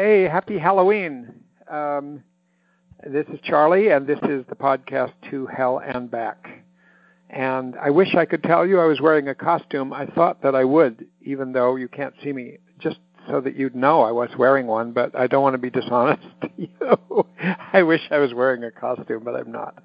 Hey, 0.00 0.28
happy 0.28 0.58
Halloween. 0.60 1.42
Um, 1.68 2.22
this 3.04 3.26
is 3.34 3.40
Charlie, 3.42 3.88
and 3.88 4.06
this 4.06 4.20
is 4.28 4.44
the 4.48 4.54
podcast 4.54 5.10
To 5.28 5.46
Hell 5.46 5.82
and 5.84 6.08
Back. 6.08 6.62
And 7.28 7.74
I 7.74 7.90
wish 7.90 8.14
I 8.14 8.24
could 8.24 8.44
tell 8.44 8.64
you 8.64 8.78
I 8.78 8.84
was 8.84 9.00
wearing 9.00 9.26
a 9.26 9.34
costume. 9.34 9.92
I 9.92 10.06
thought 10.06 10.40
that 10.42 10.54
I 10.54 10.62
would, 10.62 11.04
even 11.22 11.50
though 11.50 11.74
you 11.74 11.88
can't 11.88 12.14
see 12.22 12.32
me, 12.32 12.58
just 12.78 12.98
so 13.28 13.40
that 13.40 13.56
you'd 13.56 13.74
know 13.74 14.02
I 14.02 14.12
was 14.12 14.30
wearing 14.38 14.68
one, 14.68 14.92
but 14.92 15.18
I 15.18 15.26
don't 15.26 15.42
want 15.42 15.54
to 15.54 15.58
be 15.58 15.68
dishonest 15.68 16.28
to 16.42 16.50
you. 16.56 17.26
I 17.72 17.82
wish 17.82 18.02
I 18.12 18.18
was 18.18 18.32
wearing 18.32 18.62
a 18.62 18.70
costume, 18.70 19.24
but 19.24 19.34
I'm 19.34 19.50
not. 19.50 19.84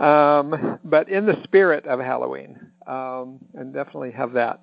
Um, 0.00 0.78
but 0.82 1.10
in 1.10 1.26
the 1.26 1.36
spirit 1.44 1.84
of 1.84 2.00
Halloween, 2.00 2.58
um, 2.86 3.38
and 3.52 3.74
definitely 3.74 4.12
have 4.12 4.32
that. 4.32 4.62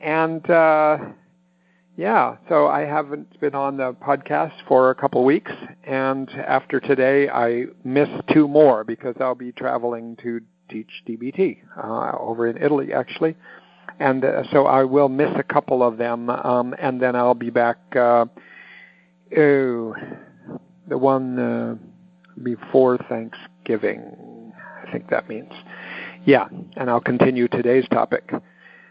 And 0.00 0.50
uh, 0.50 0.98
yeah, 1.96 2.36
so 2.48 2.68
I 2.68 2.80
haven't 2.80 3.38
been 3.40 3.54
on 3.54 3.76
the 3.76 3.92
podcast 3.92 4.54
for 4.66 4.90
a 4.90 4.94
couple 4.94 5.24
weeks, 5.24 5.52
and 5.84 6.30
after 6.30 6.80
today, 6.80 7.28
I 7.28 7.66
miss 7.84 8.08
two 8.32 8.48
more 8.48 8.82
because 8.82 9.14
I'll 9.20 9.34
be 9.34 9.52
traveling 9.52 10.16
to 10.22 10.40
teach 10.70 10.88
DBT 11.06 11.58
uh, 11.76 12.16
over 12.18 12.46
in 12.46 12.56
Italy, 12.56 12.94
actually, 12.94 13.36
and 13.98 14.24
uh, 14.24 14.42
so 14.50 14.64
I 14.64 14.84
will 14.84 15.10
miss 15.10 15.30
a 15.36 15.42
couple 15.42 15.82
of 15.82 15.98
them, 15.98 16.30
um, 16.30 16.74
and 16.78 17.00
then 17.00 17.14
I'll 17.14 17.34
be 17.34 17.50
back. 17.50 17.76
Uh, 17.94 18.24
oh, 19.36 19.94
the 20.88 20.96
one 20.98 21.38
uh, 21.38 21.74
before 22.42 22.96
Thanksgiving, 23.08 24.52
I 24.86 24.90
think 24.90 25.10
that 25.10 25.28
means. 25.28 25.52
Yeah, 26.24 26.48
and 26.76 26.88
I'll 26.88 27.00
continue 27.00 27.48
today's 27.48 27.86
topic. 27.90 28.32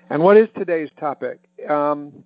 And 0.10 0.22
what 0.22 0.38
is 0.38 0.50
today's 0.56 0.90
topic? 1.00 1.40
Um, 1.70 2.24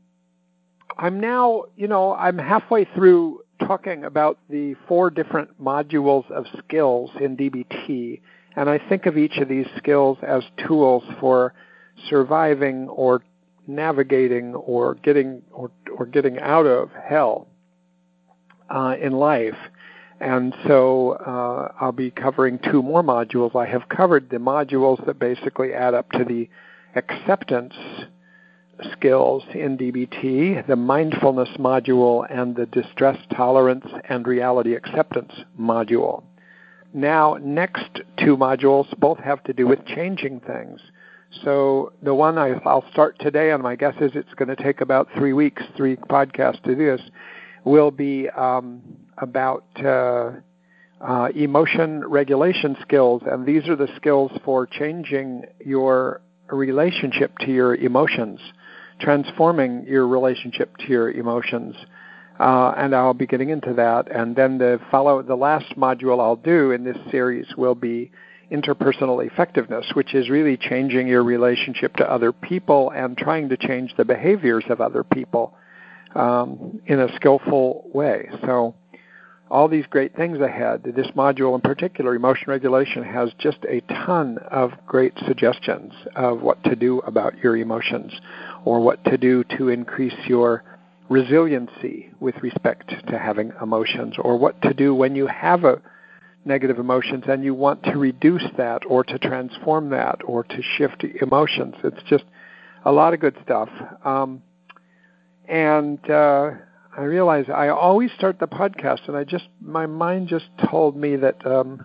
I'm 0.97 1.19
now, 1.19 1.65
you 1.75 1.87
know, 1.87 2.15
I'm 2.15 2.37
halfway 2.37 2.85
through 2.85 3.41
talking 3.59 4.03
about 4.03 4.37
the 4.49 4.75
four 4.87 5.09
different 5.09 5.61
modules 5.61 6.29
of 6.31 6.45
skills 6.59 7.09
in 7.19 7.35
DBT, 7.35 8.21
and 8.55 8.69
I 8.69 8.79
think 8.89 9.05
of 9.05 9.17
each 9.17 9.37
of 9.37 9.49
these 9.49 9.67
skills 9.77 10.17
as 10.21 10.43
tools 10.67 11.03
for 11.19 11.53
surviving 12.09 12.87
or 12.89 13.23
navigating 13.67 14.55
or 14.55 14.95
getting 14.95 15.41
or, 15.51 15.71
or 15.97 16.05
getting 16.05 16.39
out 16.39 16.65
of 16.65 16.89
hell 16.91 17.47
uh, 18.69 18.95
in 19.01 19.13
life. 19.13 19.57
And 20.21 20.55
so 20.65 21.11
uh, 21.11 21.73
I'll 21.79 21.91
be 21.91 22.09
covering 22.09 22.59
two 22.71 22.81
more 22.81 23.03
modules. 23.03 23.55
I 23.55 23.65
have 23.65 23.89
covered 23.89 24.29
the 24.29 24.37
modules 24.37 25.05
that 25.05 25.19
basically 25.19 25.73
add 25.73 25.93
up 25.93 26.09
to 26.11 26.23
the 26.23 26.49
acceptance 26.95 27.73
skills 28.91 29.43
in 29.53 29.77
DBT, 29.77 30.65
the 30.67 30.75
mindfulness 30.75 31.49
module, 31.57 32.25
and 32.29 32.55
the 32.55 32.65
distress 32.65 33.17
tolerance 33.35 33.85
and 34.09 34.27
reality 34.27 34.75
acceptance 34.75 35.33
module. 35.59 36.23
Now, 36.93 37.37
next 37.41 38.01
two 38.17 38.37
modules 38.37 38.87
both 38.99 39.19
have 39.19 39.43
to 39.43 39.53
do 39.53 39.67
with 39.67 39.85
changing 39.85 40.41
things. 40.41 40.79
So 41.43 41.91
the 42.01 42.13
one 42.13 42.37
I, 42.37 42.51
will 42.51 42.85
start 42.91 43.19
today, 43.19 43.51
and 43.51 43.61
my 43.61 43.75
guess 43.75 43.95
is 43.99 44.11
it's 44.15 44.33
going 44.35 44.55
to 44.55 44.61
take 44.61 44.81
about 44.81 45.09
three 45.17 45.33
weeks, 45.33 45.63
three 45.75 45.97
podcasts 45.97 46.61
to 46.63 46.75
do 46.75 46.97
this, 46.97 47.01
will 47.65 47.91
be 47.91 48.29
um, 48.29 48.81
about 49.17 49.65
uh, 49.83 50.31
uh, 51.01 51.29
emotion 51.35 52.07
regulation 52.07 52.77
skills, 52.81 53.21
and 53.29 53.45
these 53.45 53.67
are 53.67 53.75
the 53.75 53.89
skills 53.95 54.31
for 54.45 54.65
changing 54.65 55.43
your 55.65 56.21
relationship 56.49 57.37
to 57.39 57.51
your 57.51 57.75
emotions 57.75 58.39
transforming 58.99 59.85
your 59.87 60.07
relationship 60.07 60.77
to 60.77 60.87
your 60.87 61.11
emotions. 61.11 61.75
Uh, 62.39 62.73
and 62.77 62.93
I'll 62.93 63.13
be 63.13 63.27
getting 63.27 63.49
into 63.49 63.73
that. 63.75 64.11
And 64.11 64.35
then 64.35 64.57
the 64.57 64.79
follow 64.91 65.21
the 65.21 65.35
last 65.35 65.75
module 65.77 66.19
I'll 66.19 66.35
do 66.35 66.71
in 66.71 66.83
this 66.83 66.97
series 67.09 67.47
will 67.57 67.75
be 67.75 68.11
interpersonal 68.51 69.25
effectiveness, 69.25 69.85
which 69.93 70.13
is 70.13 70.29
really 70.29 70.57
changing 70.57 71.07
your 71.07 71.23
relationship 71.23 71.95
to 71.95 72.09
other 72.09 72.31
people 72.31 72.91
and 72.91 73.17
trying 73.17 73.49
to 73.49 73.57
change 73.57 73.93
the 73.97 74.05
behaviors 74.05 74.65
of 74.69 74.81
other 74.81 75.03
people 75.03 75.55
um, 76.13 76.81
in 76.85 76.99
a 76.99 77.13
skillful 77.15 77.89
way. 77.93 78.29
So 78.41 78.75
all 79.49 79.67
these 79.67 79.85
great 79.89 80.15
things 80.15 80.39
ahead. 80.39 80.83
This 80.83 81.07
module 81.15 81.53
in 81.55 81.61
particular, 81.61 82.15
emotion 82.15 82.45
regulation, 82.47 83.03
has 83.03 83.31
just 83.37 83.59
a 83.69 83.81
ton 83.81 84.37
of 84.49 84.71
great 84.87 85.13
suggestions 85.27 85.93
of 86.15 86.41
what 86.41 86.63
to 86.63 86.75
do 86.75 86.99
about 86.99 87.37
your 87.37 87.55
emotions 87.55 88.11
or 88.63 88.79
what 88.79 89.03
to 89.05 89.17
do 89.17 89.43
to 89.57 89.69
increase 89.69 90.17
your 90.27 90.63
resiliency 91.09 92.11
with 92.19 92.35
respect 92.41 92.89
to 93.07 93.19
having 93.19 93.51
emotions, 93.61 94.15
or 94.17 94.37
what 94.37 94.59
to 94.63 94.73
do 94.73 94.95
when 94.95 95.15
you 95.15 95.27
have 95.27 95.63
a 95.63 95.79
negative 96.45 96.79
emotions 96.79 97.23
and 97.27 97.43
you 97.43 97.53
want 97.53 97.83
to 97.83 97.97
reduce 97.97 98.43
that 98.57 98.83
or 98.87 99.03
to 99.03 99.17
transform 99.19 99.89
that 99.89 100.19
or 100.25 100.43
to 100.43 100.61
shift 100.77 101.03
emotions. 101.21 101.75
It's 101.83 102.01
just 102.07 102.23
a 102.85 102.91
lot 102.91 103.13
of 103.13 103.19
good 103.19 103.35
stuff. 103.43 103.69
Um, 104.03 104.41
and 105.47 105.99
uh, 106.09 106.51
I 106.97 107.03
realize 107.03 107.47
I 107.53 107.67
always 107.67 108.11
start 108.13 108.39
the 108.39 108.47
podcast, 108.47 109.07
and 109.09 109.17
I 109.17 109.25
just 109.25 109.49
my 109.59 109.85
mind 109.85 110.29
just 110.29 110.45
told 110.69 110.95
me 110.95 111.17
that 111.17 111.45
um, 111.45 111.83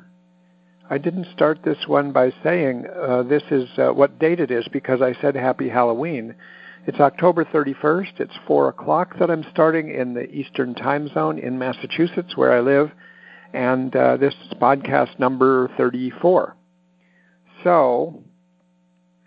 I 0.88 0.98
didn't 0.98 1.26
start 1.32 1.64
this 1.64 1.78
one 1.88 2.12
by 2.12 2.32
saying 2.44 2.86
uh, 2.86 3.24
this 3.24 3.42
is 3.50 3.68
uh, 3.76 3.88
what 3.88 4.20
date 4.20 4.38
it 4.38 4.52
is 4.52 4.68
because 4.72 5.02
I 5.02 5.14
said 5.20 5.34
Happy 5.34 5.68
Halloween. 5.68 6.36
It's 6.86 7.00
October 7.00 7.44
31st. 7.44 8.20
It's 8.20 8.34
4 8.46 8.68
o'clock 8.68 9.18
that 9.18 9.30
I'm 9.30 9.44
starting 9.50 9.92
in 9.92 10.14
the 10.14 10.30
Eastern 10.30 10.74
Time 10.74 11.08
Zone 11.12 11.38
in 11.38 11.58
Massachusetts, 11.58 12.36
where 12.36 12.52
I 12.52 12.60
live, 12.60 12.92
and 13.52 13.94
uh, 13.94 14.16
this 14.16 14.34
is 14.34 14.54
podcast 14.60 15.18
number 15.18 15.70
34. 15.76 16.56
So, 17.64 18.22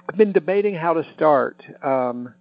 I've 0.10 0.18
been 0.18 0.32
debating 0.32 0.76
how 0.76 0.94
to 0.94 1.06
start. 1.14 1.62
Um, 1.84 2.34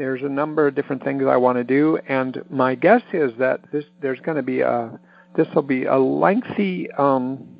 there's 0.00 0.22
a 0.22 0.30
number 0.30 0.66
of 0.66 0.74
different 0.74 1.04
things 1.04 1.24
I 1.28 1.36
want 1.36 1.58
to 1.58 1.64
do, 1.64 1.98
and 2.08 2.42
my 2.48 2.74
guess 2.74 3.02
is 3.12 3.32
that 3.38 3.60
this 3.70 3.84
there's 4.00 4.18
going 4.20 4.38
to 4.38 4.42
be 4.42 4.62
a 4.62 4.98
this 5.36 5.46
will 5.54 5.60
be 5.60 5.84
a 5.84 5.98
lengthy. 5.98 6.90
Um, 6.90 7.58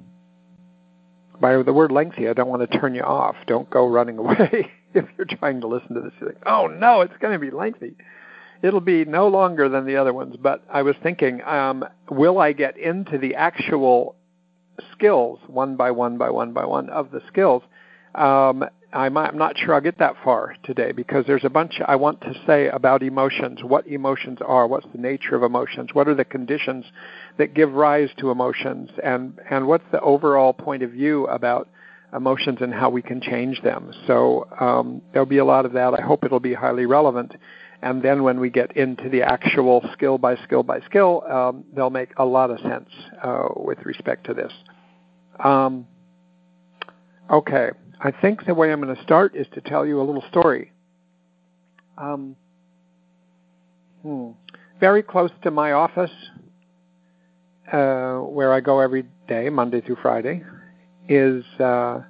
by 1.39 1.63
the 1.63 1.75
word 1.75 1.93
lengthy, 1.93 2.29
I 2.29 2.33
don't 2.33 2.49
want 2.49 2.69
to 2.69 2.79
turn 2.79 2.95
you 2.95 3.03
off. 3.03 3.37
Don't 3.47 3.69
go 3.69 3.87
running 3.87 4.17
away. 4.25 4.73
if 4.95 5.05
you're 5.19 5.27
trying 5.27 5.61
to 5.61 5.67
listen 5.67 5.95
to 5.95 6.01
this, 6.01 6.13
you 6.19 6.33
oh 6.47 6.67
no, 6.67 7.03
it's 7.03 7.13
going 7.21 7.35
to 7.35 7.39
be 7.39 7.51
lengthy. 7.51 7.95
It'll 8.63 8.81
be 8.81 9.05
no 9.05 9.29
longer 9.29 9.69
than 9.69 9.85
the 9.85 9.97
other 9.97 10.15
ones. 10.15 10.37
But 10.41 10.65
I 10.73 10.81
was 10.81 10.97
thinking, 11.03 11.43
um, 11.43 11.85
will 12.11 12.39
I 12.39 12.53
get 12.53 12.79
into 12.79 13.19
the 13.19 13.35
actual 13.35 14.17
skills 14.93 15.41
one 15.47 15.77
by 15.77 15.91
one 15.91 16.17
by 16.17 16.31
one 16.31 16.55
by 16.55 16.65
one 16.65 16.89
of 16.89 17.11
the 17.11 17.21
skills? 17.29 17.63
Um, 18.15 18.65
I'm, 18.93 19.17
I'm 19.17 19.39
not 19.39 19.57
sure 19.57 19.75
I'll 19.75 19.81
get 19.81 19.99
that 19.99 20.17
far 20.25 20.57
today 20.65 20.93
because 20.93 21.25
there's 21.27 21.45
a 21.45 21.51
bunch 21.51 21.81
I 21.87 21.97
want 21.97 22.21
to 22.23 22.35
say 22.47 22.69
about 22.69 23.03
emotions, 23.03 23.63
what 23.63 23.87
emotions 23.87 24.39
are, 24.45 24.67
what's 24.67 24.87
the 24.93 24.99
nature 24.99 25.37
of 25.37 25.43
emotions, 25.43 25.91
what 25.93 26.09
are 26.09 26.15
the 26.15 26.25
conditions 26.25 26.85
that 27.39 27.55
give 27.55 27.73
rise 27.73 28.11
to 28.19 28.31
emotions, 28.31 28.91
and, 29.03 29.39
and 29.49 29.69
what's 29.69 29.85
the 29.93 30.01
overall 30.01 30.53
point 30.53 30.83
of 30.83 30.91
view 30.91 31.27
about 31.29 31.69
emotions 32.15 32.59
and 32.61 32.75
how 32.75 32.91
we 32.91 33.03
can 33.03 33.21
change 33.21 33.63
them. 33.63 33.93
So 34.07 34.49
um, 34.59 35.03
there'll 35.13 35.27
be 35.27 35.39
a 35.39 35.45
lot 35.45 35.65
of 35.65 35.73
that. 35.75 35.95
I 35.95 36.03
hope 36.03 36.25
it'll 36.25 36.41
be 36.41 36.55
highly 36.55 36.87
relevant. 36.87 37.37
And 37.83 38.03
then 38.03 38.25
when 38.25 38.41
we 38.41 38.51
get 38.51 38.77
into 38.77 39.09
the 39.09 39.23
actual 39.23 39.89
skill 39.93 40.19
by 40.19 40.37
skill 40.43 40.63
by 40.63 40.81
skill, 40.81 41.23
um, 41.31 41.65
they'll 41.75 41.91
make 41.91 42.11
a 42.17 42.25
lot 42.25 42.51
of 42.51 42.59
sense 42.61 42.91
uh, 43.23 43.49
with 43.57 43.79
respect 43.85 44.27
to 44.27 44.35
this. 44.35 44.53
Um, 45.43 45.87
okay, 47.31 47.71
I 48.03 48.11
think 48.11 48.47
the 48.47 48.55
way 48.55 48.73
I'm 48.73 48.81
going 48.81 48.95
to 48.95 49.03
start 49.03 49.37
is 49.37 49.47
to 49.55 49.61
tell 49.61 49.85
you 49.85 50.01
a 50.01 50.05
little 50.05 50.25
story. 50.31 50.73
Um, 51.99 52.35
hmm. 54.03 54.31
Very 54.81 55.03
close 55.03 55.31
to 55.43 55.51
my 55.51 55.73
office, 55.73 56.11
uh, 57.71 58.15
where 58.15 58.55
I 58.55 58.61
go 58.61 58.81
every 58.81 59.05
day, 59.29 59.51
Monday 59.51 59.83
through 59.83 59.99
Friday, 60.01 60.43
is 61.11 61.45
uh, 61.61 62.01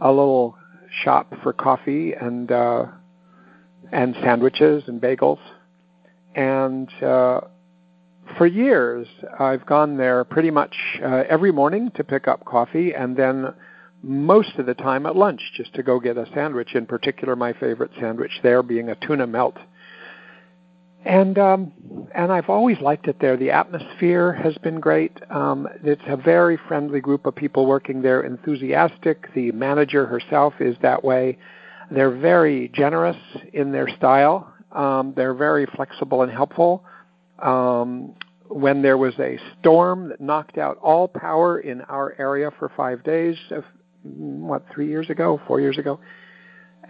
a 0.00 0.08
little 0.08 0.56
shop 1.02 1.32
for 1.42 1.52
coffee 1.52 2.12
and 2.12 2.52
uh, 2.52 2.84
and 3.90 4.14
sandwiches 4.22 4.84
and 4.86 5.00
bagels. 5.00 5.40
And 6.36 6.88
uh, 7.02 7.40
for 8.38 8.46
years, 8.46 9.08
I've 9.40 9.66
gone 9.66 9.96
there 9.96 10.22
pretty 10.22 10.52
much 10.52 10.76
uh, 11.02 11.24
every 11.28 11.50
morning 11.50 11.90
to 11.96 12.04
pick 12.04 12.28
up 12.28 12.44
coffee, 12.44 12.94
and 12.94 13.16
then 13.16 13.52
most 14.02 14.56
of 14.58 14.66
the 14.66 14.74
time 14.74 15.06
at 15.06 15.16
lunch 15.16 15.40
just 15.56 15.74
to 15.74 15.82
go 15.82 16.00
get 16.00 16.16
a 16.16 16.26
sandwich. 16.34 16.74
In 16.74 16.86
particular, 16.86 17.36
my 17.36 17.52
favorite 17.52 17.92
sandwich 18.00 18.32
there 18.42 18.62
being 18.62 18.88
a 18.88 18.96
tuna 18.96 19.26
melt 19.26 19.56
and 21.04 21.38
um, 21.38 21.72
and 22.14 22.30
I've 22.30 22.48
always 22.48 22.78
liked 22.80 23.08
it 23.08 23.16
there. 23.20 23.36
The 23.36 23.50
atmosphere 23.50 24.32
has 24.32 24.56
been 24.58 24.78
great. 24.78 25.12
Um, 25.30 25.68
it's 25.82 26.02
a 26.06 26.16
very 26.16 26.58
friendly 26.68 27.00
group 27.00 27.26
of 27.26 27.34
people 27.34 27.66
working 27.66 28.02
there, 28.02 28.22
enthusiastic. 28.22 29.32
The 29.34 29.50
manager 29.52 30.06
herself 30.06 30.54
is 30.60 30.76
that 30.82 31.02
way. 31.02 31.38
They're 31.90 32.16
very 32.16 32.68
generous 32.68 33.16
in 33.52 33.72
their 33.72 33.88
style. 33.96 34.52
Um, 34.70 35.12
they're 35.16 35.34
very 35.34 35.66
flexible 35.74 36.22
and 36.22 36.30
helpful. 36.30 36.84
Um, 37.40 38.14
when 38.48 38.82
there 38.82 38.98
was 38.98 39.14
a 39.18 39.38
storm 39.58 40.10
that 40.10 40.20
knocked 40.20 40.58
out 40.58 40.78
all 40.78 41.08
power 41.08 41.58
in 41.58 41.80
our 41.82 42.14
area 42.18 42.50
for 42.58 42.70
five 42.76 43.02
days, 43.02 43.36
what, 44.02 44.64
three 44.72 44.88
years 44.88 45.10
ago, 45.10 45.40
four 45.46 45.60
years 45.60 45.78
ago, 45.78 46.00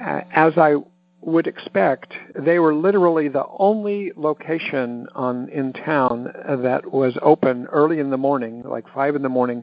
uh, 0.00 0.20
as 0.32 0.54
I 0.56 0.76
would 1.20 1.46
expect, 1.46 2.12
they 2.34 2.58
were 2.58 2.74
literally 2.74 3.28
the 3.28 3.44
only 3.58 4.12
location 4.16 5.06
on 5.14 5.48
in 5.50 5.72
town 5.72 6.32
that 6.62 6.92
was 6.92 7.16
open 7.22 7.66
early 7.66 8.00
in 8.00 8.10
the 8.10 8.16
morning, 8.16 8.62
like 8.64 8.84
five 8.92 9.14
in 9.14 9.22
the 9.22 9.28
morning, 9.28 9.62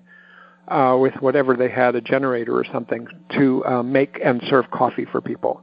uh, 0.69 0.97
with 0.99 1.13
whatever 1.15 1.55
they 1.55 1.69
had, 1.69 1.95
a 1.95 2.01
generator 2.01 2.57
or 2.57 2.63
something, 2.71 3.07
to 3.31 3.65
uh, 3.65 3.83
make 3.83 4.19
and 4.23 4.41
serve 4.49 4.69
coffee 4.71 5.05
for 5.05 5.19
people. 5.19 5.61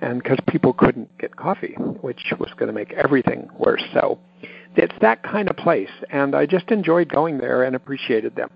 And 0.00 0.22
because 0.22 0.38
people 0.48 0.72
couldn't 0.72 1.16
get 1.18 1.36
coffee, 1.36 1.74
which 2.00 2.32
was 2.38 2.50
going 2.56 2.68
to 2.68 2.72
make 2.72 2.92
everything 2.92 3.48
worse. 3.58 3.82
So 3.92 4.18
it's 4.76 4.94
that 5.00 5.22
kind 5.22 5.48
of 5.50 5.56
place, 5.56 5.90
and 6.10 6.34
I 6.34 6.46
just 6.46 6.70
enjoyed 6.70 7.08
going 7.08 7.38
there 7.38 7.62
and 7.64 7.76
appreciated 7.76 8.34
them. 8.34 8.50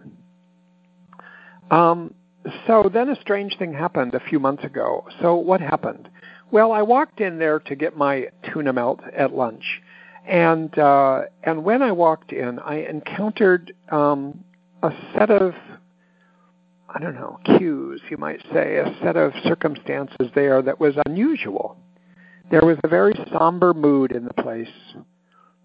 Um, 1.70 2.14
so 2.66 2.90
then 2.92 3.08
a 3.08 3.20
strange 3.20 3.56
thing 3.58 3.72
happened 3.72 4.14
a 4.14 4.20
few 4.20 4.38
months 4.38 4.64
ago. 4.64 5.06
So 5.20 5.34
what 5.34 5.60
happened? 5.60 6.08
Well, 6.50 6.72
I 6.72 6.82
walked 6.82 7.20
in 7.20 7.38
there 7.38 7.58
to 7.60 7.74
get 7.74 7.96
my 7.96 8.28
tuna 8.52 8.72
melt 8.72 9.00
at 9.14 9.34
lunch, 9.34 9.82
and 10.26 10.76
uh, 10.78 11.22
and 11.42 11.64
when 11.64 11.82
I 11.82 11.92
walked 11.92 12.32
in, 12.32 12.58
I 12.58 12.86
encountered 12.86 13.74
um, 13.90 14.44
a 14.82 14.90
set 15.14 15.30
of 15.30 15.54
I 16.88 16.98
don't 17.00 17.14
know 17.14 17.38
cues, 17.44 18.00
you 18.10 18.16
might 18.16 18.40
say, 18.52 18.76
a 18.76 18.96
set 19.02 19.16
of 19.16 19.32
circumstances 19.44 20.30
there 20.34 20.62
that 20.62 20.80
was 20.80 20.94
unusual. 21.04 21.76
There 22.50 22.64
was 22.64 22.78
a 22.82 22.88
very 22.88 23.14
somber 23.30 23.74
mood 23.74 24.10
in 24.10 24.24
the 24.24 24.42
place. 24.42 24.72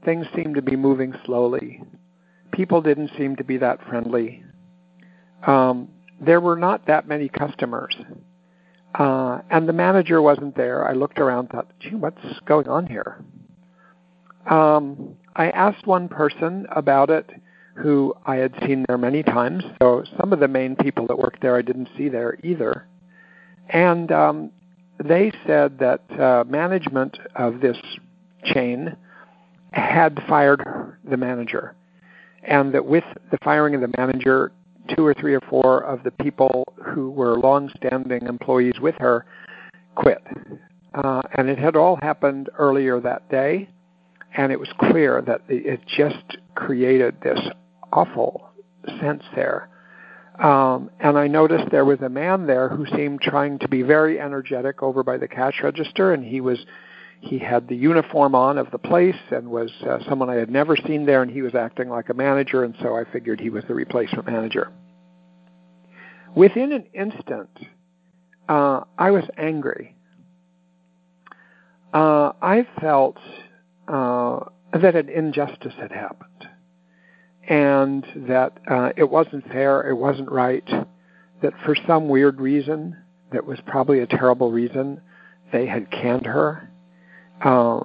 Things 0.03 0.25
seemed 0.35 0.55
to 0.55 0.61
be 0.61 0.75
moving 0.75 1.13
slowly. 1.25 1.81
People 2.51 2.81
didn't 2.81 3.11
seem 3.17 3.37
to 3.37 3.43
be 3.45 3.57
that 3.57 3.79
friendly. 3.87 4.43
Um, 5.47 5.87
there 6.25 6.41
were 6.41 6.55
not 6.55 6.87
that 6.87 7.07
many 7.07 7.29
customers. 7.29 7.95
Uh, 8.95 9.39
and 9.49 9.67
the 9.67 9.73
manager 9.73 10.21
wasn't 10.21 10.55
there. 10.55 10.87
I 10.87 10.93
looked 10.93 11.19
around, 11.19 11.49
thought, 11.49 11.67
gee, 11.79 11.95
what's 11.95 12.21
going 12.45 12.67
on 12.67 12.85
here? 12.85 13.23
Um, 14.49 15.15
I 15.35 15.49
asked 15.49 15.87
one 15.87 16.07
person 16.07 16.67
about 16.69 17.09
it 17.09 17.29
who 17.75 18.13
I 18.25 18.35
had 18.35 18.53
seen 18.65 18.85
there 18.87 18.97
many 18.97 19.23
times. 19.23 19.63
So 19.81 20.03
some 20.19 20.31
of 20.31 20.39
the 20.39 20.47
main 20.47 20.75
people 20.75 21.07
that 21.07 21.17
worked 21.17 21.41
there 21.41 21.57
I 21.57 21.63
didn't 21.63 21.89
see 21.97 22.07
there 22.09 22.37
either. 22.43 22.87
And 23.69 24.11
um, 24.11 24.51
they 25.03 25.31
said 25.47 25.79
that 25.79 26.01
uh, 26.19 26.43
management 26.47 27.17
of 27.35 27.61
this 27.61 27.77
chain 28.43 28.95
had 29.71 30.21
fired 30.27 30.63
the 31.03 31.17
manager. 31.17 31.75
And 32.43 32.73
that 32.73 32.85
with 32.85 33.05
the 33.31 33.39
firing 33.43 33.73
of 33.73 33.81
the 33.81 33.93
manager, 33.97 34.51
two 34.95 35.05
or 35.05 35.13
three 35.13 35.33
or 35.33 35.41
four 35.41 35.81
of 35.83 36.03
the 36.03 36.11
people 36.11 36.65
who 36.83 37.09
were 37.09 37.37
long-standing 37.37 38.25
employees 38.25 38.79
with 38.81 38.95
her 38.99 39.25
quit. 39.95 40.21
Uh, 40.93 41.21
and 41.37 41.49
it 41.49 41.57
had 41.57 41.75
all 41.75 41.97
happened 42.01 42.49
earlier 42.57 42.99
that 42.99 43.27
day, 43.29 43.69
and 44.35 44.51
it 44.51 44.59
was 44.59 44.69
clear 44.79 45.21
that 45.21 45.41
it 45.47 45.79
just 45.87 46.37
created 46.55 47.15
this 47.21 47.39
awful 47.91 48.49
sense 48.99 49.23
there. 49.35 49.69
Um, 50.39 50.89
and 50.99 51.17
I 51.17 51.27
noticed 51.27 51.69
there 51.71 51.85
was 51.85 52.01
a 52.01 52.09
man 52.09 52.47
there 52.47 52.69
who 52.69 52.85
seemed 52.87 53.21
trying 53.21 53.59
to 53.59 53.67
be 53.67 53.83
very 53.83 54.19
energetic 54.19 54.81
over 54.81 55.03
by 55.03 55.17
the 55.17 55.27
cash 55.27 55.61
register, 55.63 56.13
and 56.13 56.25
he 56.25 56.41
was 56.41 56.65
he 57.23 57.39
had 57.39 57.69
the 57.69 57.75
uniform 57.75 58.35
on 58.35 58.57
of 58.57 58.69
the 58.71 58.77
place 58.77 59.15
and 59.31 59.47
was 59.47 59.71
uh, 59.87 59.99
someone 60.09 60.29
I 60.29 60.35
had 60.35 60.49
never 60.49 60.75
seen 60.75 61.05
there, 61.05 61.21
and 61.21 61.31
he 61.31 61.41
was 61.41 61.55
acting 61.55 61.87
like 61.87 62.09
a 62.09 62.13
manager, 62.13 62.65
and 62.65 62.75
so 62.81 62.97
I 62.97 63.05
figured 63.11 63.39
he 63.39 63.49
was 63.49 63.63
the 63.67 63.73
replacement 63.73 64.27
manager. 64.27 64.71
Within 66.35 66.73
an 66.73 66.85
instant, 66.93 67.49
uh, 68.49 68.81
I 68.97 69.11
was 69.11 69.23
angry. 69.37 69.95
Uh, 71.93 72.33
I 72.41 72.67
felt 72.81 73.17
uh, 73.87 74.41
that 74.73 74.95
an 74.95 75.07
injustice 75.07 75.73
had 75.79 75.93
happened, 75.93 76.49
and 77.47 78.05
that 78.27 78.59
uh, 78.69 78.89
it 78.97 79.09
wasn't 79.09 79.47
fair, 79.47 79.89
it 79.89 79.95
wasn't 79.95 80.29
right, 80.29 80.67
that 81.41 81.53
for 81.63 81.75
some 81.87 82.09
weird 82.09 82.41
reason, 82.41 82.97
that 83.31 83.45
was 83.45 83.59
probably 83.65 83.99
a 83.99 84.07
terrible 84.07 84.51
reason, 84.51 84.99
they 85.53 85.65
had 85.67 85.89
canned 85.89 86.25
her 86.25 86.69
uh, 87.43 87.81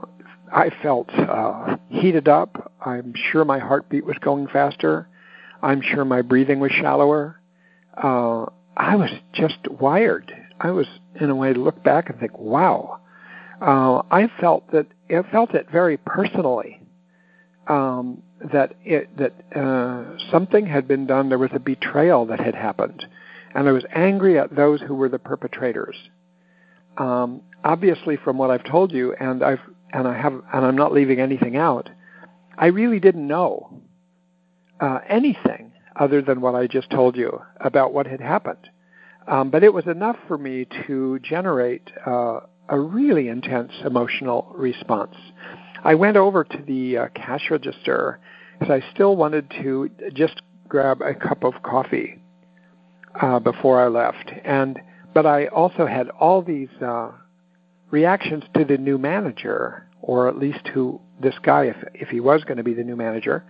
I 0.53 0.71
felt 0.83 1.11
uh, 1.11 1.77
heated 1.89 2.29
up. 2.29 2.73
I'm 2.85 3.13
sure 3.31 3.45
my 3.45 3.59
heartbeat 3.59 4.05
was 4.05 4.17
going 4.21 4.47
faster. 4.49 5.09
I'm 5.63 5.83
sure 5.83 6.05
my 6.05 6.23
breathing 6.23 6.61
was 6.61 6.73
shallower. 6.73 7.41
Uh, 7.97 8.47
I 8.77 8.97
was 8.97 9.11
just 9.35 9.59
wired. 9.69 10.33
I 10.61 10.71
was, 10.71 10.87
in 11.21 11.31
a 11.31 11.35
way, 11.35 11.53
to 11.53 11.61
look 11.61 11.83
back 11.83 12.09
and 12.09 12.19
think, 12.19 12.39
wow. 12.39 13.01
Uh, 13.61 14.03
I 14.11 14.31
felt 14.41 14.71
that 14.71 14.87
it 15.09 15.27
felt 15.33 15.55
it 15.55 15.69
very 15.71 15.97
personally. 15.97 16.81
Um, 17.67 18.23
that 18.53 18.77
it 18.85 19.17
that 19.19 19.35
uh, 19.57 20.05
something 20.31 20.65
had 20.65 20.87
been 20.87 21.07
done. 21.07 21.29
There 21.29 21.39
was 21.39 21.51
a 21.53 21.59
betrayal 21.59 22.25
that 22.27 22.41
had 22.41 22.55
happened, 22.55 23.05
and 23.55 23.69
I 23.69 23.73
was 23.73 23.85
angry 23.93 24.39
at 24.39 24.55
those 24.55 24.81
who 24.81 24.95
were 24.95 25.09
the 25.09 25.19
perpetrators. 25.19 25.97
Um, 26.99 27.43
obviously 27.65 28.17
from 28.17 28.39
what 28.39 28.51
I've 28.51 28.65
told 28.65 28.93
you, 28.93 29.15
and 29.19 29.43
I've 29.43 29.61
and 29.93 30.07
I 30.07 30.21
have 30.21 30.33
and 30.33 30.65
I'm 30.65 30.77
not 30.77 30.93
leaving 30.93 31.21
anything 31.21 31.57
out. 31.57 31.89
I 32.57 32.67
really 32.67 33.01
didn't 33.01 33.27
know 33.27 33.81
uh, 34.81 34.99
anything 35.09 35.73
other 35.97 36.23
than 36.23 36.41
what 36.41 36.55
I 36.55 36.67
just 36.67 36.91
told 36.91 37.17
you 37.17 37.41
about 37.61 37.93
what 37.93 38.07
had 38.07 38.21
happened. 38.21 38.69
Um, 39.27 39.51
but 39.51 39.63
it 39.63 39.73
was 39.73 39.87
enough 39.87 40.17
for 40.27 40.39
me 40.39 40.67
to 40.87 41.19
generate 41.21 41.91
uh, 42.07 42.41
a 42.69 42.79
really 42.79 43.29
intense 43.29 43.73
emotional 43.85 44.53
response. 44.55 45.15
I 45.85 45.95
went 45.95 46.17
over 46.17 46.45
to 46.45 46.59
the 46.67 46.99
uh, 46.99 47.09
cash 47.15 47.51
register 47.51 48.19
because 48.59 48.83
I 48.83 48.95
still 48.95 49.17
wanted 49.17 49.51
to 49.63 49.91
just 50.15 50.43
grab 50.69 51.01
a 51.01 51.15
cup 51.15 51.45
of 51.45 51.63
coffee 51.63 52.19
uh, 53.21 53.39
before 53.39 53.81
I 53.81 53.89
left, 53.89 54.33
and 54.45 54.79
but 55.15 55.27
I 55.27 55.47
also 55.47 55.87
had 55.87 56.09
all 56.11 56.43
these 56.43 56.69
uh, 56.83 57.11
reactions 57.91 58.45
to 58.55 58.65
the 58.65 58.79
new 58.79 58.99
manager, 58.99 59.89
or 60.03 60.29
at 60.29 60.39
least 60.39 60.61
to 60.75 61.01
this 61.21 61.35
guy, 61.43 61.65
if 61.65 61.77
if 61.95 62.09
he 62.09 62.21
was 62.21 62.45
going 62.45 62.59
to 62.59 62.65
be 62.65 62.75
the 62.75 62.85
new 62.85 62.97
manager. 62.97 63.45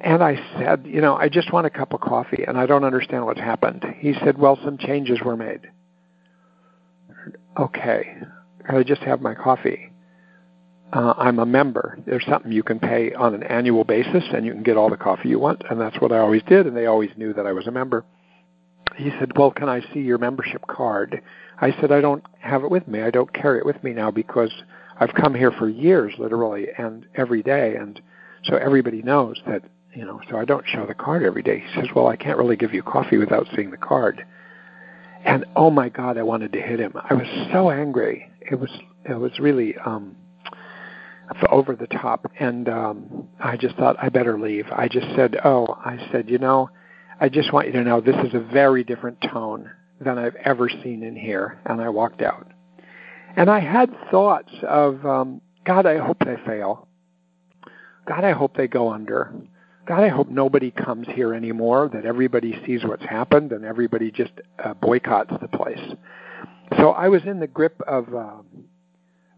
And 0.00 0.22
I 0.22 0.36
said, 0.58 0.84
you 0.86 1.00
know, 1.00 1.16
I 1.16 1.30
just 1.30 1.52
want 1.52 1.66
a 1.66 1.70
cup 1.70 1.94
of 1.94 2.00
coffee, 2.00 2.44
and 2.46 2.58
I 2.58 2.66
don't 2.66 2.84
understand 2.84 3.24
what's 3.24 3.40
happened. 3.40 3.84
He 3.98 4.12
said, 4.22 4.36
well, 4.36 4.58
some 4.62 4.76
changes 4.76 5.20
were 5.24 5.36
made. 5.36 5.70
Okay, 7.58 8.18
I 8.68 8.82
just 8.82 9.00
have 9.02 9.22
my 9.22 9.34
coffee. 9.34 9.90
Uh, 10.92 11.14
I'm 11.16 11.38
a 11.38 11.46
member. 11.46 11.98
There's 12.06 12.24
something 12.28 12.52
you 12.52 12.62
can 12.62 12.78
pay 12.78 13.12
on 13.14 13.34
an 13.34 13.42
annual 13.42 13.84
basis, 13.84 14.24
and 14.32 14.44
you 14.44 14.52
can 14.52 14.62
get 14.62 14.76
all 14.76 14.90
the 14.90 14.96
coffee 14.96 15.30
you 15.30 15.38
want, 15.38 15.62
and 15.68 15.80
that's 15.80 16.00
what 16.00 16.12
I 16.12 16.18
always 16.18 16.42
did. 16.46 16.66
And 16.66 16.76
they 16.76 16.86
always 16.86 17.10
knew 17.16 17.32
that 17.32 17.46
I 17.46 17.52
was 17.52 17.66
a 17.66 17.72
member. 17.72 18.04
He 18.94 19.10
said, 19.18 19.36
well, 19.36 19.50
can 19.50 19.68
I 19.68 19.80
see 19.92 20.00
your 20.00 20.18
membership 20.18 20.66
card? 20.68 21.20
I 21.60 21.72
said, 21.80 21.90
I 21.92 22.00
don't 22.00 22.24
have 22.38 22.64
it 22.64 22.70
with 22.70 22.86
me. 22.86 23.02
I 23.02 23.10
don't 23.10 23.32
carry 23.32 23.58
it 23.58 23.66
with 23.66 23.82
me 23.82 23.92
now 23.92 24.10
because 24.10 24.52
I've 24.98 25.14
come 25.14 25.34
here 25.34 25.50
for 25.52 25.68
years, 25.68 26.14
literally, 26.18 26.68
and 26.78 27.06
every 27.14 27.42
day, 27.42 27.76
and 27.76 28.00
so 28.44 28.56
everybody 28.56 29.02
knows 29.02 29.40
that, 29.46 29.62
you 29.94 30.04
know, 30.04 30.20
so 30.30 30.38
I 30.38 30.44
don't 30.44 30.66
show 30.66 30.86
the 30.86 30.94
card 30.94 31.22
every 31.22 31.42
day. 31.42 31.64
He 31.66 31.80
says, 31.80 31.88
well, 31.94 32.06
I 32.06 32.16
can't 32.16 32.38
really 32.38 32.56
give 32.56 32.72
you 32.72 32.82
coffee 32.82 33.18
without 33.18 33.46
seeing 33.54 33.70
the 33.70 33.76
card. 33.76 34.24
And 35.24 35.44
oh 35.56 35.70
my 35.70 35.88
God, 35.88 36.16
I 36.16 36.22
wanted 36.22 36.52
to 36.52 36.60
hit 36.60 36.78
him. 36.78 36.92
I 36.94 37.14
was 37.14 37.26
so 37.52 37.70
angry. 37.70 38.30
It 38.40 38.54
was, 38.60 38.70
it 39.04 39.18
was 39.18 39.38
really, 39.38 39.76
um, 39.84 40.16
over 41.50 41.74
the 41.74 41.88
top. 41.88 42.30
And, 42.38 42.68
um, 42.68 43.28
I 43.40 43.56
just 43.56 43.76
thought 43.76 43.96
I 44.00 44.08
better 44.08 44.38
leave. 44.38 44.66
I 44.70 44.88
just 44.88 45.08
said, 45.16 45.36
oh, 45.44 45.78
I 45.84 45.98
said, 46.12 46.30
you 46.30 46.38
know, 46.38 46.70
I 47.18 47.28
just 47.28 47.52
want 47.52 47.66
you 47.66 47.72
to 47.74 47.82
know 47.82 48.00
this 48.00 48.16
is 48.26 48.34
a 48.34 48.40
very 48.40 48.84
different 48.84 49.20
tone 49.20 49.70
than 50.00 50.18
I've 50.18 50.36
ever 50.36 50.68
seen 50.68 51.02
in 51.02 51.16
here. 51.16 51.58
And 51.64 51.80
I 51.80 51.88
walked 51.88 52.20
out. 52.22 52.46
And 53.36 53.50
I 53.50 53.60
had 53.60 53.94
thoughts 54.10 54.52
of, 54.62 55.04
um, 55.06 55.40
God, 55.64 55.86
I 55.86 55.98
hope 55.98 56.18
they 56.24 56.36
fail. 56.46 56.88
God, 58.06 58.24
I 58.24 58.32
hope 58.32 58.56
they 58.56 58.68
go 58.68 58.92
under. 58.92 59.32
God, 59.86 60.02
I 60.02 60.08
hope 60.08 60.28
nobody 60.28 60.70
comes 60.70 61.06
here 61.08 61.32
anymore, 61.32 61.90
that 61.92 62.04
everybody 62.04 62.60
sees 62.66 62.84
what's 62.84 63.04
happened 63.04 63.52
and 63.52 63.64
everybody 63.64 64.10
just 64.10 64.32
uh, 64.62 64.74
boycotts 64.74 65.32
the 65.40 65.48
place. 65.48 65.94
So 66.76 66.90
I 66.90 67.08
was 67.08 67.22
in 67.24 67.40
the 67.40 67.46
grip 67.46 67.80
of, 67.86 68.12
uh, 68.14 68.38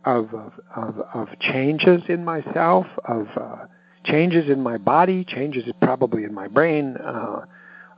of, 0.05 0.35
of, 0.75 1.01
of, 1.13 1.29
changes 1.41 2.03
in 2.09 2.25
myself, 2.25 2.87
of 3.05 3.27
uh, 3.37 3.57
changes 4.05 4.49
in 4.49 4.63
my 4.63 4.79
body, 4.79 5.25
changes 5.25 5.65
probably 5.83 6.25
in 6.25 6.33
my 6.33 6.49
brain, 6.49 6.97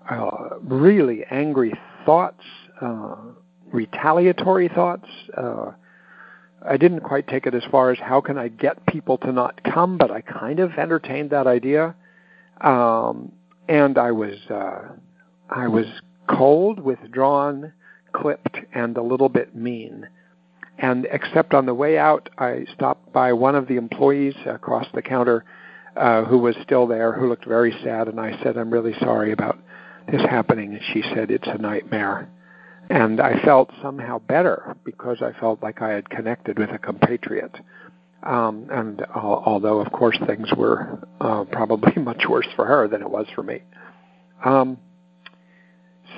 uh, 0.08 0.58
really 0.62 1.24
angry 1.30 1.72
thoughts, 2.06 2.42
uh, 2.80 3.16
retaliatory 3.72 4.68
thoughts. 4.68 5.08
Uh, 5.36 5.72
I 6.66 6.76
didn't 6.76 7.00
quite 7.00 7.26
take 7.26 7.46
it 7.46 7.54
as 7.54 7.62
far 7.70 7.90
as 7.90 7.98
how 7.98 8.20
can 8.20 8.36
I 8.36 8.48
get 8.48 8.84
people 8.86 9.18
to 9.18 9.32
not 9.32 9.62
come, 9.64 9.96
but 9.98 10.10
I 10.10 10.20
kind 10.20 10.60
of 10.60 10.72
entertained 10.78 11.30
that 11.30 11.46
idea. 11.46 11.94
um, 12.60 13.32
and 13.68 13.98
I 13.98 14.10
was 14.10 14.36
uh, 14.50 14.88
I 15.48 15.68
was 15.68 15.86
cold, 16.28 16.80
withdrawn, 16.80 17.72
clipped, 18.12 18.56
and 18.74 18.96
a 18.96 19.02
little 19.02 19.28
bit 19.28 19.54
mean. 19.54 20.08
And 20.78 21.06
except 21.12 21.54
on 21.54 21.66
the 21.66 21.74
way 21.74 21.98
out, 21.98 22.28
I 22.38 22.64
stopped 22.74 23.12
by 23.12 23.32
one 23.32 23.54
of 23.54 23.68
the 23.68 23.76
employees 23.76 24.34
across 24.46 24.86
the 24.94 25.02
counter 25.02 25.44
uh, 25.96 26.24
who 26.24 26.38
was 26.38 26.56
still 26.64 26.86
there, 26.86 27.12
who 27.12 27.28
looked 27.28 27.44
very 27.44 27.72
sad, 27.84 28.08
and 28.08 28.18
I 28.18 28.40
said, 28.42 28.56
"I'm 28.56 28.72
really 28.72 28.94
sorry 29.00 29.30
about 29.32 29.58
this 30.10 30.22
happening." 30.22 30.74
And 30.74 30.82
she 30.92 31.02
said, 31.14 31.30
"It's 31.30 31.48
a 31.48 31.58
nightmare." 31.58 32.28
And 32.90 33.20
I 33.20 33.40
felt 33.44 33.70
somehow 33.80 34.18
better 34.18 34.76
because 34.84 35.22
I 35.22 35.32
felt 35.38 35.62
like 35.62 35.80
I 35.80 35.90
had 35.90 36.10
connected 36.10 36.58
with 36.58 36.70
a 36.70 36.78
compatriot. 36.78 37.54
Um, 38.24 38.66
and 38.70 39.02
uh, 39.02 39.06
although, 39.14 39.78
of 39.78 39.92
course, 39.92 40.18
things 40.26 40.48
were 40.56 40.98
uh, 41.20 41.44
probably 41.44 41.92
much 42.02 42.24
worse 42.28 42.48
for 42.56 42.66
her 42.66 42.88
than 42.88 43.00
it 43.00 43.10
was 43.10 43.26
for 43.34 43.42
me. 43.42 43.62
Um, 44.44 44.78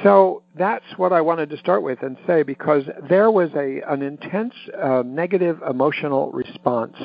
so 0.03 0.43
that's 0.57 0.85
what 0.97 1.13
I 1.13 1.21
wanted 1.21 1.51
to 1.51 1.59
start 1.59 1.83
with 1.83 2.03
and 2.03 2.17
say 2.27 2.43
because 2.43 2.85
there 3.09 3.31
was 3.31 3.51
a 3.55 3.83
an 3.87 4.03
intense 4.03 4.55
uh, 4.81 5.03
negative 5.05 5.61
emotional 5.69 6.33
response, 6.33 6.97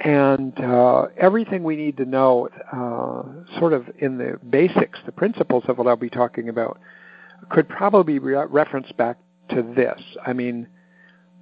and 0.00 0.58
uh, 0.60 1.06
everything 1.16 1.64
we 1.64 1.76
need 1.76 1.96
to 1.96 2.04
know, 2.04 2.48
uh, 2.72 3.58
sort 3.58 3.72
of 3.72 3.86
in 3.98 4.18
the 4.18 4.38
basics, 4.48 4.98
the 5.06 5.12
principles 5.12 5.64
of 5.68 5.78
what 5.78 5.86
I'll 5.86 5.96
be 5.96 6.10
talking 6.10 6.48
about, 6.48 6.78
could 7.50 7.68
probably 7.68 8.14
be 8.14 8.18
re- 8.18 8.46
referenced 8.48 8.96
back 8.96 9.18
to 9.50 9.62
this. 9.62 10.00
I 10.24 10.32
mean, 10.32 10.68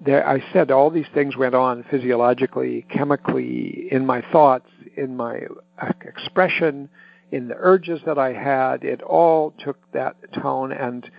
there, 0.04 0.26
I 0.26 0.42
said 0.52 0.70
all 0.70 0.90
these 0.90 1.06
things 1.14 1.36
went 1.36 1.54
on 1.54 1.84
physiologically, 1.90 2.86
chemically, 2.90 3.88
in 3.90 4.06
my 4.06 4.22
thoughts, 4.32 4.68
in 4.96 5.16
my 5.16 5.40
uh, 5.80 5.92
expression, 6.02 6.88
in 7.30 7.48
the 7.48 7.56
urges 7.58 8.00
that 8.06 8.18
I 8.18 8.32
had. 8.32 8.84
It 8.84 9.02
all 9.02 9.52
took 9.58 9.78
that 9.92 10.16
tone, 10.34 10.72
and 10.72 11.10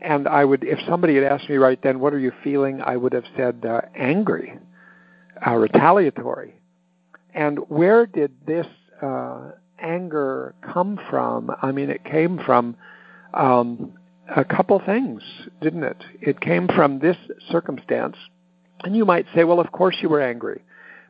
and 0.00 0.28
I 0.28 0.44
would, 0.44 0.62
if 0.62 0.78
somebody 0.86 1.14
had 1.14 1.24
asked 1.24 1.48
me 1.48 1.56
right 1.56 1.80
then, 1.82 2.00
"What 2.00 2.12
are 2.14 2.18
you 2.18 2.32
feeling?" 2.44 2.80
I 2.82 2.96
would 2.96 3.12
have 3.12 3.24
said 3.36 3.64
uh, 3.66 3.82
angry, 3.94 4.58
uh, 5.46 5.54
retaliatory. 5.54 6.60
And 7.36 7.58
where 7.68 8.06
did 8.06 8.32
this 8.46 8.66
uh, 9.02 9.50
anger 9.78 10.54
come 10.62 10.98
from? 11.10 11.50
I 11.60 11.70
mean, 11.70 11.90
it 11.90 12.02
came 12.02 12.38
from 12.38 12.76
um, 13.34 13.92
a 14.34 14.42
couple 14.42 14.80
things, 14.84 15.22
didn't 15.60 15.84
it? 15.84 16.02
It 16.22 16.40
came 16.40 16.66
from 16.66 16.98
this 16.98 17.18
circumstance. 17.50 18.16
And 18.84 18.96
you 18.96 19.04
might 19.04 19.26
say, 19.34 19.44
well, 19.44 19.60
of 19.60 19.70
course 19.70 19.96
you 20.00 20.08
were 20.08 20.22
angry. 20.22 20.64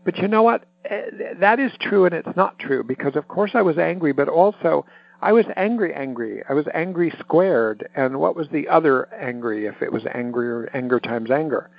But 0.04 0.18
you 0.18 0.26
know 0.26 0.42
what? 0.42 0.64
Eh, 0.84 1.34
that 1.38 1.60
is 1.60 1.70
true 1.80 2.06
and 2.06 2.14
it's 2.14 2.36
not 2.36 2.58
true 2.58 2.82
because, 2.82 3.14
of 3.14 3.28
course, 3.28 3.52
I 3.54 3.62
was 3.62 3.78
angry, 3.78 4.12
but 4.12 4.28
also 4.28 4.84
I 5.22 5.32
was 5.32 5.46
angry, 5.56 5.94
angry. 5.94 6.42
I 6.48 6.54
was 6.54 6.66
angry 6.74 7.12
squared. 7.20 7.88
And 7.94 8.18
what 8.18 8.34
was 8.34 8.48
the 8.48 8.66
other 8.68 9.12
angry 9.14 9.66
if 9.66 9.80
it 9.80 9.92
was 9.92 10.02
angry 10.12 10.48
or 10.48 10.68
anger 10.74 10.98
times 10.98 11.30
anger? 11.30 11.70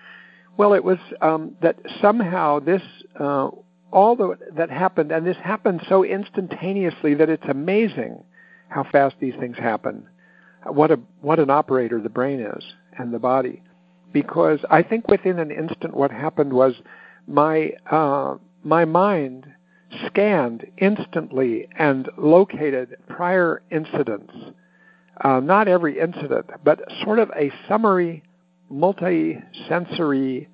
Well, 0.56 0.74
it 0.74 0.86
was 0.86 1.00
um, 1.22 1.56
that 1.62 1.77
somehow 2.01 2.60
this, 2.60 2.82
uh, 3.20 3.50
all 3.91 4.15
the, 4.15 4.38
that 4.56 4.70
happened, 4.70 5.12
and 5.12 5.25
this 5.25 5.38
happened 5.38 5.82
so 5.88 6.03
instantaneously 6.03 7.13
that 7.15 7.29
it's 7.29 7.46
amazing 7.50 8.24
how 8.70 8.84
fast 8.84 9.15
these 9.20 9.36
things 9.39 9.58
happen 9.58 10.08
what 10.65 10.91
a 10.91 11.00
what 11.22 11.39
an 11.39 11.50
operator 11.50 12.01
the 12.01 12.10
brain 12.10 12.39
is 12.39 12.63
and 12.98 13.13
the 13.13 13.20
body, 13.20 13.62
because 14.12 14.60
I 14.70 14.84
think 14.84 15.08
within 15.08 15.39
an 15.39 15.51
instant 15.51 15.96
what 15.96 16.12
happened 16.12 16.53
was 16.53 16.74
my 17.27 17.72
uh, 17.89 18.36
my 18.63 18.86
mind 18.86 19.48
scanned 20.06 20.65
instantly 20.77 21.67
and 21.77 22.10
located 22.17 22.98
prior 23.08 23.62
incidents. 23.72 24.34
Uh, 25.24 25.39
not 25.39 25.67
every 25.67 26.00
incident, 26.00 26.46
but 26.63 26.79
sort 27.03 27.17
of 27.17 27.32
a 27.36 27.51
summary, 27.67 28.22
multi-sensory 28.70 30.48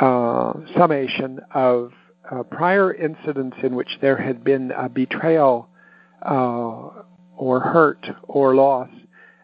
uh, 0.00 0.52
summation 0.76 1.40
of 1.52 1.90
uh, 2.30 2.42
prior 2.42 2.92
incidents 2.92 3.56
in 3.62 3.74
which 3.74 3.98
there 4.00 4.16
had 4.16 4.44
been 4.44 4.70
a 4.72 4.88
betrayal 4.88 5.68
uh, 6.22 6.90
or 7.36 7.60
hurt 7.60 8.06
or 8.24 8.54
loss 8.54 8.88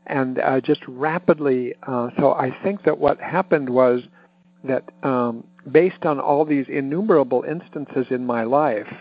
and 0.07 0.39
uh, 0.39 0.61
just 0.61 0.81
rapidly. 0.87 1.75
Uh, 1.87 2.11
so 2.19 2.33
I 2.33 2.57
think 2.63 2.83
that 2.85 2.99
what 2.99 3.21
happened 3.21 3.71
was 3.71 4.03
that 4.65 4.85
um, 5.03 5.45
based 5.71 6.05
on 6.05 6.21
all 6.21 6.45
these 6.45 6.67
innumerable 6.69 7.45
instances 7.49 8.07
in 8.11 8.25
my 8.25 8.45
life 8.45 8.93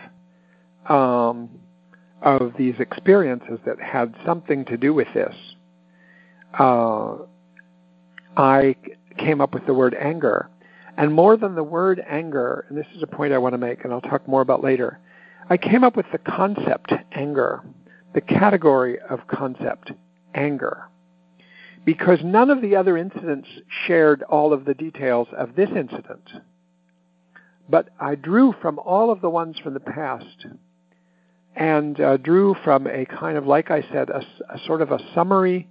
um, 0.88 1.50
of 2.22 2.52
these 2.58 2.74
experiences 2.78 3.58
that 3.66 3.80
had 3.80 4.14
something 4.24 4.64
to 4.66 4.76
do 4.76 4.94
with 4.94 5.08
this, 5.14 5.34
uh, 6.58 7.16
I 8.36 8.76
came 9.18 9.40
up 9.40 9.54
with 9.54 9.66
the 9.66 9.74
word 9.74 9.94
anger. 9.94 10.48
And 10.96 11.12
more 11.12 11.36
than 11.36 11.54
the 11.54 11.64
word 11.64 12.02
anger, 12.08 12.66
and 12.68 12.78
this 12.78 12.86
is 12.94 13.02
a 13.02 13.06
point 13.06 13.32
I 13.32 13.38
want 13.38 13.54
to 13.54 13.58
make, 13.58 13.84
and 13.84 13.92
I'll 13.92 14.00
talk 14.00 14.28
more 14.28 14.42
about 14.42 14.62
later, 14.62 15.00
I 15.50 15.56
came 15.56 15.84
up 15.84 15.96
with 15.96 16.06
the 16.12 16.18
concept 16.18 16.92
anger, 17.12 17.62
the 18.14 18.20
category 18.20 18.98
of 19.10 19.26
concept 19.26 19.92
anger 20.34 20.88
because 21.84 22.18
none 22.24 22.50
of 22.50 22.62
the 22.62 22.76
other 22.76 22.96
incidents 22.96 23.48
shared 23.86 24.22
all 24.22 24.52
of 24.52 24.64
the 24.64 24.74
details 24.74 25.28
of 25.36 25.54
this 25.54 25.68
incident. 25.70 26.30
But 27.68 27.90
I 28.00 28.14
drew 28.14 28.54
from 28.60 28.78
all 28.78 29.10
of 29.10 29.20
the 29.20 29.30
ones 29.30 29.58
from 29.58 29.74
the 29.74 29.80
past 29.80 30.46
and 31.54 32.00
uh, 32.00 32.16
drew 32.16 32.54
from 32.64 32.86
a 32.86 33.06
kind 33.06 33.36
of, 33.38 33.46
like 33.46 33.70
I 33.70 33.82
said, 33.92 34.10
a, 34.10 34.24
a 34.50 34.58
sort 34.66 34.82
of 34.82 34.92
a 34.92 34.98
summary 35.14 35.68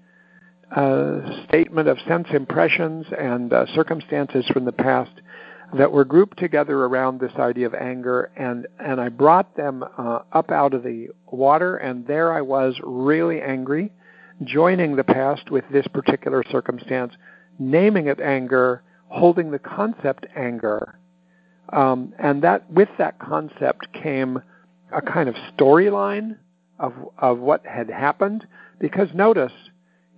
uh, 0.76 1.44
statement 1.48 1.88
of 1.88 1.98
sense 2.08 2.28
impressions 2.34 3.06
and 3.18 3.54
uh, 3.54 3.66
circumstances 3.76 4.46
from 4.52 4.66
the 4.66 4.72
past 4.72 5.12
that 5.78 5.92
were 5.92 6.06
grouped 6.06 6.38
together 6.38 6.86
around 6.86 7.20
this 7.20 7.34
idea 7.38 7.66
of 7.66 7.74
anger, 7.74 8.32
and, 8.38 8.68
and 8.80 9.02
I 9.02 9.10
brought 9.10 9.56
them 9.56 9.84
uh, 9.98 10.20
up 10.32 10.52
out 10.52 10.74
of 10.74 10.84
the 10.84 11.10
water, 11.32 11.78
and 11.78 12.06
there 12.06 12.32
I 12.32 12.42
was 12.42 12.80
really 12.84 13.42
angry 13.42 13.92
joining 14.44 14.96
the 14.96 15.04
past 15.04 15.50
with 15.52 15.64
this 15.72 15.88
particular 15.88 16.44
circumstance, 16.52 17.14
naming 17.60 18.08
it 18.08 18.20
anger, 18.20 18.84
holding 19.08 19.52
the 19.52 19.60
concept 19.60 20.26
anger, 20.36 20.98
um, 21.72 22.14
and 22.20 22.44
that 22.44 22.70
with 22.70 22.90
that 22.98 23.20
concept 23.20 23.88
came 23.94 24.42
a 24.92 25.02
kind 25.02 25.30
of 25.30 25.36
storyline 25.56 26.38
of 26.80 26.94
of 27.18 27.40
what 27.40 27.66
had 27.66 27.90
happened. 27.90 28.46
Because 28.80 29.08
notice, 29.14 29.54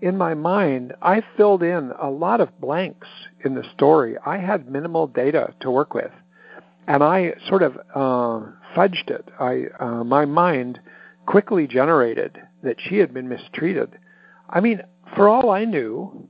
in 0.02 0.18
my 0.18 0.34
mind, 0.34 0.94
I 1.02 1.24
filled 1.38 1.64
in 1.64 1.92
a 2.00 2.10
lot 2.10 2.42
of 2.42 2.60
blanks 2.60 3.08
in 3.44 3.56
the 3.56 3.64
story. 3.74 4.16
I 4.26 4.38
had 4.38 4.70
minimal 4.70 5.08
data 5.08 5.54
to 5.62 5.72
work 5.72 5.94
with, 5.94 6.12
and 6.88 7.04
I 7.04 7.36
sort 7.48 7.64
of 7.64 7.78
uh, 7.94 8.52
fudged 8.76 9.10
it. 9.10 9.28
I 9.40 9.66
uh, 9.80 10.04
my 10.04 10.26
mind 10.26 10.80
quickly 11.26 11.66
generated 11.68 12.38
that 12.64 12.78
she 12.80 12.98
had 12.98 13.14
been 13.14 13.30
mistreated 13.30 13.98
I 14.50 14.60
mean, 14.60 14.82
for 15.16 15.28
all 15.28 15.50
I 15.50 15.66
knew, 15.66 16.28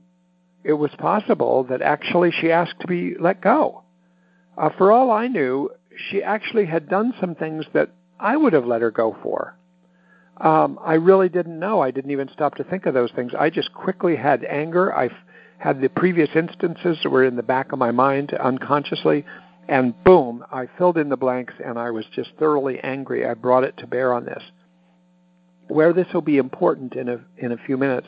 it 0.64 0.72
was 0.72 0.90
possible 0.98 1.64
that 1.64 1.82
actually 1.82 2.32
she 2.32 2.50
asked 2.50 2.80
to 2.80 2.86
be 2.86 3.14
let 3.18 3.40
go. 3.40 3.82
Uh, 4.56 4.70
for 4.76 4.90
all 4.90 5.10
I 5.10 5.28
knew, 5.28 5.70
she 6.10 6.22
actually 6.22 6.66
had 6.66 6.88
done 6.88 7.14
some 7.20 7.34
things 7.34 7.64
that 7.72 7.90
I 8.18 8.36
would 8.36 8.52
have 8.52 8.66
let 8.66 8.82
her 8.82 8.90
go 8.90 9.16
for. 9.22 9.56
Um, 10.38 10.78
I 10.84 10.94
really 10.94 11.28
didn't 11.28 11.58
know. 11.58 11.80
I 11.80 11.90
didn't 11.90 12.10
even 12.10 12.28
stop 12.32 12.56
to 12.56 12.64
think 12.64 12.86
of 12.86 12.94
those 12.94 13.10
things. 13.12 13.32
I 13.38 13.50
just 13.50 13.72
quickly 13.72 14.16
had 14.16 14.44
anger. 14.44 14.94
I 14.94 15.10
had 15.58 15.80
the 15.80 15.88
previous 15.88 16.28
instances 16.34 16.98
that 17.02 17.10
were 17.10 17.24
in 17.24 17.36
the 17.36 17.42
back 17.42 17.72
of 17.72 17.78
my 17.78 17.90
mind 17.90 18.34
unconsciously, 18.34 19.24
and 19.68 19.94
boom, 20.04 20.44
I 20.52 20.68
filled 20.76 20.98
in 20.98 21.08
the 21.08 21.16
blanks 21.16 21.54
and 21.64 21.78
I 21.78 21.90
was 21.90 22.04
just 22.14 22.30
thoroughly 22.38 22.78
angry. 22.80 23.26
I 23.26 23.34
brought 23.34 23.64
it 23.64 23.78
to 23.78 23.86
bear 23.86 24.12
on 24.12 24.26
this 24.26 24.42
where 25.68 25.92
this 25.92 26.06
will 26.12 26.22
be 26.22 26.38
important 26.38 26.94
in 26.94 27.08
a 27.08 27.20
in 27.38 27.52
a 27.52 27.56
few 27.56 27.76
minutes 27.76 28.06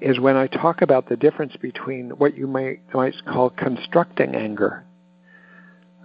is 0.00 0.20
when 0.20 0.36
I 0.36 0.46
talk 0.46 0.82
about 0.82 1.08
the 1.08 1.16
difference 1.16 1.56
between 1.56 2.10
what 2.10 2.36
you 2.36 2.46
might 2.46 2.80
might 2.92 3.14
call 3.26 3.50
constructing 3.50 4.34
anger 4.34 4.84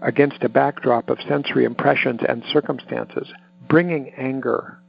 against 0.02 0.44
a 0.44 0.50
backdrop 0.50 1.10
of 1.10 1.20
sensory 1.28 1.66
impressions 1.66 2.22
and 2.28 2.44
circumstances, 2.52 3.28
bringing 3.68 4.12
anger 4.18 4.80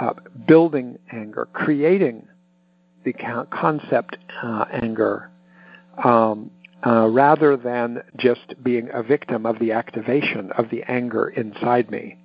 up, 0.00 0.26
building 0.46 0.98
anger, 1.12 1.48
creating 1.52 2.26
the 3.04 3.12
concept 3.50 4.16
uh, 4.42 4.64
anger, 4.72 5.30
um, 6.02 6.50
uh, 6.86 7.08
rather 7.08 7.56
than 7.56 8.02
just 8.16 8.54
being 8.62 8.88
a 8.92 9.02
victim 9.02 9.46
of 9.46 9.58
the 9.58 9.72
activation 9.72 10.52
of 10.52 10.70
the 10.70 10.82
anger 10.88 11.28
inside 11.28 11.90
me. 11.90 12.16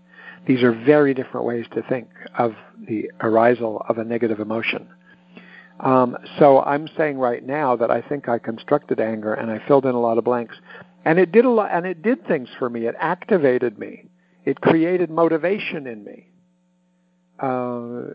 These 0.45 0.61
are 0.61 0.71
very 0.73 1.13
different 1.13 1.45
ways 1.45 1.65
to 1.73 1.81
think 1.83 2.07
of 2.37 2.53
the 2.87 3.09
arisal 3.21 3.83
of 3.87 3.97
a 3.97 4.03
negative 4.03 4.39
emotion. 4.39 4.87
Um, 5.79 6.17
so 6.37 6.61
I'm 6.61 6.87
saying 6.97 7.17
right 7.17 7.43
now 7.43 7.75
that 7.77 7.89
I 7.89 8.01
think 8.01 8.29
I 8.29 8.37
constructed 8.37 8.99
anger 8.99 9.33
and 9.33 9.49
I 9.49 9.65
filled 9.67 9.85
in 9.85 9.95
a 9.95 9.99
lot 9.99 10.17
of 10.17 10.23
blanks, 10.23 10.55
and 11.05 11.17
it 11.17 11.31
did 11.31 11.45
a 11.45 11.49
lot, 11.49 11.69
and 11.71 11.85
it 11.85 12.01
did 12.01 12.25
things 12.27 12.49
for 12.59 12.69
me. 12.69 12.85
It 12.85 12.95
activated 12.99 13.79
me. 13.79 14.05
It 14.45 14.61
created 14.61 15.09
motivation 15.09 15.87
in 15.87 16.03
me. 16.03 16.27
Uh, 17.39 18.13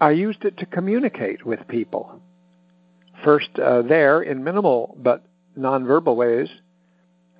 I 0.00 0.10
used 0.10 0.44
it 0.44 0.56
to 0.58 0.66
communicate 0.66 1.46
with 1.46 1.66
people. 1.68 2.20
First 3.24 3.50
uh, 3.58 3.82
there 3.82 4.22
in 4.22 4.42
minimal 4.42 4.96
but 4.98 5.24
nonverbal 5.56 6.16
ways, 6.16 6.48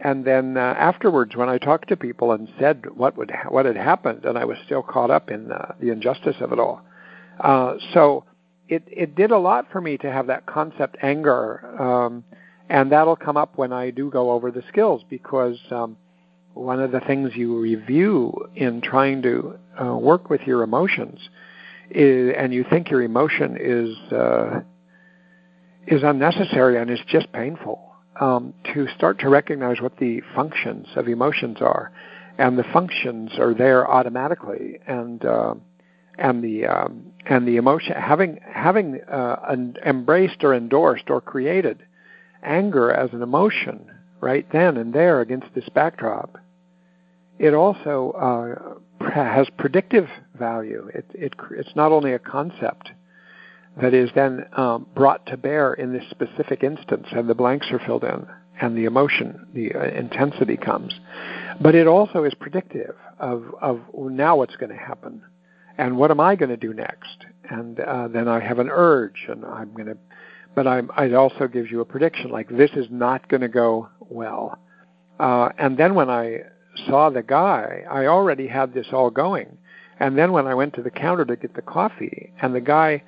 and 0.01 0.25
then 0.25 0.57
uh, 0.57 0.61
afterwards 0.61 1.35
when 1.35 1.49
I 1.49 1.59
talked 1.59 1.89
to 1.89 1.97
people 1.97 2.33
and 2.33 2.49
said 2.59 2.85
what 2.95 3.17
would 3.17 3.31
ha- 3.31 3.49
what 3.51 3.67
had 3.67 3.77
happened, 3.77 4.25
and 4.25 4.39
I 4.39 4.45
was 4.45 4.59
still 4.65 4.83
caught 4.83 5.11
up 5.11 5.31
in 5.31 5.51
uh, 5.51 5.75
the 5.81 5.91
injustice 5.91 6.37
of 6.41 6.53
it 6.53 6.59
all. 6.59 6.83
Uh, 7.41 7.75
so 7.95 8.25
it 8.69 8.85
it 8.87 9.15
did 9.17 9.31
a 9.31 9.39
lot 9.39 9.67
for 9.73 9.81
me 9.81 9.97
to 9.99 10.11
have 10.11 10.29
that 10.29 10.47
concept 10.47 10.97
anger, 11.03 11.81
um, 11.81 12.25
and 12.69 12.93
that'll 12.93 13.17
come 13.17 13.37
up 13.37 13.59
when 13.59 13.73
I 13.73 13.91
do 13.91 14.11
go 14.11 14.31
over 14.31 14.51
the 14.51 14.63
skills 14.69 15.03
because 15.09 15.59
um, 15.71 15.97
one 16.55 16.81
of 16.81 16.93
the 16.93 17.01
things 17.01 17.33
you 17.35 17.59
review 17.59 18.49
in 18.55 18.81
trying 18.81 19.23
to 19.23 19.59
uh, 19.83 19.97
work 19.97 20.31
with 20.31 20.43
your 20.43 20.63
emotions 20.63 21.19
is, 21.91 22.35
and 22.37 22.53
you 22.53 22.65
think 22.69 22.91
your 22.91 23.03
emotion 23.03 23.57
is 23.59 24.13
uh, 24.13 24.61
is 25.87 26.03
unnecessary 26.03 26.79
and 26.81 26.91
is 26.91 27.01
just 27.09 27.33
painful. 27.33 27.89
Um, 28.21 28.53
to 28.75 28.87
start 28.97 29.21
to 29.21 29.31
recognize 29.31 29.81
what 29.81 29.97
the 29.97 30.21
functions 30.35 30.87
of 30.97 31.09
emotions 31.09 31.59
are, 31.61 31.91
and 32.39 32.59
the 32.59 32.65
functions 32.73 33.33
are 33.39 33.55
there 33.55 33.91
automatically, 33.91 34.79
and 34.87 35.25
uh, 35.25 35.55
and 36.19 36.45
the 36.45 36.67
um, 36.67 37.13
and 37.27 37.49
the 37.49 37.57
emotion 37.57 37.95
having 37.97 38.39
having 38.47 39.01
uh, 39.11 39.55
embraced 39.85 40.45
or 40.45 40.55
endorsed 40.55 41.09
or 41.09 41.21
created 41.21 41.83
anger 42.43 42.93
as 42.93 43.13
an 43.13 43.23
emotion 43.23 43.91
right 44.23 44.47
then 44.53 44.79
and 44.79 44.95
there 44.95 45.21
against 45.21 45.49
this 45.55 45.69
backdrop, 45.75 46.39
it 47.39 47.53
also 47.53 48.13
uh, 49.01 49.11
has 49.11 49.49
predictive 49.59 50.09
value. 50.39 50.89
It, 50.95 51.05
it, 51.13 51.35
it's 51.51 51.77
not 51.77 51.93
only 51.93 52.15
a 52.15 52.19
concept 52.19 52.93
that 53.81 53.93
is 53.93 54.11
then 54.15 54.47
um, 54.57 54.87
brought 54.95 55.27
to 55.27 55.37
bear 55.37 55.75
in 55.75 55.93
this 55.93 56.09
specific 56.11 56.63
instance, 56.63 57.07
and 57.13 57.29
the 57.29 57.35
blanks 57.35 57.67
are 57.71 57.81
filled 57.81 58.05
in, 58.05 58.27
and 58.61 58.77
the 58.77 58.85
emotion, 58.85 59.47
the 59.55 59.75
uh, 59.75 59.85
intensity 59.85 60.57
comes, 60.57 60.95
but 61.61 61.75
it 61.75 61.87
also 61.87 62.25
is 62.25 62.35
predictive 62.35 62.95
of, 63.19 63.45
of 63.61 63.81
now 63.95 64.37
what's 64.37 64.57
going 64.57 64.71
to 64.71 64.77
happen 64.77 65.23
and 65.79 65.97
what 65.97 66.11
am 66.11 66.21
I 66.21 66.37
going 66.37 66.51
to 66.51 66.57
do 66.57 66.75
next? 66.75 67.25
And 67.49 67.81
uh, 67.81 68.09
then 68.09 68.29
I 68.29 68.41
have 68.41 68.59
an 68.59 68.69
urge, 68.71 69.27
and 69.29 69.45
I'm 69.45 69.73
going 69.73 69.87
to, 69.87 69.97
but 70.55 70.67
I'm, 70.67 70.91
it 70.99 71.15
also 71.15 71.49
gives 71.49 71.71
you 71.71 71.81
a 71.81 71.85
prediction 71.85 72.31
like 72.31 72.49
this 72.49 72.71
is 72.77 72.87
not 72.91 73.29
going 73.29 73.41
to 73.41 73.49
go 73.49 73.89
well. 74.11 74.59
Uh, 75.19 75.51
and 75.59 75.79
then 75.79 75.95
when 75.95 76.11
I 76.11 76.41
saw 76.87 77.11
the 77.11 77.23
guy, 77.23 77.85
I 77.91 78.07
already 78.07 78.47
had 78.47 78.75
this 78.75 78.89
all 78.93 79.11
going. 79.11 79.59
And 80.01 80.19
then 80.19 80.33
when 80.33 80.47
I 80.47 80.55
went 80.55 80.75
to 80.75 80.83
the 80.83 80.91
counter 80.91 81.25
to 81.25 81.37
get 81.37 81.55
the 81.55 81.63
coffee, 81.63 82.33
and 82.41 82.55
the 82.55 82.61
guy 82.61 83.03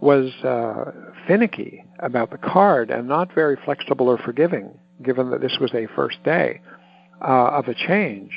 was 0.00 0.32
uh, 0.44 0.92
finicky 1.26 1.84
about 1.98 2.30
the 2.30 2.38
card 2.38 2.90
and 2.90 3.08
not 3.08 3.34
very 3.34 3.56
flexible 3.64 4.08
or 4.08 4.18
forgiving, 4.18 4.78
given 5.02 5.30
that 5.30 5.40
this 5.40 5.58
was 5.60 5.72
a 5.74 5.86
first 5.94 6.22
day 6.24 6.60
uh, 7.20 7.48
of 7.48 7.66
a 7.68 7.74
change, 7.74 8.32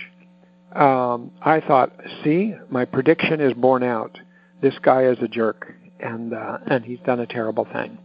um, 0.76 1.32
I 1.42 1.60
thought, 1.60 1.92
see, 2.24 2.54
my 2.70 2.86
prediction 2.86 3.42
is 3.42 3.54
borne 3.54 3.84
out. 3.84 4.18
This 4.62 4.76
guy 4.82 5.04
is 5.04 5.18
a 5.22 5.28
jerk, 5.28 5.74
and 6.00 6.34
uh, 6.34 6.60
and 6.68 6.86
he's 6.86 7.00
done 7.06 7.20
a 7.20 7.26
terrible 7.26 7.66
thing. 7.66 7.98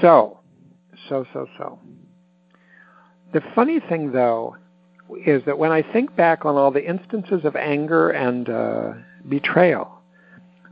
So, 0.00 0.40
so, 1.08 1.26
so, 1.32 1.46
so. 1.58 1.78
The 3.34 3.42
funny 3.54 3.80
thing, 3.80 4.12
though, 4.12 4.56
is 5.26 5.44
that 5.44 5.58
when 5.58 5.70
I 5.70 5.82
think 5.82 6.16
back 6.16 6.46
on 6.46 6.56
all 6.56 6.70
the 6.70 6.88
instances 6.88 7.44
of 7.44 7.56
anger 7.56 8.10
and 8.10 8.48
uh, 8.48 8.92
betrayal 9.28 9.90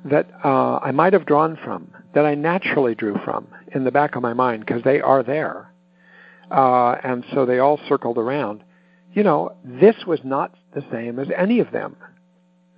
that 0.06 0.30
uh, 0.42 0.78
I 0.78 0.90
might 0.90 1.12
have 1.12 1.26
drawn 1.26 1.58
from, 1.62 1.92
that 2.14 2.24
I 2.24 2.34
naturally 2.34 2.94
drew 2.94 3.18
from 3.24 3.48
in 3.74 3.84
the 3.84 3.90
back 3.90 4.16
of 4.16 4.22
my 4.22 4.32
mind, 4.32 4.64
because 4.64 4.82
they 4.82 5.00
are 5.00 5.22
there, 5.22 5.70
uh, 6.50 6.92
and 7.04 7.24
so 7.34 7.44
they 7.44 7.58
all 7.58 7.78
circled 7.88 8.16
around 8.16 8.64
you 9.14 9.22
know, 9.22 9.54
this 9.64 9.96
was 10.06 10.20
not 10.24 10.54
the 10.74 10.84
same 10.90 11.18
as 11.18 11.28
any 11.36 11.60
of 11.60 11.70
them. 11.70 11.96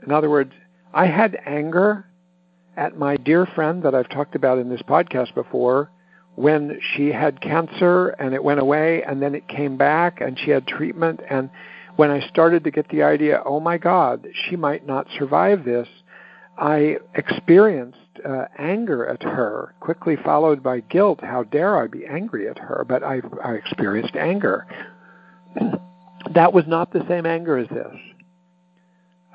In 0.05 0.13
other 0.13 0.29
words, 0.29 0.53
I 0.93 1.07
had 1.07 1.39
anger 1.47 2.07
at 2.77 2.99
my 2.99 3.17
dear 3.17 3.47
friend 3.47 3.83
that 3.85 3.95
I've 3.95 4.09
talked 4.09 4.35
about 4.35 4.59
in 4.59 4.69
this 4.69 4.83
podcast 4.83 5.35
before 5.35 5.91
when 6.37 6.81
she 6.95 7.13
had 7.13 7.41
cancer 7.41 8.09
and 8.09 8.35
it 8.35 8.43
went 8.43 8.61
away 8.61 9.03
and 9.03 9.23
then 9.23 9.35
it 9.35 9.47
came 9.49 9.77
back 9.77 10.21
and 10.21 10.39
she 10.39 10.51
had 10.51 10.67
treatment 10.67 11.21
and 11.31 11.51
when 11.97 12.11
I 12.11 12.27
started 12.29 12.65
to 12.65 12.71
get 12.71 12.89
the 12.89 13.03
idea, 13.03 13.41
oh 13.45 13.61
my 13.61 13.79
God, 13.79 14.27
she 14.49 14.57
might 14.57 14.87
not 14.87 15.07
survive 15.17 15.65
this, 15.65 15.89
I 16.59 16.99
experienced 17.15 17.99
uh, 18.29 18.47
anger 18.59 19.07
at 19.07 19.23
her, 19.23 19.75
quickly 19.81 20.17
followed 20.17 20.63
by 20.63 20.81
guilt. 20.81 21.21
How 21.23 21.43
dare 21.45 21.77
I 21.77 21.87
be 21.87 22.07
angry 22.07 22.49
at 22.49 22.59
her? 22.59 22.85
But 22.89 23.03
I, 23.03 23.21
I 23.43 23.53
experienced 23.55 24.17
anger. 24.17 24.67
that 26.35 26.53
was 26.53 26.65
not 26.67 26.93
the 26.93 27.05
same 27.09 27.27
anger 27.27 27.59
as 27.59 27.69
this. 27.69 27.97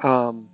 Um, 0.01 0.49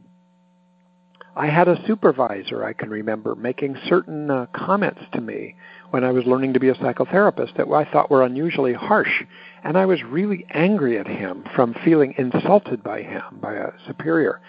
I 1.36 1.48
had 1.48 1.68
a 1.68 1.86
supervisor 1.86 2.64
I 2.64 2.74
can 2.74 2.90
remember 2.90 3.36
making 3.36 3.78
certain 3.88 4.32
uh, 4.32 4.46
comments 4.56 5.02
to 5.14 5.22
me 5.22 5.56
when 5.96 6.04
I 6.04 6.12
was 6.12 6.26
learning 6.26 6.52
to 6.56 6.60
be 6.60 6.68
a 6.68 6.74
psychotherapist 6.74 7.56
that 7.56 7.70
I 7.70 7.90
thought 7.90 8.12
were 8.12 8.22
unusually 8.22 8.74
harsh, 8.74 9.24
and 9.64 9.78
I 9.78 9.86
was 9.86 10.04
really 10.04 10.46
angry 10.50 11.00
at 11.00 11.08
him 11.08 11.46
from 11.56 11.74
feeling 11.86 12.14
insulted 12.18 12.84
by 12.84 13.02
him, 13.02 13.24
by 13.42 13.54
a 13.54 13.70
superior. 13.88 14.42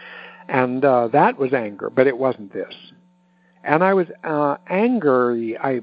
And 0.49 0.85
uh, 0.85 1.07
that 1.13 1.39
was 1.39 1.53
anger, 1.53 1.89
but 1.89 2.09
it 2.09 2.19
wasn't 2.19 2.53
this. 2.53 2.75
And 3.63 3.85
I 3.85 3.95
was 3.95 4.09
uh, 4.25 4.57
angry. 4.69 5.57
I 5.57 5.83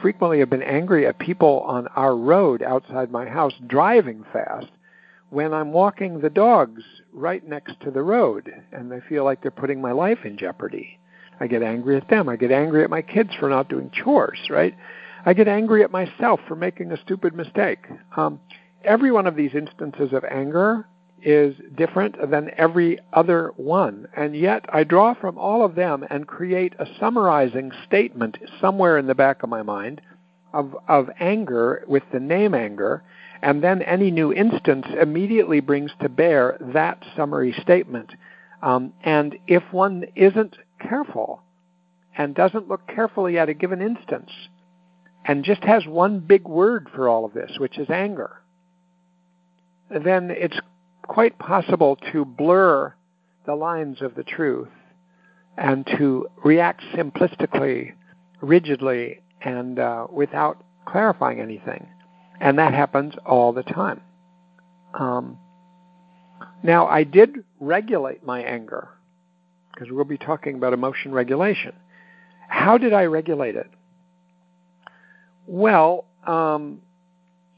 frequently 0.00 0.38
have 0.38 0.50
been 0.50 0.62
angry 0.62 1.04
at 1.08 1.18
people 1.18 1.64
on 1.66 1.88
our 1.96 2.14
road 2.14 2.62
outside 2.62 3.10
my 3.10 3.26
house 3.26 3.54
driving 3.66 4.24
fast 4.32 4.68
when 5.30 5.52
I'm 5.52 5.72
walking 5.72 6.20
the 6.20 6.30
dogs 6.30 6.84
right 7.12 7.44
next 7.44 7.80
to 7.80 7.90
the 7.90 8.02
road 8.02 8.52
and 8.70 8.88
they 8.88 9.00
feel 9.08 9.24
like 9.24 9.42
they're 9.42 9.50
putting 9.50 9.80
my 9.80 9.90
life 9.90 10.18
in 10.24 10.38
jeopardy. 10.38 11.00
I 11.42 11.48
get 11.48 11.64
angry 11.64 11.96
at 11.96 12.06
them. 12.06 12.28
I 12.28 12.36
get 12.36 12.52
angry 12.52 12.84
at 12.84 12.90
my 12.90 13.02
kids 13.02 13.30
for 13.34 13.48
not 13.48 13.68
doing 13.68 13.90
chores, 13.90 14.38
right? 14.48 14.76
I 15.26 15.32
get 15.32 15.48
angry 15.48 15.82
at 15.82 15.90
myself 15.90 16.38
for 16.46 16.54
making 16.54 16.92
a 16.92 16.96
stupid 17.02 17.34
mistake. 17.34 17.84
Um, 18.16 18.38
every 18.84 19.10
one 19.10 19.26
of 19.26 19.34
these 19.34 19.52
instances 19.52 20.12
of 20.12 20.22
anger 20.24 20.86
is 21.20 21.56
different 21.74 22.14
than 22.30 22.52
every 22.56 23.00
other 23.12 23.52
one, 23.56 24.06
and 24.16 24.36
yet 24.36 24.66
I 24.72 24.84
draw 24.84 25.14
from 25.14 25.36
all 25.36 25.64
of 25.64 25.74
them 25.74 26.06
and 26.08 26.28
create 26.28 26.74
a 26.78 26.86
summarizing 27.00 27.72
statement 27.88 28.38
somewhere 28.60 28.96
in 28.96 29.08
the 29.08 29.14
back 29.16 29.42
of 29.42 29.48
my 29.48 29.62
mind 29.62 30.00
of, 30.52 30.76
of 30.86 31.10
anger 31.18 31.84
with 31.88 32.04
the 32.12 32.20
name 32.20 32.54
anger 32.54 33.02
and 33.42 33.64
then 33.64 33.82
any 33.82 34.12
new 34.12 34.32
instance 34.32 34.86
immediately 35.00 35.58
brings 35.58 35.90
to 36.00 36.08
bear 36.08 36.56
that 36.60 37.02
summary 37.16 37.52
statement. 37.60 38.12
Um, 38.62 38.92
and 39.02 39.36
if 39.48 39.64
one 39.72 40.04
isn't 40.14 40.56
careful 40.88 41.42
and 42.16 42.34
doesn't 42.34 42.68
look 42.68 42.86
carefully 42.86 43.38
at 43.38 43.48
a 43.48 43.54
given 43.54 43.80
instance 43.80 44.30
and 45.24 45.44
just 45.44 45.62
has 45.64 45.86
one 45.86 46.20
big 46.20 46.44
word 46.44 46.88
for 46.94 47.08
all 47.08 47.24
of 47.24 47.32
this, 47.32 47.52
which 47.58 47.78
is 47.78 47.88
anger, 47.90 48.42
then 49.90 50.30
it's 50.30 50.58
quite 51.02 51.38
possible 51.38 51.96
to 52.12 52.24
blur 52.24 52.94
the 53.46 53.54
lines 53.54 54.02
of 54.02 54.14
the 54.14 54.24
truth 54.24 54.68
and 55.56 55.86
to 55.98 56.26
react 56.44 56.82
simplistically, 56.94 57.92
rigidly, 58.40 59.20
and 59.42 59.78
uh, 59.78 60.06
without 60.10 60.64
clarifying 60.86 61.40
anything. 61.40 61.86
And 62.40 62.58
that 62.58 62.72
happens 62.74 63.14
all 63.26 63.52
the 63.52 63.62
time. 63.62 64.00
Um, 64.94 65.38
now, 66.62 66.86
I 66.86 67.04
did 67.04 67.44
regulate 67.60 68.24
my 68.24 68.40
anger, 68.42 68.88
because 69.82 69.92
we'll 69.92 70.04
be 70.04 70.18
talking 70.18 70.54
about 70.54 70.72
emotion 70.72 71.12
regulation. 71.12 71.72
How 72.48 72.78
did 72.78 72.92
I 72.92 73.04
regulate 73.04 73.56
it? 73.56 73.68
Well, 75.46 76.04
um, 76.24 76.82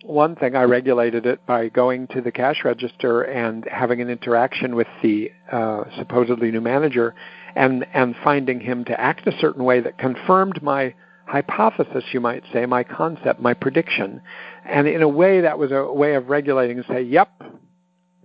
one 0.03 0.35
thing, 0.37 0.57
I 0.57 0.63
regulated 0.63 1.27
it 1.27 1.45
by 1.47 1.69
going 1.69 2.07
to 2.09 2.23
the 2.23 2.33
cash 2.33 2.65
register 2.65 3.23
and 3.23 3.67
having 3.71 4.01
an 4.01 4.09
interaction 4.09 4.75
with 4.75 4.87
the 5.03 5.33
uh, 5.53 5.85
supposedly 5.99 6.51
new 6.51 6.63
manager 6.63 7.15
and, 7.55 7.87
and 7.93 8.15
finding 8.25 8.61
him 8.61 8.85
to 8.87 8.99
act 8.99 9.27
a 9.27 9.39
certain 9.39 9.65
way 9.65 9.81
that 9.81 9.99
confirmed 9.99 10.63
my 10.63 10.95
hypothesis, 11.27 12.05
you 12.13 12.21
might 12.21 12.43
say, 12.53 12.65
my 12.65 12.85
concept, 12.85 13.41
my 13.41 13.53
prediction. 13.53 14.23
And 14.65 14.87
in 14.87 15.03
a 15.03 15.09
way, 15.09 15.43
that 15.43 15.59
was 15.59 15.73
a 15.73 15.93
way 15.93 16.15
of 16.15 16.29
regulating 16.29 16.79
and 16.79 16.87
say, 16.87 17.03
yep, 17.03 17.31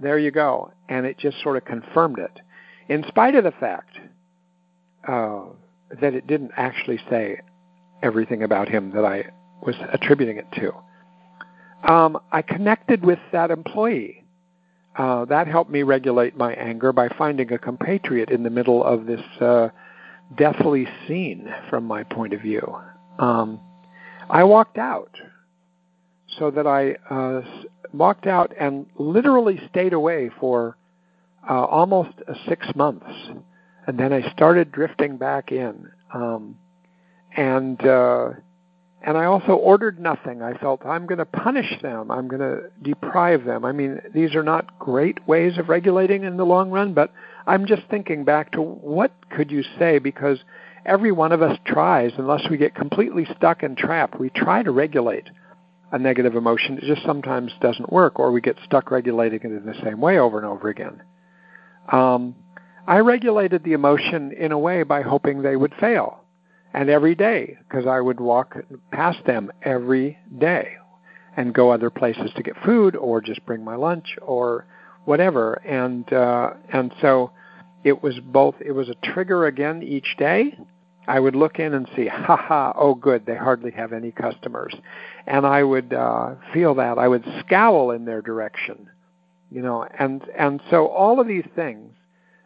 there 0.02 0.18
you 0.18 0.32
go. 0.32 0.72
And 0.88 1.06
it 1.06 1.18
just 1.18 1.42
sort 1.42 1.58
of 1.58 1.66
confirmed 1.66 2.20
it. 2.20 2.40
In 2.90 3.06
spite 3.08 3.36
of 3.36 3.44
the 3.44 3.52
fact 3.52 3.89
uh, 5.10 5.42
that 6.02 6.14
it 6.14 6.28
didn't 6.28 6.52
actually 6.56 7.00
say 7.10 7.42
everything 8.04 8.44
about 8.44 8.70
him 8.70 8.92
that 8.92 9.04
I 9.06 9.32
was 9.66 9.76
attributing 9.92 10.38
it 10.38 10.48
to. 10.54 11.92
Um, 11.92 12.20
I 12.32 12.42
connected 12.42 13.04
with 13.04 13.20
that 13.32 13.52
employee. 13.52 14.24
Uh, 14.96 15.26
that 15.26 15.48
helped 15.48 15.72
me 15.72 15.84
regulate 15.84 16.38
my 16.38 16.54
anger 16.54 16.92
by 16.92 17.08
finding 17.18 17.52
a 17.54 17.58
compatriot 17.58 18.30
in 18.30 18.44
the 18.44 18.50
middle 18.50 18.84
of 18.84 19.06
this 19.06 19.22
uh, 19.40 19.70
deathly 20.38 20.88
scene 21.08 21.48
from 21.70 21.86
my 21.86 22.04
point 22.04 22.34
of 22.34 22.42
view. 22.42 22.76
Um, 23.18 23.60
I 24.30 24.44
walked 24.44 24.78
out 24.78 25.12
so 26.38 26.52
that 26.52 26.68
I 26.68 26.96
uh, 27.10 27.42
walked 27.94 28.28
out 28.28 28.54
and 28.60 28.86
literally 28.98 29.60
stayed 29.70 29.94
away 29.94 30.30
for 30.40 30.78
uh, 31.50 31.64
almost 31.64 32.14
six 32.48 32.68
months, 32.76 33.08
and 33.90 33.98
then 33.98 34.14
I 34.14 34.32
started 34.34 34.72
drifting 34.72 35.18
back 35.18 35.52
in. 35.52 35.90
Um, 36.14 36.60
and 37.36 37.84
uh, 37.84 38.30
and 39.02 39.18
I 39.18 39.26
also 39.26 39.54
ordered 39.54 40.00
nothing. 40.00 40.44
I 40.44 40.54
felt 40.60 40.86
I'm 40.86 41.08
going 41.08 41.18
to 41.18 41.26
punish 41.26 41.82
them. 41.82 42.12
I'm 42.12 42.28
going 42.28 42.42
to 42.42 42.70
deprive 42.84 43.46
them. 43.46 43.66
I 43.66 43.72
mean, 43.72 44.00
these 44.14 44.36
are 44.36 44.44
not 44.44 44.78
great 44.78 45.28
ways 45.28 45.58
of 45.58 45.70
regulating 45.70 46.24
in 46.24 46.38
the 46.38 46.46
long 46.46 46.70
run, 46.70 46.94
but 46.94 47.12
I'm 47.48 47.66
just 47.66 47.82
thinking 47.90 48.26
back 48.26 48.52
to 48.52 48.62
what 48.62 49.12
could 49.32 49.50
you 49.50 49.64
say 49.80 49.98
because 49.98 50.38
every 50.86 51.12
one 51.12 51.32
of 51.32 51.42
us 51.42 51.58
tries, 51.66 52.12
unless 52.20 52.48
we 52.48 52.58
get 52.58 52.76
completely 52.76 53.26
stuck 53.38 53.64
and 53.64 53.76
trapped, 53.76 54.20
we 54.20 54.30
try 54.30 54.62
to 54.62 54.70
regulate 54.70 55.32
a 55.92 55.98
negative 55.98 56.36
emotion. 56.36 56.78
It 56.78 56.84
just 56.84 57.04
sometimes 57.08 57.54
doesn't 57.60 57.92
work, 57.92 58.20
or 58.20 58.32
we 58.32 58.42
get 58.42 58.58
stuck 58.66 58.92
regulating 58.92 59.40
it 59.40 59.46
in 59.46 59.66
the 59.66 59.82
same 59.84 60.00
way 60.00 60.20
over 60.20 60.38
and 60.38 60.46
over 60.46 60.70
again. 60.70 61.02
Um, 61.92 62.36
I 62.88 63.00
regulated 63.00 63.64
the 63.64 63.74
emotion 63.74 64.32
in 64.32 64.52
a 64.52 64.60
way 64.60 64.84
by 64.84 65.02
hoping 65.02 65.42
they 65.42 65.56
would 65.56 65.74
fail. 65.80 66.24
And 66.74 66.90
every 66.90 67.16
day 67.16 67.58
because 67.68 67.88
I 67.88 68.00
would 68.00 68.20
walk 68.20 68.56
past 68.92 69.26
them 69.26 69.52
every 69.64 70.20
day 70.38 70.74
and 71.36 71.54
go 71.54 71.72
other 71.72 71.90
places 71.90 72.32
to 72.36 72.44
get 72.44 72.56
food 72.64 72.96
or 72.96 73.22
just 73.22 73.46
bring 73.46 73.64
my 73.64 73.76
lunch 73.76 74.18
or 74.22 74.66
whatever. 75.06 75.54
And 75.66 76.12
uh, 76.14 76.52
and 76.72 76.94
so 77.02 77.32
it 77.84 78.04
was 78.04 78.20
both 78.20 78.56
it 78.60 78.72
was 78.72 78.90
a 78.90 78.96
trigger 79.12 79.48
again 79.48 79.82
each 79.82 80.16
day. 80.18 80.58
I 81.08 81.20
would 81.20 81.36
look 81.36 81.58
in 81.58 81.74
and 81.74 81.90
see 81.96 82.06
ha 82.08 82.36
ha 82.36 82.74
oh 82.76 82.94
good 82.94 83.26
they 83.26 83.36
hardly 83.36 83.72
have 83.72 83.92
any 83.92 84.12
customers. 84.12 84.76
And 85.26 85.48
I 85.48 85.64
would 85.64 85.92
uh, 85.92 86.36
feel 86.54 86.76
that. 86.76 87.00
I 87.00 87.08
would 87.08 87.26
scowl 87.40 87.92
in 87.92 88.06
their 88.06 88.22
direction 88.22 88.90
you 89.52 89.62
know 89.62 89.88
and 89.98 90.22
and 90.38 90.62
so 90.70 90.88
all 90.88 91.20
of 91.20 91.28
these 91.28 91.48
things 91.56 91.92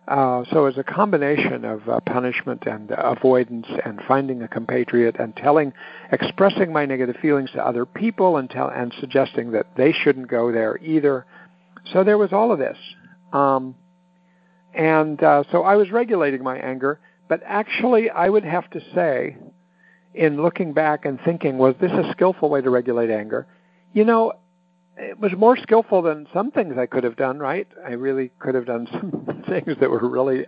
uh, 0.08 0.44
so 0.52 0.66
it's 0.66 0.78
a 0.78 0.84
combination 0.84 1.64
of 1.64 1.88
uh, 1.88 2.00
punishment 2.02 2.66
and 2.66 2.92
avoidance 2.98 3.68
and 3.86 4.02
finding 4.08 4.42
a 4.42 4.48
compatriot 4.48 5.16
and 5.18 5.36
telling, 5.36 5.72
expressing 6.12 6.74
my 6.74 6.86
negative 6.86 7.16
feelings 7.22 7.50
to 7.52 7.66
other 7.66 7.86
people 7.86 8.38
and 8.38 8.50
tell 8.50 8.70
and 8.70 8.94
suggesting 9.00 9.52
that 9.52 9.68
they 9.78 9.94
shouldn't 9.94 10.28
go 10.28 10.52
there 10.52 10.78
either. 10.84 11.26
So 11.94 12.04
there 12.04 12.18
was 12.18 12.34
all 12.34 12.52
of 12.52 12.60
this, 12.60 12.78
um, 13.32 13.76
and 14.74 15.22
uh, 15.24 15.44
so 15.52 15.64
I 15.64 15.76
was 15.76 15.92
regulating 15.92 16.44
my 16.44 16.58
anger. 16.58 17.00
But 17.30 17.42
actually, 17.46 18.10
I 18.10 18.28
would 18.28 18.44
have 18.44 18.70
to 18.72 18.82
say, 18.94 19.38
in 20.14 20.42
looking 20.42 20.74
back 20.74 21.06
and 21.06 21.20
thinking, 21.24 21.58
was 21.58 21.76
this 21.80 21.92
a 21.92 22.12
skillful 22.12 22.50
way 22.50 22.62
to 22.62 22.70
regulate 22.70 23.10
anger? 23.10 23.48
You 23.94 24.04
know, 24.04 24.34
it 24.98 25.20
was 25.20 25.32
more 25.38 25.58
skillful 25.58 26.02
than 26.02 26.28
some 26.34 26.52
things 26.52 26.76
I 26.78 26.86
could 26.86 27.04
have 27.04 27.16
done, 27.16 27.40
right? 27.40 27.68
I 27.86 27.92
really 27.92 28.32
could 28.40 28.56
have 28.56 28.66
done 28.66 28.88
some 28.92 29.44
things 29.48 29.78
that 29.80 29.90
were 29.90 30.08
really 30.08 30.46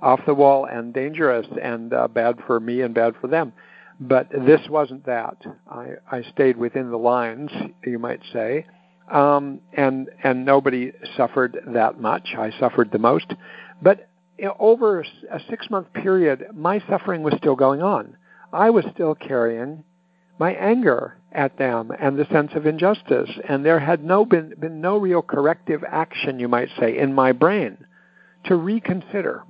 off 0.00 0.20
the 0.26 0.34
wall 0.34 0.64
and 0.66 0.92
dangerous 0.92 1.46
and 1.62 1.92
uh, 1.92 2.08
bad 2.08 2.38
for 2.46 2.58
me 2.58 2.80
and 2.80 2.94
bad 2.94 3.14
for 3.20 3.28
them. 3.28 3.52
But 4.00 4.30
this 4.30 4.60
wasn't 4.68 5.06
that. 5.06 5.36
I, 5.70 5.90
I 6.10 6.22
stayed 6.32 6.56
within 6.56 6.90
the 6.90 6.98
lines, 6.98 7.50
you 7.84 7.98
might 7.98 8.20
say, 8.32 8.66
um, 9.10 9.60
and 9.74 10.08
and 10.24 10.44
nobody 10.44 10.92
suffered 11.16 11.58
that 11.68 12.00
much. 12.00 12.34
I 12.36 12.50
suffered 12.58 12.90
the 12.90 12.98
most, 12.98 13.32
but 13.80 14.08
over 14.58 15.00
a 15.30 15.40
six 15.48 15.70
month 15.70 15.92
period, 15.92 16.46
my 16.54 16.82
suffering 16.88 17.22
was 17.22 17.34
still 17.36 17.54
going 17.54 17.82
on. 17.82 18.16
I 18.52 18.70
was 18.70 18.84
still 18.92 19.14
carrying 19.14 19.84
my 20.38 20.52
anger 20.52 21.16
at 21.32 21.56
them 21.58 21.90
and 21.98 22.18
the 22.18 22.26
sense 22.26 22.52
of 22.54 22.66
injustice. 22.66 23.30
And 23.48 23.64
there 23.64 23.78
had 23.78 24.04
no 24.04 24.24
been, 24.24 24.54
been 24.58 24.80
no 24.80 24.96
real 24.98 25.22
corrective 25.22 25.82
action, 25.88 26.38
you 26.38 26.48
might 26.48 26.68
say, 26.78 26.98
in 26.98 27.14
my 27.14 27.32
brain 27.32 27.78
to 28.44 28.56
reconsider. 28.56 29.44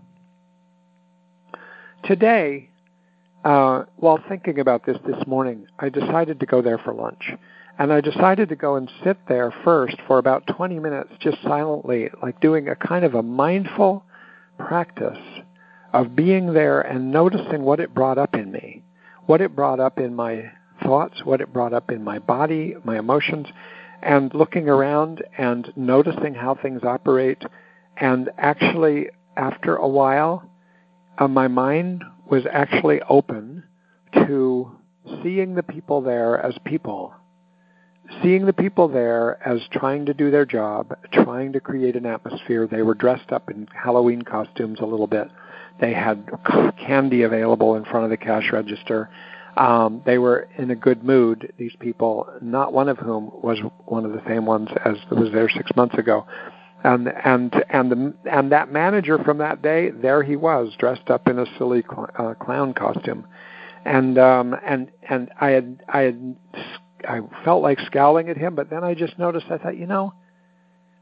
Today, 2.04 2.70
uh, 3.44 3.84
while 3.96 4.22
thinking 4.28 4.58
about 4.58 4.86
this 4.86 4.98
this 5.06 5.26
morning, 5.26 5.66
I 5.78 5.88
decided 5.88 6.40
to 6.40 6.46
go 6.46 6.62
there 6.62 6.78
for 6.78 6.92
lunch. 6.92 7.32
And 7.78 7.92
I 7.92 8.00
decided 8.00 8.50
to 8.50 8.56
go 8.56 8.76
and 8.76 8.90
sit 9.02 9.16
there 9.28 9.52
first 9.64 9.96
for 10.06 10.18
about 10.18 10.46
20 10.46 10.78
minutes, 10.78 11.10
just 11.20 11.38
silently, 11.42 12.10
like 12.22 12.40
doing 12.40 12.68
a 12.68 12.76
kind 12.76 13.04
of 13.04 13.14
a 13.14 13.22
mindful 13.22 14.04
practice 14.58 15.18
of 15.92 16.14
being 16.14 16.52
there 16.52 16.80
and 16.82 17.10
noticing 17.10 17.62
what 17.62 17.80
it 17.80 17.94
brought 17.94 18.18
up 18.18 18.34
in 18.34 18.52
me, 18.52 18.82
what 19.26 19.40
it 19.40 19.56
brought 19.56 19.80
up 19.80 19.98
in 19.98 20.14
my 20.14 20.50
thoughts, 20.92 21.24
what 21.24 21.40
it 21.40 21.50
brought 21.50 21.72
up 21.72 21.90
in 21.90 22.04
my 22.04 22.18
body, 22.18 22.74
my 22.84 22.98
emotions, 22.98 23.46
and 24.02 24.30
looking 24.34 24.68
around 24.68 25.24
and 25.38 25.72
noticing 25.74 26.34
how 26.34 26.54
things 26.54 26.82
operate. 26.84 27.42
And 27.96 28.28
actually, 28.36 29.08
after 29.34 29.76
a 29.76 29.88
while, 29.88 30.46
uh, 31.16 31.28
my 31.28 31.48
mind 31.48 32.04
was 32.30 32.42
actually 32.52 33.00
open 33.08 33.64
to 34.12 34.70
seeing 35.22 35.54
the 35.54 35.62
people 35.62 36.02
there 36.02 36.38
as 36.44 36.54
people, 36.66 37.14
seeing 38.22 38.44
the 38.44 38.52
people 38.52 38.86
there 38.86 39.42
as 39.48 39.60
trying 39.72 40.04
to 40.04 40.12
do 40.12 40.30
their 40.30 40.44
job, 40.44 40.94
trying 41.10 41.54
to 41.54 41.60
create 41.60 41.96
an 41.96 42.04
atmosphere. 42.04 42.68
They 42.70 42.82
were 42.82 42.94
dressed 42.94 43.32
up 43.32 43.48
in 43.48 43.66
Halloween 43.72 44.20
costumes 44.20 44.80
a 44.82 44.86
little 44.86 45.06
bit. 45.06 45.28
They 45.80 45.94
had 45.94 46.28
candy 46.86 47.22
available 47.22 47.76
in 47.76 47.86
front 47.86 48.04
of 48.04 48.10
the 48.10 48.18
cash 48.18 48.52
register 48.52 49.08
um, 49.56 50.02
they 50.06 50.18
were 50.18 50.48
in 50.56 50.70
a 50.70 50.74
good 50.74 51.04
mood, 51.04 51.52
these 51.58 51.74
people, 51.78 52.26
not 52.40 52.72
one 52.72 52.88
of 52.88 52.98
whom 52.98 53.30
was 53.42 53.58
one 53.84 54.04
of 54.04 54.12
the 54.12 54.22
same 54.26 54.46
ones 54.46 54.68
as 54.84 54.96
was 55.10 55.30
there 55.32 55.48
six 55.48 55.70
months 55.76 55.96
ago. 55.98 56.26
And 56.84 57.08
and 57.24 57.54
and 57.70 57.92
the 57.92 58.14
and 58.30 58.50
that 58.50 58.72
manager 58.72 59.18
from 59.18 59.38
that 59.38 59.62
day, 59.62 59.90
there 59.90 60.22
he 60.22 60.34
was, 60.34 60.74
dressed 60.78 61.10
up 61.10 61.28
in 61.28 61.38
a 61.38 61.46
silly 61.56 61.84
cl- 61.88 62.10
uh, 62.18 62.34
clown 62.34 62.74
costume, 62.74 63.24
and 63.84 64.18
um, 64.18 64.56
and 64.66 64.90
and 65.08 65.30
I 65.40 65.50
had 65.50 65.84
I 65.88 66.00
had 66.00 66.36
I 67.08 67.20
felt 67.44 67.62
like 67.62 67.78
scowling 67.86 68.28
at 68.30 68.36
him, 68.36 68.56
but 68.56 68.68
then 68.68 68.82
I 68.82 68.94
just 68.94 69.16
noticed. 69.16 69.46
I 69.48 69.58
thought, 69.58 69.76
you 69.76 69.86
know, 69.86 70.12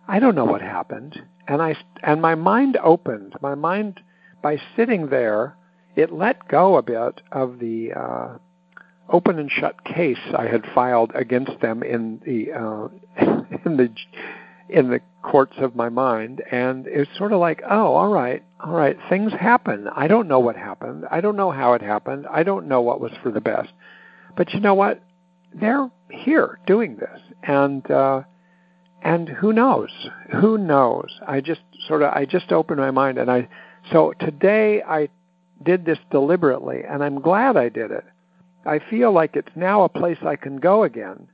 I 0.06 0.18
don't 0.18 0.34
know 0.34 0.44
what 0.44 0.60
happened, 0.60 1.18
and 1.48 1.62
I 1.62 1.76
and 2.02 2.20
my 2.20 2.34
mind 2.34 2.76
opened. 2.82 3.34
My 3.40 3.54
mind 3.54 4.00
by 4.42 4.58
sitting 4.76 5.08
there 5.08 5.56
it 6.00 6.12
let 6.12 6.48
go 6.48 6.76
a 6.76 6.82
bit 6.82 7.20
of 7.32 7.58
the 7.58 7.92
uh, 7.92 8.38
open 9.08 9.38
and 9.38 9.50
shut 9.50 9.84
case 9.84 10.18
I 10.36 10.46
had 10.46 10.64
filed 10.74 11.12
against 11.14 11.60
them 11.60 11.82
in 11.82 12.20
the 12.24 12.52
uh, 12.52 12.88
in 13.64 13.76
the 13.76 13.90
in 14.68 14.90
the 14.90 15.00
courts 15.22 15.56
of 15.58 15.74
my 15.74 15.88
mind, 15.88 16.42
and 16.50 16.86
it's 16.86 17.10
sort 17.18 17.32
of 17.32 17.40
like, 17.40 17.60
oh, 17.68 17.94
all 17.94 18.08
right, 18.08 18.42
all 18.60 18.72
right, 18.72 18.96
things 19.08 19.32
happen. 19.32 19.88
I 19.94 20.06
don't 20.06 20.28
know 20.28 20.38
what 20.38 20.56
happened. 20.56 21.04
I 21.10 21.20
don't 21.20 21.36
know 21.36 21.50
how 21.50 21.72
it 21.72 21.82
happened. 21.82 22.26
I 22.30 22.44
don't 22.44 22.68
know 22.68 22.80
what 22.80 23.00
was 23.00 23.10
for 23.22 23.32
the 23.32 23.40
best. 23.40 23.70
But 24.36 24.54
you 24.54 24.60
know 24.60 24.74
what? 24.74 25.02
They're 25.52 25.90
here 26.08 26.60
doing 26.66 26.96
this, 26.96 27.20
and 27.42 27.88
uh, 27.90 28.22
and 29.02 29.28
who 29.28 29.52
knows? 29.52 29.90
Who 30.40 30.56
knows? 30.56 31.08
I 31.26 31.40
just 31.40 31.62
sort 31.88 32.02
of 32.02 32.12
I 32.12 32.24
just 32.24 32.52
opened 32.52 32.80
my 32.80 32.92
mind, 32.92 33.18
and 33.18 33.30
I 33.30 33.48
so 33.90 34.12
today 34.20 34.82
I 34.82 35.08
did 35.62 35.84
this 35.84 35.98
deliberately, 36.10 36.82
and 36.88 37.02
I'm 37.02 37.20
glad 37.20 37.56
I 37.56 37.68
did 37.68 37.90
it. 37.90 38.04
I 38.64 38.78
feel 38.78 39.12
like 39.12 39.36
it's 39.36 39.54
now 39.56 39.82
a 39.82 39.88
place 39.88 40.18
I 40.22 40.36
can 40.36 40.58
go 40.58 40.82
again, 40.82 41.28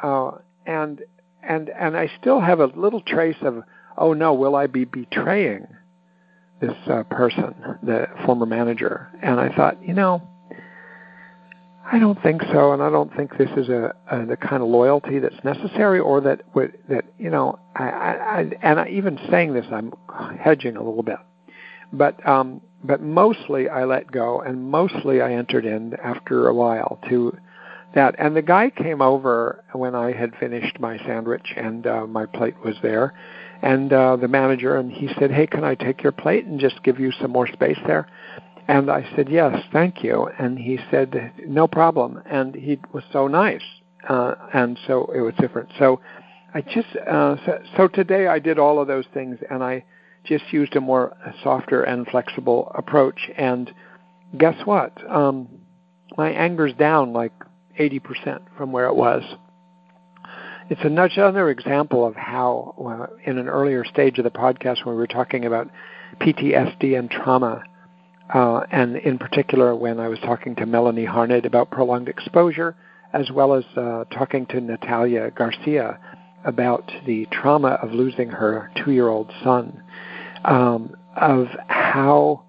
uh, 0.00 0.32
and 0.66 1.02
and 1.42 1.70
and 1.70 1.96
I 1.96 2.10
still 2.20 2.40
have 2.40 2.60
a 2.60 2.66
little 2.66 3.00
trace 3.00 3.36
of 3.42 3.62
oh 3.96 4.12
no, 4.12 4.34
will 4.34 4.56
I 4.56 4.66
be 4.66 4.84
betraying 4.84 5.66
this 6.60 6.76
uh, 6.86 7.04
person, 7.04 7.54
the 7.82 8.06
former 8.24 8.46
manager? 8.46 9.08
And 9.22 9.40
I 9.40 9.54
thought, 9.54 9.82
you 9.82 9.94
know, 9.94 10.22
I 11.92 11.98
don't 11.98 12.20
think 12.22 12.42
so, 12.52 12.72
and 12.72 12.82
I 12.82 12.90
don't 12.90 13.14
think 13.16 13.36
this 13.36 13.50
is 13.56 13.68
a, 13.68 13.94
a 14.10 14.26
the 14.26 14.36
kind 14.36 14.62
of 14.62 14.68
loyalty 14.68 15.18
that's 15.18 15.42
necessary, 15.44 15.98
or 15.98 16.20
that 16.22 16.42
would 16.54 16.78
that 16.88 17.04
you 17.18 17.30
know, 17.30 17.58
I, 17.74 17.84
I, 17.84 18.12
I 18.12 18.50
and 18.62 18.80
I, 18.80 18.88
even 18.88 19.18
saying 19.30 19.54
this, 19.54 19.66
I'm 19.72 19.92
hedging 20.38 20.76
a 20.76 20.82
little 20.82 21.02
bit, 21.02 21.18
but 21.92 22.26
um, 22.26 22.60
but 22.82 23.02
mostly 23.02 23.68
I 23.68 23.84
let 23.84 24.10
go, 24.10 24.40
and 24.40 24.70
mostly 24.70 25.20
I 25.20 25.32
entered 25.32 25.66
in 25.66 25.94
after 26.02 26.48
a 26.48 26.54
while 26.54 26.98
to 27.08 27.36
that. 27.94 28.14
And 28.18 28.34
the 28.34 28.42
guy 28.42 28.70
came 28.70 29.02
over 29.02 29.64
when 29.72 29.94
I 29.94 30.12
had 30.12 30.34
finished 30.36 30.80
my 30.80 30.96
sandwich 30.98 31.52
and 31.56 31.86
uh, 31.86 32.06
my 32.06 32.26
plate 32.26 32.54
was 32.64 32.76
there, 32.82 33.14
and 33.62 33.92
uh, 33.92 34.16
the 34.16 34.28
manager, 34.28 34.76
and 34.76 34.90
he 34.90 35.08
said, 35.18 35.30
"Hey, 35.30 35.46
can 35.46 35.64
I 35.64 35.74
take 35.74 36.02
your 36.02 36.12
plate 36.12 36.46
and 36.46 36.58
just 36.58 36.82
give 36.82 36.98
you 36.98 37.12
some 37.20 37.30
more 37.30 37.46
space 37.46 37.78
there?" 37.86 38.06
And 38.68 38.90
I 38.90 39.04
said, 39.16 39.28
"Yes, 39.28 39.62
thank 39.72 40.02
you." 40.02 40.30
And 40.38 40.58
he 40.58 40.78
said, 40.90 41.32
"No 41.46 41.66
problem." 41.66 42.22
And 42.30 42.54
he 42.54 42.78
was 42.92 43.04
so 43.12 43.26
nice, 43.26 43.64
uh, 44.08 44.34
and 44.54 44.78
so 44.86 45.10
it 45.14 45.20
was 45.20 45.34
different. 45.38 45.70
So 45.78 46.00
I 46.54 46.62
just 46.62 46.88
uh, 46.96 47.36
so, 47.44 47.62
so 47.76 47.88
today 47.88 48.26
I 48.26 48.38
did 48.38 48.58
all 48.58 48.80
of 48.80 48.88
those 48.88 49.06
things, 49.12 49.38
and 49.50 49.62
I 49.62 49.84
just 50.30 50.52
used 50.52 50.76
a 50.76 50.80
more 50.80 51.16
softer 51.42 51.82
and 51.82 52.06
flexible 52.06 52.70
approach. 52.74 53.28
And 53.36 53.70
guess 54.38 54.54
what? 54.64 54.92
Um, 55.10 55.48
my 56.16 56.30
anger's 56.30 56.72
down 56.74 57.12
like 57.12 57.32
80% 57.78 58.40
from 58.56 58.70
where 58.70 58.86
it 58.86 58.94
was. 58.94 59.22
It's 60.70 60.80
another 60.84 61.50
example 61.50 62.06
of 62.06 62.14
how, 62.14 62.76
well, 62.78 63.08
in 63.24 63.38
an 63.38 63.48
earlier 63.48 63.84
stage 63.84 64.18
of 64.18 64.24
the 64.24 64.30
podcast, 64.30 64.86
when 64.86 64.94
we 64.94 65.00
were 65.00 65.08
talking 65.08 65.44
about 65.44 65.68
PTSD 66.20 66.96
and 66.96 67.10
trauma, 67.10 67.64
uh, 68.32 68.60
and 68.70 68.96
in 68.96 69.18
particular 69.18 69.74
when 69.74 69.98
I 69.98 70.06
was 70.06 70.20
talking 70.20 70.54
to 70.56 70.66
Melanie 70.66 71.04
Harned 71.04 71.44
about 71.44 71.72
prolonged 71.72 72.08
exposure, 72.08 72.76
as 73.12 73.32
well 73.32 73.54
as 73.54 73.64
uh, 73.76 74.04
talking 74.12 74.46
to 74.46 74.60
Natalia 74.60 75.32
Garcia 75.32 75.98
about 76.44 76.88
the 77.04 77.26
trauma 77.32 77.70
of 77.82 77.92
losing 77.92 78.28
her 78.28 78.70
two 78.76 78.92
year 78.92 79.08
old 79.08 79.32
son, 79.42 79.82
um, 80.44 80.94
of 81.16 81.46
how 81.68 82.44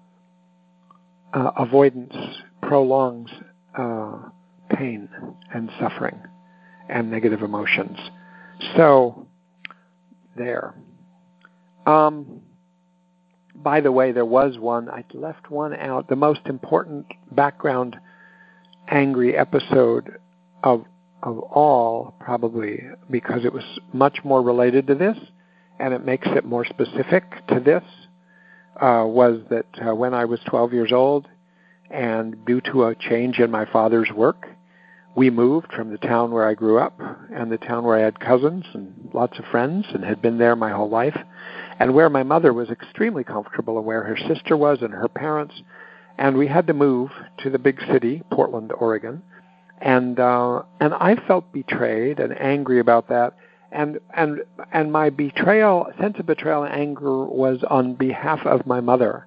uh, 1.32 1.50
avoidance 1.56 2.14
prolongs 2.62 3.30
uh, 3.76 4.18
pain 4.70 5.08
and 5.52 5.70
suffering 5.80 6.18
and 6.88 7.10
negative 7.10 7.42
emotions. 7.42 7.98
So, 8.76 9.26
there. 10.36 10.74
Um, 11.86 12.42
by 13.54 13.80
the 13.80 13.92
way, 13.92 14.12
there 14.12 14.24
was 14.24 14.58
one, 14.58 14.88
I 14.88 15.04
left 15.14 15.50
one 15.50 15.74
out. 15.74 16.08
The 16.08 16.16
most 16.16 16.40
important 16.46 17.06
background 17.30 17.98
angry 18.88 19.36
episode 19.36 20.18
of 20.62 20.84
of 21.22 21.38
all, 21.38 22.16
probably 22.18 22.82
because 23.08 23.44
it 23.44 23.52
was 23.52 23.62
much 23.92 24.24
more 24.24 24.42
related 24.42 24.88
to 24.88 24.94
this, 24.96 25.16
and 25.78 25.94
it 25.94 26.04
makes 26.04 26.28
it 26.28 26.44
more 26.44 26.64
specific 26.64 27.24
to 27.48 27.60
this, 27.60 27.84
uh, 28.80 29.04
was 29.06 29.40
that 29.50 29.66
uh, 29.86 29.94
when 29.94 30.14
I 30.14 30.24
was 30.24 30.40
12 30.46 30.72
years 30.72 30.92
old, 30.92 31.28
and 31.90 32.44
due 32.46 32.60
to 32.62 32.84
a 32.84 32.94
change 32.94 33.38
in 33.38 33.50
my 33.50 33.66
father's 33.66 34.10
work, 34.14 34.46
we 35.14 35.28
moved 35.28 35.72
from 35.72 35.90
the 35.90 35.98
town 35.98 36.30
where 36.30 36.48
I 36.48 36.54
grew 36.54 36.78
up 36.78 36.98
and 37.34 37.52
the 37.52 37.58
town 37.58 37.84
where 37.84 37.98
I 37.98 38.02
had 38.02 38.18
cousins 38.18 38.64
and 38.72 39.10
lots 39.12 39.38
of 39.38 39.44
friends 39.46 39.84
and 39.92 40.02
had 40.02 40.22
been 40.22 40.38
there 40.38 40.56
my 40.56 40.70
whole 40.70 40.88
life, 40.88 41.18
and 41.78 41.94
where 41.94 42.08
my 42.08 42.22
mother 42.22 42.52
was 42.52 42.70
extremely 42.70 43.24
comfortable 43.24 43.76
and 43.76 43.86
where 43.86 44.02
her 44.02 44.16
sister 44.16 44.56
was 44.56 44.78
and 44.80 44.92
her 44.94 45.08
parents. 45.08 45.54
And 46.16 46.36
we 46.36 46.46
had 46.46 46.66
to 46.68 46.74
move 46.74 47.10
to 47.42 47.50
the 47.50 47.58
big 47.58 47.78
city, 47.90 48.22
Portland, 48.30 48.72
Oregon, 48.72 49.22
and 49.80 50.18
uh, 50.18 50.62
and 50.80 50.94
I 50.94 51.16
felt 51.26 51.52
betrayed 51.52 52.20
and 52.20 52.38
angry 52.40 52.78
about 52.78 53.08
that. 53.08 53.34
And 53.72 53.98
and 54.14 54.42
and 54.72 54.92
my 54.92 55.08
betrayal, 55.10 55.90
sense 55.98 56.18
of 56.18 56.26
betrayal 56.26 56.64
and 56.64 56.74
anger 56.74 57.24
was 57.24 57.64
on 57.68 57.94
behalf 57.94 58.40
of 58.44 58.66
my 58.66 58.80
mother, 58.80 59.26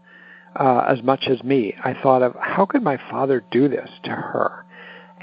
uh, 0.55 0.86
as 0.88 1.01
much 1.01 1.25
as 1.27 1.43
me. 1.43 1.75
I 1.84 1.93
thought 1.93 2.21
of 2.21 2.36
how 2.39 2.65
could 2.65 2.84
my 2.84 2.97
father 3.10 3.43
do 3.51 3.67
this 3.67 3.89
to 4.03 4.12
her, 4.12 4.65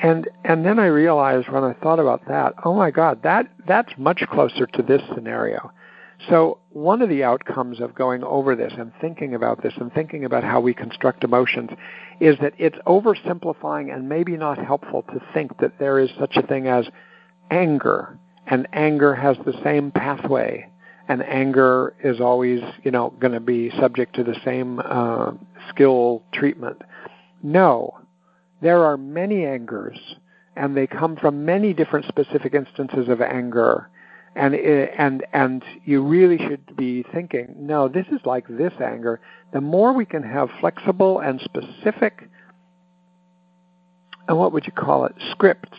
and 0.02 0.28
and 0.44 0.66
then 0.66 0.80
I 0.80 0.86
realized 0.86 1.48
when 1.48 1.62
I 1.62 1.72
thought 1.74 2.00
about 2.00 2.26
that, 2.26 2.54
oh 2.64 2.74
my 2.74 2.90
God, 2.90 3.22
that 3.22 3.46
that's 3.66 3.92
much 3.96 4.22
closer 4.28 4.66
to 4.66 4.82
this 4.82 5.02
scenario. 5.14 5.70
So 6.28 6.58
one 6.70 7.02
of 7.02 7.08
the 7.08 7.24
outcomes 7.24 7.80
of 7.80 7.94
going 7.94 8.22
over 8.22 8.54
this 8.54 8.72
and 8.78 8.92
thinking 9.00 9.34
about 9.34 9.62
this 9.62 9.72
and 9.78 9.92
thinking 9.92 10.24
about 10.24 10.44
how 10.44 10.60
we 10.60 10.72
construct 10.72 11.24
emotions 11.24 11.70
is 12.20 12.36
that 12.40 12.54
it's 12.58 12.78
oversimplifying 12.86 13.92
and 13.92 14.08
maybe 14.08 14.36
not 14.36 14.58
helpful 14.58 15.02
to 15.02 15.20
think 15.34 15.58
that 15.58 15.78
there 15.78 15.98
is 15.98 16.10
such 16.18 16.36
a 16.36 16.46
thing 16.46 16.68
as 16.68 16.86
anger 17.50 18.18
and 18.52 18.68
anger 18.74 19.14
has 19.14 19.38
the 19.46 19.58
same 19.64 19.90
pathway. 19.90 20.68
And 21.08 21.22
anger 21.22 21.94
is 22.04 22.20
always 22.20 22.60
you 22.84 22.90
know 22.90 23.14
going 23.18 23.32
to 23.32 23.40
be 23.40 23.70
subject 23.80 24.14
to 24.16 24.24
the 24.24 24.36
same 24.44 24.78
uh, 24.78 25.32
skill 25.70 26.22
treatment. 26.32 26.82
No. 27.42 27.98
There 28.60 28.84
are 28.84 28.96
many 28.96 29.44
angers 29.46 29.98
and 30.54 30.76
they 30.76 30.86
come 30.86 31.16
from 31.16 31.46
many 31.46 31.72
different 31.72 32.06
specific 32.06 32.52
instances 32.52 33.08
of 33.08 33.22
anger. 33.22 33.88
And 34.36 34.54
and 34.54 35.24
and 35.32 35.64
you 35.86 36.02
really 36.02 36.38
should 36.38 36.76
be 36.76 37.04
thinking 37.10 37.54
no 37.58 37.88
this 37.88 38.06
is 38.12 38.20
like 38.26 38.46
this 38.48 38.74
anger. 38.84 39.20
The 39.54 39.62
more 39.62 39.94
we 39.94 40.04
can 40.04 40.22
have 40.22 40.50
flexible 40.60 41.20
and 41.20 41.40
specific 41.40 42.28
and 44.28 44.38
what 44.38 44.52
would 44.52 44.66
you 44.66 44.72
call 44.72 45.06
it? 45.06 45.14
Scripts 45.30 45.78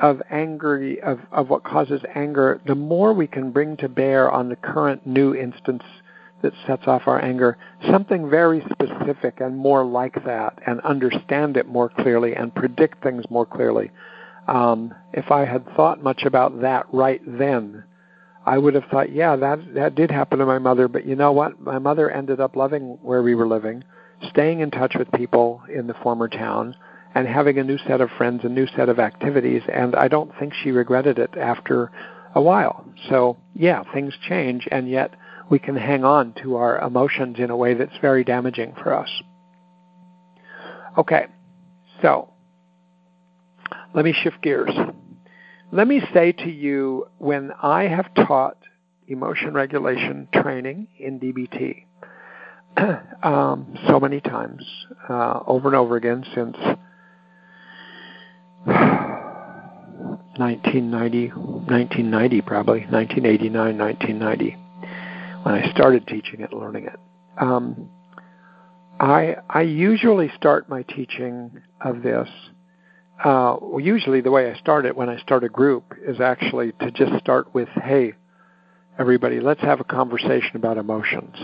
of 0.00 0.22
anger 0.30 0.96
of, 1.02 1.20
of 1.32 1.48
what 1.50 1.62
causes 1.64 2.00
anger 2.14 2.60
the 2.66 2.74
more 2.74 3.12
we 3.12 3.26
can 3.26 3.50
bring 3.50 3.76
to 3.76 3.88
bear 3.88 4.30
on 4.30 4.48
the 4.48 4.56
current 4.56 5.06
new 5.06 5.34
instance 5.34 5.82
that 6.42 6.52
sets 6.66 6.84
off 6.86 7.02
our 7.06 7.22
anger 7.22 7.58
something 7.90 8.30
very 8.30 8.64
specific 8.72 9.40
and 9.40 9.56
more 9.56 9.84
like 9.84 10.24
that 10.24 10.58
and 10.66 10.80
understand 10.80 11.56
it 11.56 11.66
more 11.66 11.88
clearly 11.88 12.34
and 12.34 12.54
predict 12.54 13.02
things 13.02 13.24
more 13.30 13.44
clearly 13.44 13.90
um, 14.50 14.94
if 15.12 15.30
I 15.30 15.44
had 15.44 15.64
thought 15.76 16.02
much 16.02 16.24
about 16.24 16.60
that 16.62 16.86
right 16.92 17.20
then, 17.24 17.84
I 18.44 18.58
would 18.58 18.74
have 18.74 18.84
thought, 18.90 19.12
yeah, 19.12 19.36
that 19.36 19.74
that 19.74 19.94
did 19.94 20.10
happen 20.10 20.38
to 20.40 20.46
my 20.46 20.58
mother. 20.58 20.88
But 20.88 21.06
you 21.06 21.14
know 21.14 21.32
what? 21.32 21.60
My 21.60 21.78
mother 21.78 22.10
ended 22.10 22.40
up 22.40 22.56
loving 22.56 22.98
where 23.02 23.22
we 23.22 23.34
were 23.34 23.46
living, 23.46 23.84
staying 24.28 24.60
in 24.60 24.70
touch 24.70 24.96
with 24.98 25.12
people 25.12 25.62
in 25.72 25.86
the 25.86 25.94
former 26.02 26.26
town, 26.26 26.74
and 27.14 27.26
having 27.26 27.58
a 27.58 27.64
new 27.64 27.78
set 27.78 28.00
of 28.00 28.10
friends, 28.16 28.44
a 28.44 28.48
new 28.48 28.66
set 28.76 28.88
of 28.88 28.98
activities. 28.98 29.62
And 29.72 29.96
I 29.96 30.08
don't 30.08 30.32
think 30.38 30.54
she 30.54 30.70
regretted 30.70 31.18
it 31.18 31.36
after 31.36 31.90
a 32.34 32.40
while. 32.40 32.84
So 33.08 33.36
yeah, 33.54 33.82
things 33.92 34.14
change, 34.28 34.68
and 34.70 34.88
yet 34.88 35.14
we 35.50 35.58
can 35.58 35.76
hang 35.76 36.04
on 36.04 36.34
to 36.42 36.56
our 36.56 36.78
emotions 36.78 37.36
in 37.38 37.50
a 37.50 37.56
way 37.56 37.74
that's 37.74 37.96
very 38.00 38.22
damaging 38.22 38.74
for 38.82 38.94
us. 38.94 39.10
Okay, 40.96 41.26
so 42.02 42.30
let 43.94 44.04
me 44.04 44.12
shift 44.12 44.40
gears. 44.42 44.72
Let 45.72 45.86
me 45.86 46.02
say 46.12 46.32
to 46.32 46.50
you 46.50 47.08
when 47.18 47.52
I 47.62 47.84
have 47.84 48.12
taught 48.14 48.56
emotion 49.06 49.54
regulation 49.54 50.28
training 50.32 50.88
in 50.98 51.18
DBT 51.18 51.84
um, 53.24 53.76
so 53.88 53.98
many 53.98 54.20
times, 54.20 54.64
uh, 55.08 55.40
over 55.46 55.68
and 55.68 55.76
over 55.76 55.96
again 55.96 56.24
since 56.34 56.56
1990, 58.64 61.28
1990 61.28 62.40
probably, 62.42 62.80
1989, 62.86 63.78
1990, 63.78 64.56
when 65.42 65.54
I 65.54 65.70
started 65.70 66.06
teaching 66.06 66.40
it, 66.40 66.52
learning 66.52 66.86
it. 66.86 66.98
Um, 67.38 67.88
I 68.98 69.36
I 69.48 69.62
usually 69.62 70.30
start 70.36 70.68
my 70.68 70.82
teaching 70.82 71.62
of 71.80 72.02
this 72.02 72.28
uh, 73.24 73.56
usually 73.78 74.20
the 74.20 74.30
way 74.30 74.50
I 74.50 74.58
start 74.58 74.86
it 74.86 74.96
when 74.96 75.08
I 75.08 75.18
start 75.18 75.44
a 75.44 75.48
group 75.48 75.94
is 76.06 76.20
actually 76.20 76.72
to 76.80 76.90
just 76.90 77.18
start 77.18 77.54
with, 77.54 77.68
hey, 77.68 78.14
everybody, 78.98 79.40
let's 79.40 79.60
have 79.60 79.80
a 79.80 79.84
conversation 79.84 80.56
about 80.56 80.78
emotions 80.78 81.36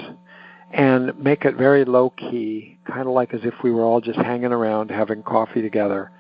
and 0.73 1.19
make 1.19 1.45
it 1.45 1.57
very 1.57 1.85
low 1.85 2.11
key, 2.11 2.79
kind 2.87 3.03
of 3.03 3.09
like 3.09 3.35
as 3.35 3.41
if 3.45 3.55
we 3.63 3.71
were 3.71 3.85
all 3.85 4.01
just 4.01 4.19
hanging 4.19 4.53
around 4.53 4.91
having 4.91 5.23
coffee 5.23 5.63
together 5.63 6.11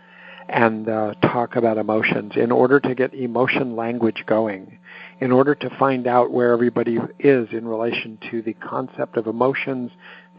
and 0.48 0.88
uh, 0.88 1.14
talk 1.22 1.56
about 1.56 1.78
emotions 1.78 2.32
in 2.36 2.52
order 2.52 2.78
to 2.80 2.94
get 2.94 3.12
emotion 3.14 3.76
language 3.76 4.24
going, 4.26 4.78
in 5.20 5.32
order 5.32 5.54
to 5.54 5.70
find 5.78 6.06
out 6.06 6.30
where 6.30 6.52
everybody 6.52 6.98
is 7.18 7.48
in 7.52 7.66
relation 7.66 8.18
to 8.30 8.42
the 8.42 8.52
concept 8.54 9.16
of 9.16 9.26
emotions, 9.26 9.90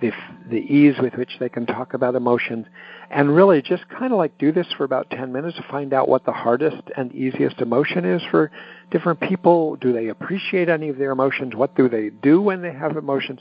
the, 0.01 0.11
the 0.49 0.57
ease 0.57 0.95
with 1.01 1.13
which 1.15 1.31
they 1.39 1.49
can 1.49 1.65
talk 1.65 1.93
about 1.93 2.15
emotions, 2.15 2.65
and 3.09 3.35
really 3.35 3.61
just 3.61 3.87
kind 3.89 4.13
of 4.13 4.17
like 4.17 4.37
do 4.37 4.51
this 4.51 4.67
for 4.77 4.83
about 4.83 5.09
10 5.09 5.31
minutes 5.31 5.57
to 5.57 5.63
find 5.69 5.93
out 5.93 6.07
what 6.07 6.25
the 6.25 6.31
hardest 6.31 6.83
and 6.95 7.13
easiest 7.13 7.59
emotion 7.59 8.05
is 8.05 8.21
for 8.29 8.51
different 8.91 9.19
people. 9.19 9.75
Do 9.77 9.91
they 9.91 10.07
appreciate 10.07 10.69
any 10.69 10.89
of 10.89 10.97
their 10.97 11.11
emotions? 11.11 11.55
What 11.55 11.75
do 11.75 11.89
they 11.89 12.09
do 12.09 12.41
when 12.41 12.61
they 12.61 12.73
have 12.73 12.95
emotions? 12.95 13.39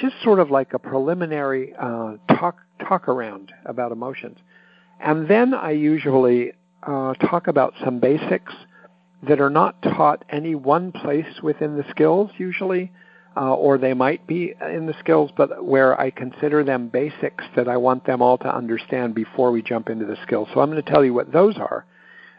Just 0.00 0.14
sort 0.22 0.40
of 0.40 0.50
like 0.50 0.74
a 0.74 0.78
preliminary 0.78 1.74
uh, 1.74 2.16
talk 2.28 2.58
talk 2.86 3.08
around 3.08 3.52
about 3.64 3.92
emotions, 3.92 4.38
and 5.00 5.28
then 5.28 5.54
I 5.54 5.72
usually 5.72 6.52
uh, 6.82 7.14
talk 7.14 7.48
about 7.48 7.74
some 7.84 8.00
basics 8.00 8.52
that 9.26 9.40
are 9.40 9.50
not 9.50 9.80
taught 9.82 10.24
any 10.28 10.54
one 10.54 10.92
place 10.92 11.40
within 11.42 11.76
the 11.76 11.84
skills 11.90 12.30
usually 12.38 12.92
uh, 13.36 13.54
or 13.54 13.76
they 13.76 13.92
might 13.92 14.26
be 14.26 14.54
in 14.60 14.86
the 14.86 14.94
skills, 14.98 15.30
but 15.36 15.64
where 15.64 15.98
I 16.00 16.10
consider 16.10 16.64
them 16.64 16.88
basics 16.88 17.44
that 17.54 17.68
I 17.68 17.76
want 17.76 18.06
them 18.06 18.22
all 18.22 18.38
to 18.38 18.54
understand 18.54 19.14
before 19.14 19.52
we 19.52 19.62
jump 19.62 19.90
into 19.90 20.06
the 20.06 20.16
skills. 20.22 20.48
So 20.54 20.60
I'm 20.60 20.70
going 20.70 20.82
to 20.82 20.90
tell 20.90 21.04
you 21.04 21.12
what 21.12 21.32
those 21.32 21.56
are. 21.58 21.84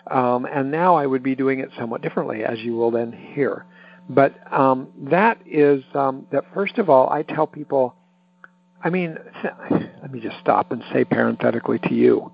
Um, 0.10 0.46
and 0.46 0.72
now 0.72 0.96
I 0.96 1.06
would 1.06 1.22
be 1.22 1.36
doing 1.36 1.60
it 1.60 1.70
somewhat 1.78 2.02
differently, 2.02 2.44
as 2.44 2.60
you 2.60 2.74
will 2.74 2.92
then 2.92 3.12
hear. 3.12 3.66
But 4.10 4.36
um, 4.52 4.88
that 5.12 5.38
is 5.46 5.84
um, 5.94 6.26
that, 6.32 6.46
first 6.54 6.78
of 6.78 6.90
all, 6.90 7.10
I 7.10 7.24
tell 7.24 7.46
people, 7.46 7.94
I 8.84 8.90
mean, 8.90 9.18
let 10.02 10.12
me 10.12 10.20
just 10.20 10.40
stop 10.40 10.72
and 10.72 10.82
say 10.94 11.04
parenthetically 11.04 11.80
to 11.80 11.94
you 11.94 12.32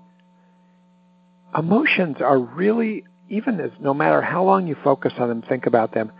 emotions 1.56 2.16
are 2.20 2.38
really, 2.38 3.04
even 3.28 3.60
as 3.60 3.70
no 3.80 3.94
matter 3.94 4.22
how 4.22 4.44
long 4.44 4.66
you 4.66 4.76
focus 4.82 5.12
on 5.18 5.28
them, 5.28 5.42
think 5.42 5.66
about 5.66 5.94
them, 5.94 6.12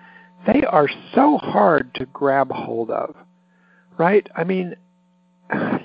they 0.47 0.63
are 0.65 0.89
so 1.15 1.39
hard 1.39 1.95
to 1.95 2.07
grab 2.07 2.51
hold 2.51 2.91
of, 2.91 3.15
right? 3.99 4.27
I 4.37 4.45
mean, 4.45 4.75
I 5.51 5.81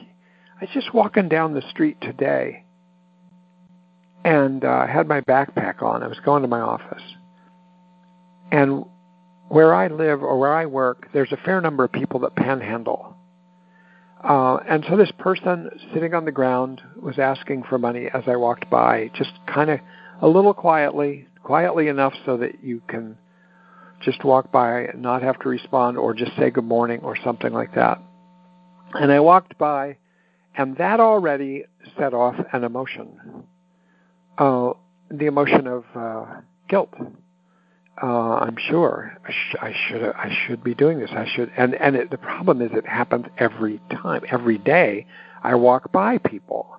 was 0.61 0.69
just 0.73 0.93
walking 0.93 1.29
down 1.29 1.53
the 1.53 1.63
street 1.69 1.97
today 2.01 2.65
and 4.23 4.65
uh, 4.65 4.67
I 4.67 4.87
had 4.87 5.07
my 5.07 5.21
backpack 5.21 5.81
on. 5.81 6.03
I 6.03 6.07
was 6.07 6.19
going 6.19 6.41
to 6.41 6.47
my 6.47 6.59
office. 6.59 7.01
And 8.51 8.85
where 9.47 9.73
I 9.73 9.87
live 9.87 10.21
or 10.21 10.37
where 10.37 10.53
I 10.53 10.65
work, 10.65 11.07
there's 11.13 11.31
a 11.31 11.37
fair 11.37 11.61
number 11.61 11.83
of 11.83 11.91
people 11.91 12.19
that 12.21 12.35
panhandle. 12.35 13.08
Uh, 14.23 14.57
and 14.67 14.85
so 14.89 14.97
this 14.97 15.11
person 15.17 15.69
sitting 15.93 16.13
on 16.13 16.25
the 16.25 16.31
ground 16.31 16.81
was 17.01 17.17
asking 17.17 17.63
for 17.63 17.77
money 17.77 18.07
as 18.13 18.23
I 18.27 18.35
walked 18.35 18.69
by, 18.69 19.09
just 19.15 19.31
kind 19.47 19.69
of 19.69 19.79
a 20.21 20.27
little 20.27 20.53
quietly, 20.53 21.27
quietly 21.41 21.87
enough 21.87 22.13
so 22.25 22.37
that 22.37 22.63
you 22.63 22.81
can 22.87 23.17
just 24.01 24.23
walk 24.23 24.51
by 24.51 24.81
and 24.81 25.01
not 25.01 25.21
have 25.21 25.39
to 25.39 25.49
respond 25.49 25.97
or 25.97 26.13
just 26.13 26.35
say 26.37 26.49
good 26.49 26.65
morning 26.65 26.99
or 27.01 27.15
something 27.23 27.53
like 27.53 27.75
that. 27.75 28.01
And 28.93 29.11
I 29.11 29.19
walked 29.19 29.57
by, 29.57 29.97
and 30.55 30.75
that 30.77 30.99
already 30.99 31.65
set 31.97 32.13
off 32.13 32.35
an 32.51 32.63
emotion. 32.63 33.45
Uh, 34.37 34.73
the 35.09 35.25
emotion 35.25 35.67
of 35.67 35.85
uh, 35.95 36.25
guilt. 36.67 36.93
Uh, 38.01 38.35
I'm 38.35 38.55
sure 38.69 39.17
I, 39.27 39.31
sh- 39.31 39.55
I 39.61 39.73
should 39.73 40.03
I 40.03 40.33
should 40.47 40.63
be 40.63 40.73
doing 40.73 40.99
this. 40.99 41.09
I 41.11 41.27
should, 41.35 41.51
and 41.57 41.75
and 41.75 41.97
it, 41.97 42.09
the 42.09 42.17
problem 42.17 42.61
is 42.61 42.71
it 42.73 42.87
happens 42.87 43.25
every 43.37 43.81
time, 43.91 44.21
every 44.31 44.57
day. 44.57 45.05
I 45.43 45.55
walk 45.55 45.91
by 45.91 46.17
people, 46.17 46.77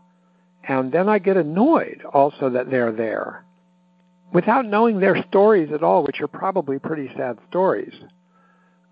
and 0.67 0.93
then 0.93 1.09
I 1.11 1.19
get 1.19 1.37
annoyed 1.37 2.03
also 2.13 2.49
that 2.51 2.71
they're 2.71 2.93
there, 2.93 3.45
without 4.33 4.65
knowing 4.65 5.01
their 5.01 5.23
stories 5.29 5.71
at 5.73 5.83
all, 5.83 6.05
which 6.05 6.21
are 6.23 6.29
probably 6.29 6.79
pretty 6.79 7.11
sad 7.17 7.39
stories. 7.51 7.95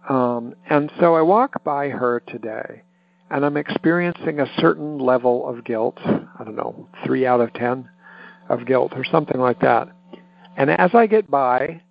Um, 0.09 0.55
and 0.69 0.93
so 1.01 1.15
I 1.15 1.23
walk 1.23 1.65
by 1.65 1.89
her 1.89 2.21
today, 2.21 2.83
and 3.31 3.45
I'm 3.45 3.57
experiencing 3.57 4.41
a 4.41 4.53
certain 4.59 4.99
level 4.99 5.49
of 5.49 5.65
guilt. 5.65 5.99
I 6.05 6.45
don't 6.45 6.57
know, 6.57 6.89
three 7.07 7.27
out 7.27 7.41
of 7.41 7.55
ten 7.55 7.89
of 8.51 8.67
guilt 8.67 8.93
or 8.97 9.05
something 9.05 9.41
like 9.41 9.61
that. 9.61 9.89
And 10.57 10.71
as 10.71 10.91
I 10.95 11.07
get 11.07 11.31
by, 11.31 11.83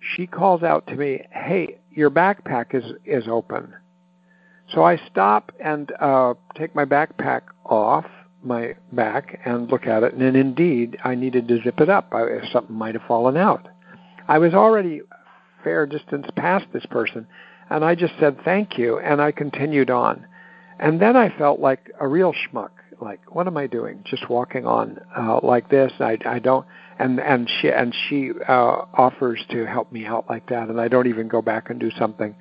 she 0.00 0.26
calls 0.26 0.62
out 0.62 0.86
to 0.88 0.96
me, 0.96 1.26
"Hey, 1.30 1.78
your 1.90 2.10
backpack 2.10 2.74
is 2.74 2.84
is 3.04 3.28
open." 3.28 3.74
So 4.72 4.82
I 4.82 4.96
stop 5.10 5.52
and 5.60 5.90
uh, 5.98 6.34
take 6.56 6.74
my 6.74 6.84
backpack 6.84 7.42
off 7.64 8.04
my 8.42 8.74
back 8.92 9.40
and 9.44 9.70
look 9.70 9.86
at 9.86 10.02
it, 10.02 10.14
and 10.14 10.36
indeed, 10.36 10.96
I 11.04 11.14
needed 11.14 11.48
to 11.48 11.62
zip 11.62 11.80
it 11.80 11.88
up. 11.88 12.12
I, 12.12 12.40
something 12.52 12.76
might 12.76 12.94
have 12.94 13.02
fallen 13.08 13.36
out. 13.36 13.68
I 14.28 14.38
was 14.38 14.54
already 14.54 15.00
a 15.00 15.64
fair 15.64 15.86
distance 15.86 16.26
past 16.36 16.66
this 16.72 16.86
person, 16.86 17.26
and 17.70 17.84
I 17.84 17.94
just 17.94 18.14
said 18.20 18.38
thank 18.44 18.78
you, 18.78 18.98
and 18.98 19.20
I 19.20 19.32
continued 19.32 19.90
on. 19.90 20.26
And 20.78 21.00
then 21.00 21.16
I 21.16 21.36
felt 21.36 21.58
like 21.60 21.90
a 21.98 22.06
real 22.06 22.32
schmuck. 22.32 22.70
Like, 23.00 23.34
what 23.34 23.46
am 23.46 23.56
I 23.56 23.66
doing? 23.66 24.02
Just 24.04 24.28
walking 24.28 24.66
on 24.66 24.98
uh, 25.16 25.40
like 25.42 25.70
this? 25.70 25.92
I, 26.00 26.18
I 26.24 26.38
don't. 26.38 26.66
And 26.98 27.20
and 27.20 27.48
she 27.60 27.68
and 27.68 27.94
she 28.08 28.30
uh, 28.48 28.84
offers 28.94 29.44
to 29.50 29.66
help 29.66 29.92
me 29.92 30.04
out 30.04 30.26
like 30.28 30.48
that, 30.48 30.68
and 30.68 30.80
I 30.80 30.88
don't 30.88 31.06
even 31.06 31.28
go 31.28 31.40
back 31.40 31.70
and 31.70 31.78
do 31.78 31.90
something. 31.98 32.34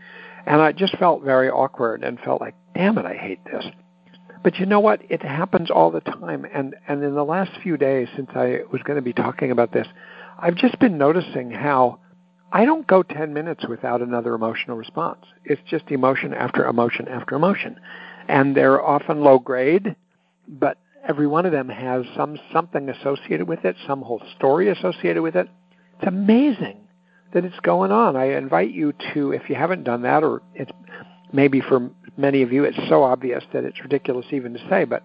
And 0.45 0.61
I 0.61 0.71
just 0.71 0.97
felt 0.97 1.23
very 1.23 1.49
awkward 1.49 2.03
and 2.03 2.19
felt 2.21 2.41
like, 2.41 2.55
damn 2.73 2.97
it, 2.97 3.05
I 3.05 3.13
hate 3.15 3.43
this. 3.45 3.65
But 4.43 4.57
you 4.57 4.65
know 4.65 4.79
what? 4.79 5.01
It 5.09 5.21
happens 5.21 5.69
all 5.69 5.91
the 5.91 6.01
time. 6.01 6.45
And 6.53 6.75
and 6.87 7.03
in 7.03 7.13
the 7.13 7.25
last 7.25 7.51
few 7.61 7.77
days, 7.77 8.07
since 8.15 8.29
I 8.33 8.61
was 8.71 8.81
going 8.83 8.95
to 8.95 9.01
be 9.01 9.13
talking 9.13 9.51
about 9.51 9.73
this, 9.73 9.87
I've 10.39 10.55
just 10.55 10.79
been 10.79 10.97
noticing 10.97 11.51
how 11.51 11.99
I 12.51 12.63
don't 12.65 12.87
go 12.87 13.03
10 13.03 13.33
minutes 13.33 13.65
without 13.67 14.01
another 14.01 14.33
emotional 14.33 14.77
response. 14.77 15.19
It's 15.43 15.61
just 15.69 15.91
emotion 15.91 16.33
after 16.33 16.65
emotion 16.65 17.07
after 17.07 17.35
emotion. 17.35 17.79
And 18.27 18.55
they're 18.55 18.81
often 18.81 19.21
low 19.21 19.39
grade, 19.39 19.95
but 20.47 20.77
every 21.07 21.27
one 21.27 21.45
of 21.45 21.51
them 21.51 21.69
has 21.69 22.05
some 22.15 22.38
something 22.51 22.89
associated 22.89 23.47
with 23.47 23.65
it, 23.65 23.75
some 23.88 24.01
whole 24.01 24.21
story 24.36 24.69
associated 24.69 25.21
with 25.21 25.36
it. 25.36 25.47
It's 25.99 26.07
amazing 26.07 26.77
that 27.33 27.45
it's 27.45 27.60
going 27.62 27.91
on. 27.91 28.15
I 28.15 28.38
invite 28.38 28.71
you 28.71 28.93
to, 29.13 29.31
if 29.31 29.49
you 29.49 29.55
haven't 29.55 29.83
done 29.83 30.03
that, 30.03 30.23
or 30.23 30.41
it's 30.55 30.71
maybe 31.33 31.62
for 31.62 31.89
many 32.15 32.41
of 32.41 32.51
you 32.51 32.63
it's 32.63 32.77
so 32.89 33.03
obvious 33.03 33.43
that 33.53 33.63
it's 33.63 33.81
ridiculous 33.81 34.25
even 34.31 34.53
to 34.53 34.69
say, 34.69 34.86
but 34.86 35.03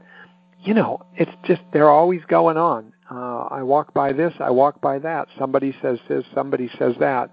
you 0.60 0.74
know, 0.74 1.04
it's 1.16 1.32
just 1.44 1.60
they're 1.72 1.90
always 1.90 2.20
going 2.28 2.56
on. 2.56 2.92
Uh, 3.10 3.48
I 3.50 3.62
walk 3.62 3.92
by 3.92 4.12
this, 4.12 4.32
I 4.38 4.50
walk 4.50 4.80
by 4.80 4.98
that. 5.00 5.28
Somebody 5.38 5.74
says 5.82 5.98
this, 6.08 6.24
somebody 6.34 6.70
says 6.78 6.94
that. 7.00 7.30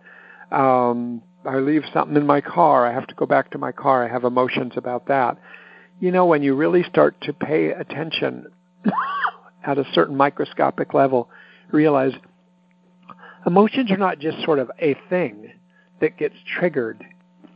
Um, 0.52 1.22
I 1.45 1.58
leave 1.58 1.84
something 1.93 2.17
in 2.17 2.26
my 2.26 2.41
car. 2.41 2.86
I 2.86 2.93
have 2.93 3.08
to 3.08 3.15
go 3.15 3.26
back 3.26 3.52
to 3.52 3.58
my 3.58 3.72
car. 3.72 4.04
I 4.04 4.12
have 4.12 4.24
emotions 4.24 4.74
about 4.76 5.08
that. 5.08 5.38
You 6.00 6.12
know, 6.12 6.26
when 6.26 6.44
you 6.44 6.56
really 6.56 6.84
start 6.84 7.20
to 7.22 7.34
pay 7.34 7.72
attention 7.72 8.48
at 9.66 9.78
a 9.78 9.86
certain 9.94 10.16
microscopic 10.16 10.94
level, 10.94 11.30
realize 11.72 12.14
emotions 13.46 13.92
are 13.92 13.98
not 13.98 14.20
just 14.20 14.42
sort 14.44 14.60
of 14.60 14.72
a 14.80 14.96
thing 15.10 15.52
that 16.00 16.18
gets 16.18 16.36
triggered 16.58 17.04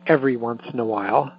every 0.07 0.35
once 0.35 0.61
in 0.73 0.79
a 0.79 0.85
while. 0.85 1.31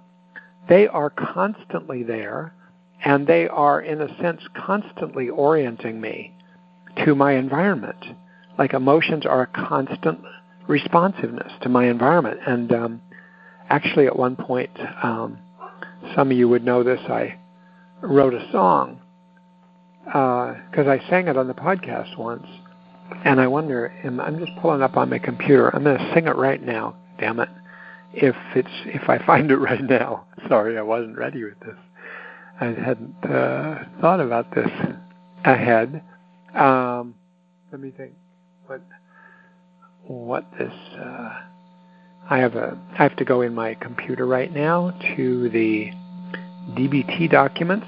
They 0.67 0.87
are 0.87 1.11
constantly 1.11 2.01
there, 2.01 2.55
and 3.03 3.27
they 3.27 3.47
are, 3.47 3.79
in 3.79 4.01
a 4.01 4.17
sense, 4.19 4.41
constantly 4.55 5.29
orienting 5.29 6.01
me 6.01 6.33
to 7.05 7.13
my 7.13 7.33
environment. 7.33 8.03
Like 8.57 8.73
emotions 8.73 9.27
are 9.27 9.43
a 9.43 9.67
constant 9.67 10.21
responsiveness 10.67 11.51
to 11.61 11.69
my 11.69 11.85
environment. 11.85 12.39
And 12.47 12.71
um, 12.71 13.01
actually, 13.69 14.07
at 14.07 14.17
one 14.17 14.35
point, 14.35 14.71
um, 15.03 15.37
some 16.15 16.31
of 16.31 16.37
you 16.37 16.49
would 16.49 16.63
know 16.63 16.83
this, 16.83 16.99
I 17.07 17.39
wrote 18.01 18.33
a 18.33 18.51
song 18.51 19.01
because 20.05 20.87
uh, 20.87 20.89
I 20.89 21.01
sang 21.09 21.27
it 21.27 21.37
on 21.37 21.47
the 21.47 21.53
podcast 21.53 22.17
once. 22.17 22.45
And 23.23 23.39
I 23.39 23.47
wonder, 23.47 23.85
and 23.85 24.19
I'm 24.19 24.39
just 24.39 24.51
pulling 24.61 24.81
up 24.81 24.97
on 24.97 25.09
my 25.09 25.19
computer. 25.19 25.69
I'm 25.69 25.83
going 25.83 25.97
to 25.97 26.13
sing 26.13 26.27
it 26.27 26.35
right 26.35 26.61
now. 26.61 26.95
Damn 27.19 27.39
it! 27.39 27.49
If 28.13 28.35
it's 28.55 28.67
if 28.85 29.09
I 29.09 29.23
find 29.25 29.51
it 29.51 29.57
right 29.57 29.83
now. 29.83 30.25
Sorry, 30.47 30.77
I 30.77 30.81
wasn't 30.81 31.17
ready 31.17 31.43
with 31.43 31.59
this. 31.59 31.75
I 32.59 32.65
hadn't 32.65 33.15
uh, 33.23 33.83
thought 34.01 34.19
about 34.19 34.53
this 34.55 34.69
ahead. 35.43 36.03
Um, 36.55 37.13
let 37.71 37.79
me 37.79 37.91
think. 37.95 38.13
What 38.65 38.81
what 40.03 40.45
this? 40.57 40.73
Uh, 40.99 41.41
I 42.29 42.39
have 42.39 42.55
a. 42.55 42.77
I 42.93 43.03
have 43.03 43.15
to 43.17 43.25
go 43.25 43.41
in 43.41 43.53
my 43.53 43.75
computer 43.75 44.25
right 44.25 44.51
now 44.51 44.91
to 45.15 45.49
the 45.49 45.91
DBT 46.71 47.29
documents, 47.29 47.85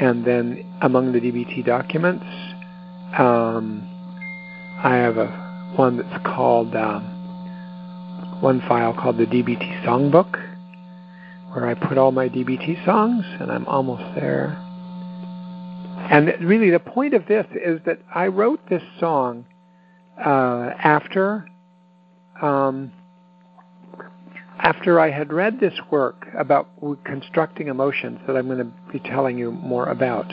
and 0.00 0.24
then 0.24 0.64
among 0.82 1.12
the 1.12 1.20
DBT 1.20 1.64
documents, 1.64 2.24
um, 3.16 3.88
I 4.82 4.96
have 4.96 5.18
a 5.18 5.72
one 5.76 5.98
that's 5.98 6.26
called 6.26 6.74
um, 6.74 7.04
one 8.40 8.60
file 8.62 8.92
called 8.92 9.18
the 9.18 9.26
DBT 9.26 9.84
Songbook, 9.84 10.32
where 11.52 11.68
I 11.68 11.74
put 11.74 11.96
all 11.96 12.10
my 12.10 12.28
DBT 12.28 12.84
songs, 12.84 13.24
and 13.40 13.52
I'm 13.52 13.66
almost 13.66 14.02
there. 14.16 14.56
And 16.10 16.34
really, 16.40 16.70
the 16.70 16.80
point 16.80 17.14
of 17.14 17.26
this 17.26 17.46
is 17.54 17.80
that 17.86 18.00
I 18.12 18.26
wrote 18.26 18.68
this 18.68 18.82
song 18.98 19.44
uh, 20.18 20.70
after 20.82 21.46
um, 22.42 22.90
after 24.58 25.00
I 25.00 25.10
had 25.10 25.32
read 25.32 25.60
this 25.60 25.74
work 25.90 26.26
about 26.36 26.68
constructing 27.04 27.68
emotions 27.68 28.20
that 28.26 28.36
I'm 28.36 28.46
going 28.46 28.58
to 28.58 28.92
be 28.92 28.98
telling 29.00 29.38
you 29.38 29.52
more 29.52 29.86
about 29.86 30.26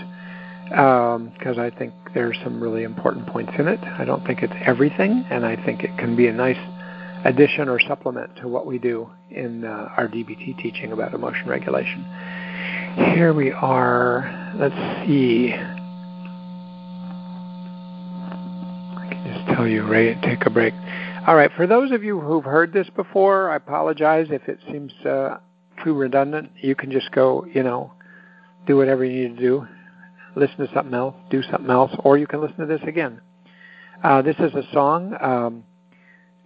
because 0.66 1.58
um, 1.58 1.60
I 1.60 1.70
think 1.70 1.94
there's 2.14 2.38
some 2.44 2.60
really 2.60 2.84
important 2.84 3.28
points 3.28 3.54
in 3.60 3.68
it. 3.68 3.80
I 3.82 4.04
don't 4.04 4.26
think 4.26 4.42
it's 4.42 4.54
everything, 4.66 5.26
and 5.30 5.46
I 5.46 5.56
think 5.64 5.84
it 5.84 5.96
can 5.98 6.16
be 6.16 6.28
a 6.28 6.34
nice 6.34 6.58
addition 7.24 7.70
or 7.70 7.80
supplement 7.80 8.36
to 8.38 8.48
what 8.48 8.66
we 8.66 8.80
do 8.80 9.10
in 9.30 9.64
uh, 9.64 9.90
our 9.96 10.08
DBT 10.08 10.58
teaching 10.62 10.92
about 10.92 11.14
emotion 11.14 11.48
regulation. 11.48 12.04
Here 13.14 13.34
we 13.34 13.52
are. 13.52 14.54
Let's 14.56 14.76
see. 15.06 15.54
I 18.96 19.08
can 19.12 19.34
just 19.34 19.56
tell 19.56 19.68
you, 19.68 19.86
Ray, 19.86 20.16
take 20.22 20.46
a 20.46 20.50
break. 20.50 20.74
All 21.28 21.36
right, 21.36 21.52
for 21.56 21.66
those 21.66 21.92
of 21.92 22.04
you 22.04 22.20
who've 22.20 22.44
heard 22.44 22.72
this 22.72 22.88
before, 22.96 23.50
I 23.50 23.56
apologize 23.56 24.28
if 24.30 24.48
it 24.48 24.60
seems 24.72 24.94
uh, 25.06 25.38
too 25.84 25.96
redundant. 25.96 26.52
You 26.62 26.76
can 26.76 26.92
just 26.92 27.12
go, 27.12 27.46
you 27.52 27.64
know, 27.64 27.94
do 28.68 28.78
whatever 28.78 29.04
you 29.04 29.30
need 29.30 29.38
to 29.38 29.42
do 29.42 29.68
listen 30.36 30.58
to 30.58 30.70
something 30.74 30.94
else, 30.94 31.16
do 31.30 31.42
something 31.44 31.70
else, 31.70 31.92
or 32.00 32.18
you 32.18 32.28
can 32.28 32.42
listen 32.42 32.58
to 32.58 32.66
this 32.66 32.82
again. 32.88 33.22
Uh, 34.04 34.22
this 34.22 34.36
is 34.40 34.54
a 34.54 34.64
song 34.74 35.16
um, 35.22 35.64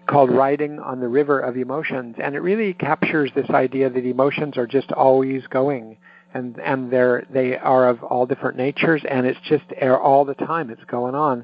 called 0.08 0.32
Riding 0.32 0.80
on 0.80 1.00
the 1.00 1.08
River 1.08 1.40
of 1.40 1.58
Emotions, 1.58 2.16
and 2.22 2.36
it 2.36 2.40
really 2.40 2.74
captures 2.74 3.32
this 3.36 3.50
idea 3.50 3.90
that 3.90 4.06
emotions 4.06 4.58
are 4.58 4.68
just 4.68 4.92
always 4.92 5.46
going. 5.48 5.98
And 6.32 6.60
and 6.60 6.92
they're 6.92 7.26
they 7.32 7.58
are 7.58 7.90
of 7.90 8.04
all 8.04 8.28
different 8.28 8.56
natures, 8.56 9.02
and 9.10 9.26
it's 9.26 9.40
just 9.50 9.64
all 9.82 10.26
the 10.26 10.36
time. 10.36 10.70
It's 10.70 10.84
going 10.86 11.16
on. 11.16 11.44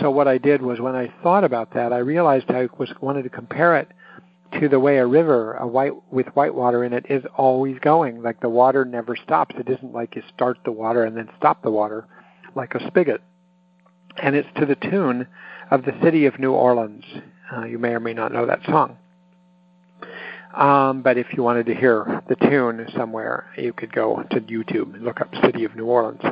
So 0.00 0.10
what 0.10 0.28
I 0.28 0.38
did 0.38 0.62
was 0.62 0.80
when 0.80 0.94
I 0.94 1.12
thought 1.22 1.44
about 1.44 1.74
that, 1.74 1.92
I 1.92 1.98
realized 1.98 2.50
I 2.50 2.68
was 2.78 2.92
wanted 3.00 3.22
to 3.24 3.30
compare 3.30 3.76
it 3.76 3.88
to 4.60 4.68
the 4.68 4.78
way 4.78 4.98
a 4.98 5.06
river 5.06 5.54
a 5.54 5.66
white 5.66 5.92
with 6.12 6.26
white 6.28 6.54
water 6.54 6.84
in 6.84 6.92
it 6.92 7.06
is 7.08 7.24
always 7.36 7.78
going. 7.80 8.22
Like 8.22 8.40
the 8.40 8.48
water 8.48 8.84
never 8.84 9.16
stops. 9.16 9.54
It 9.58 9.68
isn't 9.68 9.92
like 9.92 10.16
you 10.16 10.22
start 10.34 10.58
the 10.64 10.72
water 10.72 11.04
and 11.04 11.16
then 11.16 11.28
stop 11.36 11.62
the 11.62 11.70
water 11.70 12.06
like 12.54 12.74
a 12.74 12.86
spigot. 12.86 13.22
And 14.22 14.36
it's 14.36 14.48
to 14.58 14.66
the 14.66 14.76
tune 14.76 15.26
of 15.70 15.84
the 15.84 15.98
city 16.02 16.26
of 16.26 16.38
new 16.38 16.52
orleans. 16.52 17.04
Uh, 17.52 17.64
you 17.64 17.78
may 17.78 17.90
or 17.90 18.00
may 18.00 18.14
not 18.14 18.32
know 18.32 18.46
that 18.46 18.64
song. 18.64 18.96
Um, 20.54 21.02
but 21.02 21.18
if 21.18 21.26
you 21.32 21.42
wanted 21.42 21.66
to 21.66 21.74
hear 21.74 22.22
the 22.28 22.36
tune 22.36 22.86
somewhere 22.96 23.46
you 23.58 23.72
could 23.72 23.92
go 23.92 24.22
to 24.30 24.40
youtube 24.40 24.94
and 24.94 25.02
look 25.02 25.20
up 25.20 25.34
city 25.42 25.64
of 25.64 25.74
new 25.74 25.86
orleans 25.86 26.22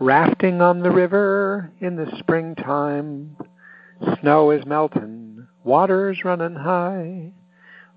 rafting 0.00 0.60
on 0.60 0.80
the 0.80 0.90
river 0.90 1.72
in 1.80 1.96
the 1.96 2.10
springtime 2.18 3.36
snow 4.20 4.50
is 4.50 4.66
melting 4.66 5.46
waters 5.64 6.24
running 6.24 6.54
high, 6.54 7.32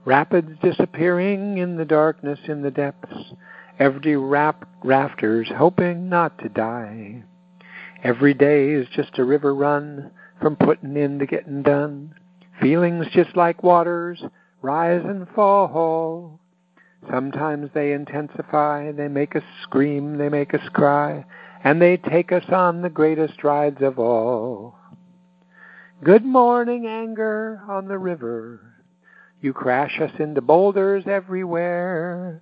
rapids 0.05 0.51
disappearing 0.63 1.57
in 1.57 1.75
the 1.75 1.85
darkness 1.85 2.39
in 2.47 2.61
the 2.61 2.71
depths, 2.71 3.33
every 3.77 4.15
rap- 4.15 4.67
rafters 4.83 5.49
hoping 5.55 6.09
not 6.09 6.37
to 6.39 6.49
die. 6.49 7.23
Every 8.03 8.33
day 8.33 8.71
is 8.71 8.87
just 8.95 9.19
a 9.19 9.23
river 9.23 9.53
run 9.53 10.11
from 10.41 10.55
putting 10.55 10.95
in 10.95 11.19
to 11.19 11.25
getting 11.25 11.61
done. 11.61 12.15
Feelings 12.61 13.07
just 13.11 13.35
like 13.35 13.63
waters 13.63 14.23
rise 14.61 15.03
and 15.03 15.27
fall. 15.35 16.39
Sometimes 17.11 17.69
they 17.73 17.91
intensify, 17.91 18.91
they 18.91 19.07
make 19.07 19.35
us 19.35 19.43
scream, 19.63 20.17
they 20.17 20.29
make 20.29 20.53
us 20.53 20.67
cry, 20.73 21.25
and 21.63 21.81
they 21.81 21.97
take 21.97 22.31
us 22.31 22.45
on 22.49 22.81
the 22.81 22.89
greatest 22.89 23.43
rides 23.43 23.81
of 23.81 23.99
all. 23.99 24.77
Good 26.03 26.23
morning, 26.23 26.85
anger 26.85 27.61
on 27.67 27.87
the 27.87 27.97
river. 27.97 28.61
You 29.41 29.53
crash 29.53 29.99
us 29.99 30.11
into 30.19 30.41
boulders 30.41 31.05
everywhere. 31.07 32.41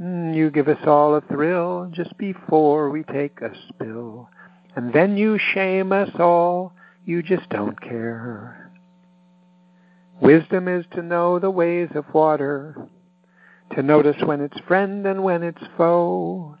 Mm, 0.00 0.34
you 0.34 0.50
give 0.50 0.68
us 0.68 0.86
all 0.86 1.14
a 1.14 1.20
thrill 1.22 1.90
just 1.92 2.16
before 2.18 2.90
we 2.90 3.02
take 3.02 3.40
a 3.40 3.50
spill. 3.68 4.28
And 4.76 4.92
then 4.92 5.16
you 5.16 5.38
shame 5.38 5.92
us 5.92 6.10
all. 6.18 6.74
You 7.04 7.22
just 7.22 7.48
don't 7.50 7.80
care. 7.80 8.70
Wisdom 10.20 10.68
is 10.68 10.84
to 10.92 11.02
know 11.02 11.38
the 11.38 11.50
ways 11.50 11.88
of 11.94 12.04
water, 12.14 12.76
to 13.74 13.82
notice 13.82 14.22
when 14.22 14.40
it's 14.40 14.58
friend 14.68 15.06
and 15.06 15.24
when 15.24 15.42
it's 15.42 15.62
foe, 15.76 16.56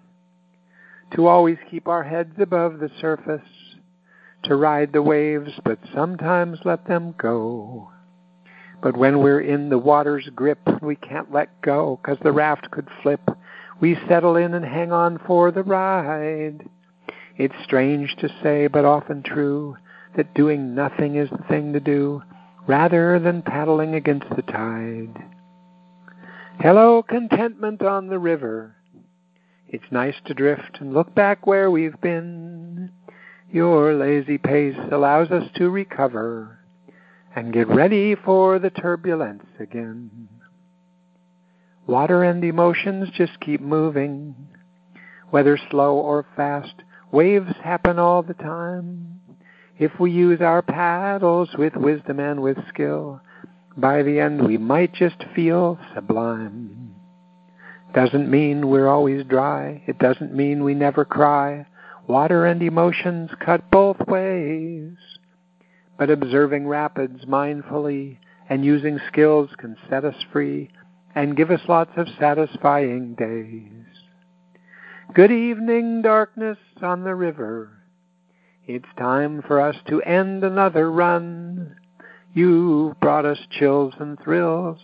to 1.14 1.26
always 1.26 1.58
keep 1.70 1.88
our 1.88 2.02
heads 2.02 2.34
above 2.38 2.78
the 2.78 2.90
surface, 3.00 3.42
to 4.44 4.56
ride 4.56 4.92
the 4.92 5.02
waves, 5.02 5.52
but 5.64 5.78
sometimes 5.94 6.58
let 6.64 6.86
them 6.86 7.14
go. 7.18 7.90
But 8.82 8.96
when 8.96 9.20
we're 9.20 9.40
in 9.40 9.68
the 9.68 9.78
water's 9.78 10.28
grip, 10.34 10.58
we 10.82 10.96
can't 10.96 11.30
let 11.30 11.60
go, 11.62 11.98
'cause 12.02 12.18
the 12.18 12.32
raft 12.32 12.70
could 12.70 12.88
flip. 13.02 13.30
We 13.80 13.94
settle 14.08 14.36
in 14.36 14.54
and 14.54 14.64
hang 14.64 14.90
on 14.90 15.18
for 15.18 15.50
the 15.50 15.62
ride. 15.62 16.68
It's 17.36 17.54
strange 17.62 18.16
to 18.16 18.28
say, 18.42 18.66
but 18.66 18.84
often 18.84 19.22
true, 19.22 19.76
that 20.14 20.34
doing 20.34 20.74
nothing 20.74 21.14
is 21.14 21.30
the 21.30 21.42
thing 21.44 21.72
to 21.72 21.80
do, 21.80 22.22
rather 22.66 23.18
than 23.18 23.42
paddling 23.42 23.94
against 23.94 24.28
the 24.30 24.42
tide. 24.42 25.22
Hello, 26.58 27.02
contentment 27.02 27.82
on 27.82 28.08
the 28.08 28.18
river. 28.18 28.76
It's 29.72 29.90
nice 29.90 30.16
to 30.26 30.34
drift 30.34 30.80
and 30.80 30.92
look 30.92 31.14
back 31.14 31.46
where 31.46 31.70
we've 31.70 31.98
been. 32.02 32.90
Your 33.50 33.94
lazy 33.94 34.36
pace 34.36 34.76
allows 34.90 35.30
us 35.30 35.48
to 35.56 35.70
recover 35.70 36.58
and 37.34 37.54
get 37.54 37.68
ready 37.68 38.14
for 38.14 38.58
the 38.58 38.68
turbulence 38.68 39.46
again. 39.58 40.28
Water 41.86 42.22
and 42.22 42.44
emotions 42.44 43.08
just 43.16 43.40
keep 43.40 43.62
moving. 43.62 44.34
Whether 45.30 45.58
slow 45.70 45.96
or 45.96 46.26
fast, 46.36 46.74
waves 47.10 47.54
happen 47.64 47.98
all 47.98 48.22
the 48.22 48.34
time. 48.34 49.22
If 49.78 49.98
we 49.98 50.10
use 50.10 50.42
our 50.42 50.60
paddles 50.60 51.48
with 51.56 51.76
wisdom 51.76 52.20
and 52.20 52.42
with 52.42 52.58
skill, 52.68 53.22
by 53.74 54.02
the 54.02 54.20
end 54.20 54.46
we 54.46 54.58
might 54.58 54.92
just 54.92 55.24
feel 55.34 55.78
sublime. 55.94 56.91
Doesn't 57.94 58.30
mean 58.30 58.68
we're 58.68 58.88
always 58.88 59.24
dry. 59.24 59.82
It 59.86 59.98
doesn't 59.98 60.34
mean 60.34 60.64
we 60.64 60.74
never 60.74 61.04
cry. 61.04 61.66
Water 62.06 62.46
and 62.46 62.62
emotions 62.62 63.30
cut 63.44 63.70
both 63.70 63.98
ways. 64.06 64.96
But 65.98 66.10
observing 66.10 66.66
rapids 66.66 67.26
mindfully 67.26 68.16
and 68.48 68.64
using 68.64 68.98
skills 69.08 69.50
can 69.58 69.76
set 69.90 70.04
us 70.04 70.16
free 70.32 70.70
and 71.14 71.36
give 71.36 71.50
us 71.50 71.60
lots 71.68 71.92
of 71.96 72.08
satisfying 72.18 73.14
days. 73.14 73.86
Good 75.14 75.30
evening, 75.30 76.00
darkness 76.00 76.58
on 76.80 77.04
the 77.04 77.14
river. 77.14 77.82
It's 78.66 78.88
time 78.98 79.42
for 79.46 79.60
us 79.60 79.76
to 79.88 80.00
end 80.02 80.44
another 80.44 80.90
run. 80.90 81.76
You've 82.32 82.98
brought 83.00 83.26
us 83.26 83.38
chills 83.50 83.92
and 83.98 84.18
thrills, 84.18 84.78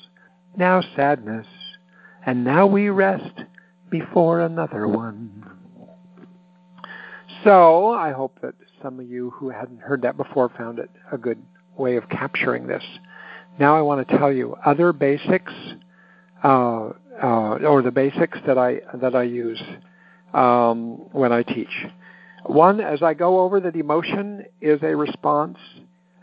now 0.56 0.82
sadness, 0.94 1.46
and 2.28 2.44
now 2.44 2.66
we 2.66 2.90
rest 2.90 3.40
before 3.88 4.40
another 4.40 4.86
one. 4.86 5.50
So 7.42 7.88
I 7.94 8.12
hope 8.12 8.38
that 8.42 8.52
some 8.82 9.00
of 9.00 9.08
you 9.08 9.30
who 9.30 9.48
hadn't 9.48 9.80
heard 9.80 10.02
that 10.02 10.18
before 10.18 10.50
found 10.50 10.78
it 10.78 10.90
a 11.10 11.16
good 11.16 11.42
way 11.78 11.96
of 11.96 12.06
capturing 12.10 12.66
this. 12.66 12.84
Now 13.58 13.78
I 13.78 13.80
want 13.80 14.06
to 14.06 14.18
tell 14.18 14.30
you 14.30 14.54
other 14.62 14.92
basics, 14.92 15.54
uh, 16.44 16.90
uh, 17.22 17.58
or 17.64 17.80
the 17.80 17.90
basics 17.90 18.36
that 18.46 18.58
I 18.58 18.80
that 18.92 19.16
I 19.16 19.22
use 19.22 19.62
um, 20.34 21.08
when 21.12 21.32
I 21.32 21.42
teach. 21.42 21.86
One, 22.44 22.82
as 22.82 23.02
I 23.02 23.14
go 23.14 23.40
over 23.40 23.58
that 23.60 23.74
emotion 23.74 24.44
is 24.60 24.82
a 24.82 24.94
response, 24.94 25.56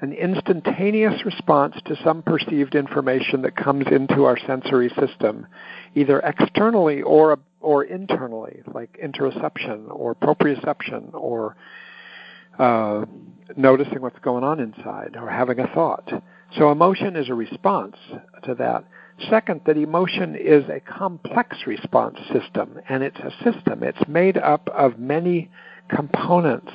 an 0.02 0.12
instantaneous 0.12 1.26
response 1.26 1.76
to 1.86 1.96
some 2.04 2.22
perceived 2.22 2.76
information 2.76 3.42
that 3.44 3.56
comes 3.56 3.86
into 3.92 4.26
our 4.26 4.38
sensory 4.46 4.90
system, 5.00 5.48
either 5.96 6.20
externally 6.20 7.02
or 7.02 7.40
or 7.62 7.84
internally, 7.84 8.62
like 8.74 9.00
interoception 9.04 9.86
or 9.90 10.14
proprioception 10.14 11.14
or 11.14 11.56
uh, 12.60 13.06
noticing 13.58 14.02
what's 14.02 14.20
going 14.20 14.44
on 14.44 14.60
inside 14.60 15.16
or 15.20 15.30
having 15.30 15.60
a 15.60 15.68
thought. 15.74 16.12
So 16.58 16.72
emotion 16.72 17.16
is 17.16 17.30
a 17.30 17.34
response 17.34 17.96
to 18.44 18.56
that. 18.56 18.86
Second, 19.30 19.62
that 19.66 19.78
emotion 19.78 20.36
is 20.36 20.64
a 20.70 20.80
complex 20.80 21.58
response 21.66 22.20
system, 22.34 22.80
and 22.90 23.02
it's 23.02 23.18
a 23.18 23.32
system. 23.44 23.82
It's 23.82 24.08
made 24.08 24.38
up 24.38 24.70
of 24.70 25.00
many 25.00 25.50
components, 25.90 26.72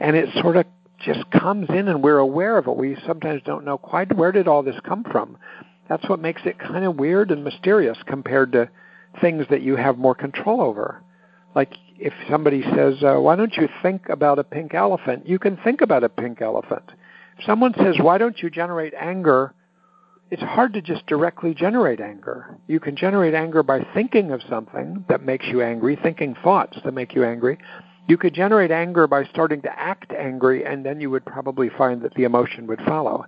and 0.00 0.16
it 0.16 0.28
sort 0.40 0.56
of 0.56 0.64
just 1.04 1.30
comes 1.30 1.68
in 1.70 1.88
and 1.88 2.02
we're 2.02 2.18
aware 2.18 2.58
of 2.58 2.66
it. 2.66 2.76
We 2.76 2.96
sometimes 3.06 3.42
don't 3.44 3.64
know 3.64 3.78
quite 3.78 4.14
where 4.16 4.32
did 4.32 4.48
all 4.48 4.62
this 4.62 4.78
come 4.84 5.04
from. 5.04 5.36
That's 5.88 6.08
what 6.08 6.20
makes 6.20 6.42
it 6.44 6.58
kind 6.58 6.84
of 6.84 6.96
weird 6.96 7.30
and 7.30 7.44
mysterious 7.44 7.98
compared 8.06 8.52
to 8.52 8.68
things 9.20 9.46
that 9.50 9.62
you 9.62 9.76
have 9.76 9.98
more 9.98 10.14
control 10.14 10.60
over. 10.60 11.02
Like 11.54 11.72
if 11.98 12.14
somebody 12.30 12.62
says, 12.62 13.02
uh, 13.02 13.16
"Why 13.18 13.36
don't 13.36 13.56
you 13.56 13.68
think 13.82 14.08
about 14.08 14.38
a 14.38 14.44
pink 14.44 14.74
elephant?" 14.74 15.28
You 15.28 15.38
can 15.38 15.56
think 15.58 15.80
about 15.80 16.04
a 16.04 16.08
pink 16.08 16.40
elephant. 16.40 16.90
If 17.38 17.44
someone 17.44 17.74
says, 17.74 17.98
"Why 17.98 18.18
don't 18.18 18.42
you 18.42 18.50
generate 18.50 18.94
anger?" 18.94 19.54
It's 20.30 20.42
hard 20.42 20.72
to 20.72 20.80
just 20.80 21.04
directly 21.06 21.52
generate 21.52 22.00
anger. 22.00 22.56
You 22.66 22.80
can 22.80 22.96
generate 22.96 23.34
anger 23.34 23.62
by 23.62 23.86
thinking 23.92 24.32
of 24.32 24.42
something 24.48 25.04
that 25.10 25.22
makes 25.22 25.44
you 25.46 25.60
angry, 25.60 25.94
thinking 25.94 26.34
thoughts 26.42 26.78
that 26.82 26.94
make 26.94 27.14
you 27.14 27.22
angry. 27.22 27.58
You 28.08 28.18
could 28.18 28.34
generate 28.34 28.70
anger 28.70 29.06
by 29.06 29.24
starting 29.24 29.62
to 29.62 29.78
act 29.78 30.12
angry, 30.12 30.64
and 30.64 30.84
then 30.84 31.00
you 31.00 31.10
would 31.10 31.24
probably 31.24 31.68
find 31.68 32.02
that 32.02 32.14
the 32.14 32.24
emotion 32.24 32.66
would 32.66 32.80
follow. 32.82 33.26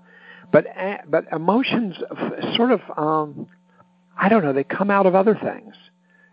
But 0.52 0.66
but 1.08 1.26
emotions 1.32 1.96
sort 2.56 2.70
of 2.70 2.80
um, 2.96 3.46
I 4.16 4.28
don't 4.28 4.44
know, 4.44 4.52
they 4.52 4.64
come 4.64 4.90
out 4.90 5.06
of 5.06 5.14
other 5.14 5.34
things. 5.34 5.74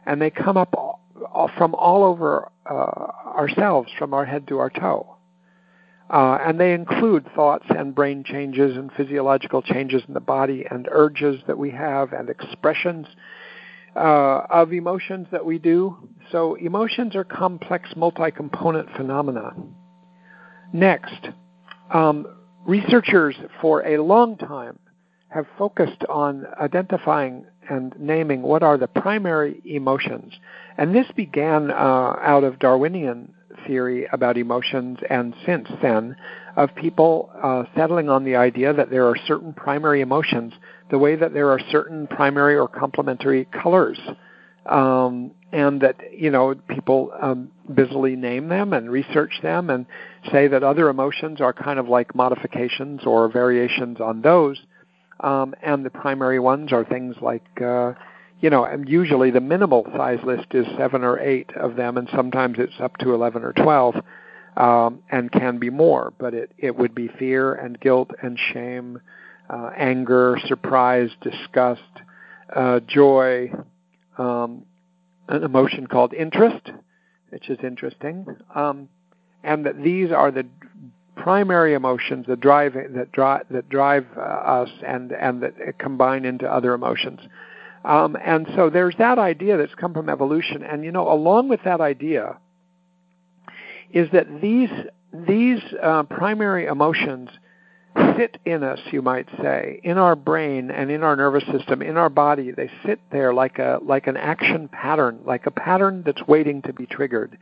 And 0.06 0.22
they 0.22 0.30
come 0.30 0.58
up 0.58 0.74
all, 0.76 1.02
all, 1.32 1.50
from 1.58 1.76
all 1.76 2.04
over 2.04 2.50
uh, 2.70 2.74
ourselves, 2.74 3.90
from 3.98 4.14
our 4.14 4.26
head 4.26 4.48
to 4.48 4.60
our 4.60 4.70
toe. 4.70 5.16
Uh, 6.10 6.38
and 6.46 6.60
they 6.60 6.74
include 6.74 7.26
thoughts 7.34 7.66
and 7.70 7.96
brain 7.96 8.24
changes 8.24 8.76
and 8.76 8.92
physiological 8.92 9.62
changes 9.62 10.04
in 10.08 10.14
the 10.14 10.20
body 10.20 10.66
and 10.70 10.90
urges 10.92 11.42
that 11.48 11.58
we 11.58 11.72
have 11.72 12.12
and 12.12 12.30
expressions 12.30 13.08
uh, 13.96 14.42
of 14.50 14.74
emotions 14.74 15.28
that 15.32 15.46
we 15.46 15.60
do. 15.60 16.10
So 16.32 16.56
emotions 16.56 17.16
are 17.16 17.24
complex 17.24 17.90
multi-component 17.96 18.90
phenomena. 18.96 19.54
Next, 20.74 21.30
um, 21.94 22.26
researchers 22.66 23.36
for 23.62 23.86
a 23.86 24.02
long 24.02 24.38
time 24.38 24.80
have 25.30 25.46
focused 25.58 26.04
on 26.10 26.46
identifying 26.60 27.46
and 27.70 27.94
naming 28.00 28.42
what 28.42 28.64
are 28.64 28.78
the 28.78 28.88
primary 28.88 29.62
emotions. 29.66 30.34
And 30.78 30.94
this 30.94 31.08
began 31.16 31.72
uh, 31.72 31.74
out 32.22 32.44
of 32.44 32.60
Darwinian 32.60 33.34
theory 33.66 34.08
about 34.12 34.38
emotions 34.38 34.98
and 35.10 35.34
since 35.46 35.68
then 35.82 36.16
of 36.58 36.74
people 36.76 37.30
uh, 37.42 37.64
settling 37.76 38.10
on 38.10 38.24
the 38.24 38.36
idea 38.36 38.74
that 38.74 38.90
there 38.90 39.08
are 39.08 39.16
certain 39.28 39.54
primary 39.54 40.02
emotions, 40.02 40.54
the 40.92 41.00
way 41.00 41.16
that 41.16 41.34
there 41.34 41.50
are 41.50 41.60
certain 41.72 42.06
primary 42.06 42.56
or 42.56 42.68
complementary 42.68 43.46
colors. 43.46 44.00
Um, 44.66 45.32
and 45.52 45.82
that 45.82 45.98
you 46.16 46.30
know 46.30 46.56
people 46.70 47.12
um, 47.20 47.52
busily 47.74 48.16
name 48.16 48.48
them 48.48 48.74
and 48.74 48.90
research 48.90 49.40
them 49.42 49.70
and 49.70 49.86
say 50.32 50.48
that 50.48 50.64
other 50.64 50.88
emotions 50.88 51.42
are 51.42 51.52
kind 51.52 51.80
of 51.80 51.90
like 51.90 52.16
modifications 52.16 53.02
or 53.06 53.28
variations 53.28 54.00
on 54.00 54.22
those, 54.22 54.62
um, 55.20 55.54
and 55.62 55.86
the 55.86 55.90
primary 55.90 56.40
ones 56.40 56.72
are 56.72 56.86
things 56.86 57.16
like 57.22 57.62
uh, 57.62 57.94
you 58.42 58.50
know, 58.50 58.66
and 58.66 58.90
usually 58.90 59.30
the 59.30 59.40
minimal 59.40 59.86
size 59.96 60.20
list 60.24 60.48
is 60.52 60.66
seven 60.78 61.04
or 61.04 61.20
eight 61.20 61.52
of 61.56 61.76
them, 61.76 61.98
and 61.98 62.10
sometimes 62.14 62.58
it's 62.58 62.80
up 62.80 62.98
to 62.98 63.14
eleven 63.14 63.44
or 63.44 63.54
twelve, 63.54 63.96
um, 64.58 65.00
and 65.12 65.32
can 65.32 65.60
be 65.60 65.70
more. 65.70 66.12
But 66.18 66.34
it 66.34 66.52
it 66.58 66.76
would 66.76 66.96
be 66.96 67.08
fear 67.08 67.54
and 67.54 67.80
guilt 67.80 68.10
and 68.22 68.40
shame, 68.54 69.00
uh, 69.52 69.72
anger, 69.76 70.38
surprise, 70.48 71.10
disgust, 71.22 71.82
uh, 72.56 72.80
joy, 72.88 73.52
um, 74.18 74.64
an 75.28 75.44
emotion 75.44 75.88
called 75.88 76.14
interest, 76.14 76.72
which 77.30 77.50
is 77.50 77.58
interesting, 77.64 78.26
um, 78.56 78.88
and 79.44 79.66
that 79.66 79.82
these 79.82 80.12
are 80.12 80.32
the 80.32 80.46
primary 81.16 81.74
emotions 81.74 82.26
that 82.28 82.40
drive 82.40 82.74
that 82.74 83.12
drive 83.12 83.46
that 83.50 83.70
drive 83.70 84.06
uh, 84.18 84.22
us 84.22 84.70
and 84.86 85.12
and 85.12 85.44
that 85.44 85.78
combine 85.78 86.26
into 86.26 86.48
other 86.48 86.74
emotions. 86.74 87.20
Um, 87.84 88.16
and 88.24 88.48
so 88.56 88.70
there's 88.70 88.96
that 89.00 89.18
idea 89.18 89.58
that's 89.58 89.76
come 89.76 89.94
from 89.94 90.08
evolution, 90.08 90.64
and 90.64 90.84
you 90.84 90.92
know, 90.92 91.12
along 91.12 91.50
with 91.50 91.62
that 91.66 91.82
idea, 91.82 92.38
is 93.92 94.10
that 94.14 94.28
these 94.42 94.70
these 95.14 95.60
uh, 95.82 96.04
primary 96.04 96.68
emotions 96.68 97.30
sit 98.18 98.38
in 98.46 98.64
us, 98.64 98.80
you 98.92 99.02
might 99.02 99.28
say, 99.42 99.80
in 99.84 99.98
our 99.98 100.16
brain 100.16 100.72
and 100.72 100.92
in 100.92 101.04
our 101.04 101.16
nervous 101.16 101.44
system, 101.52 101.82
in 101.82 101.98
our 101.98 102.10
body. 102.10 102.52
They 102.52 102.70
sit 102.86 103.00
there 103.12 103.34
like 103.34 103.60
a 103.60 103.80
like 103.82 104.08
an 104.08 104.18
action 104.18 104.68
pattern, 104.70 105.20
like 105.26 105.46
a 105.46 105.52
pattern 105.52 106.04
that's 106.06 106.26
waiting 106.28 106.62
to 106.64 106.74
be 106.74 106.86
triggered. 106.86 107.38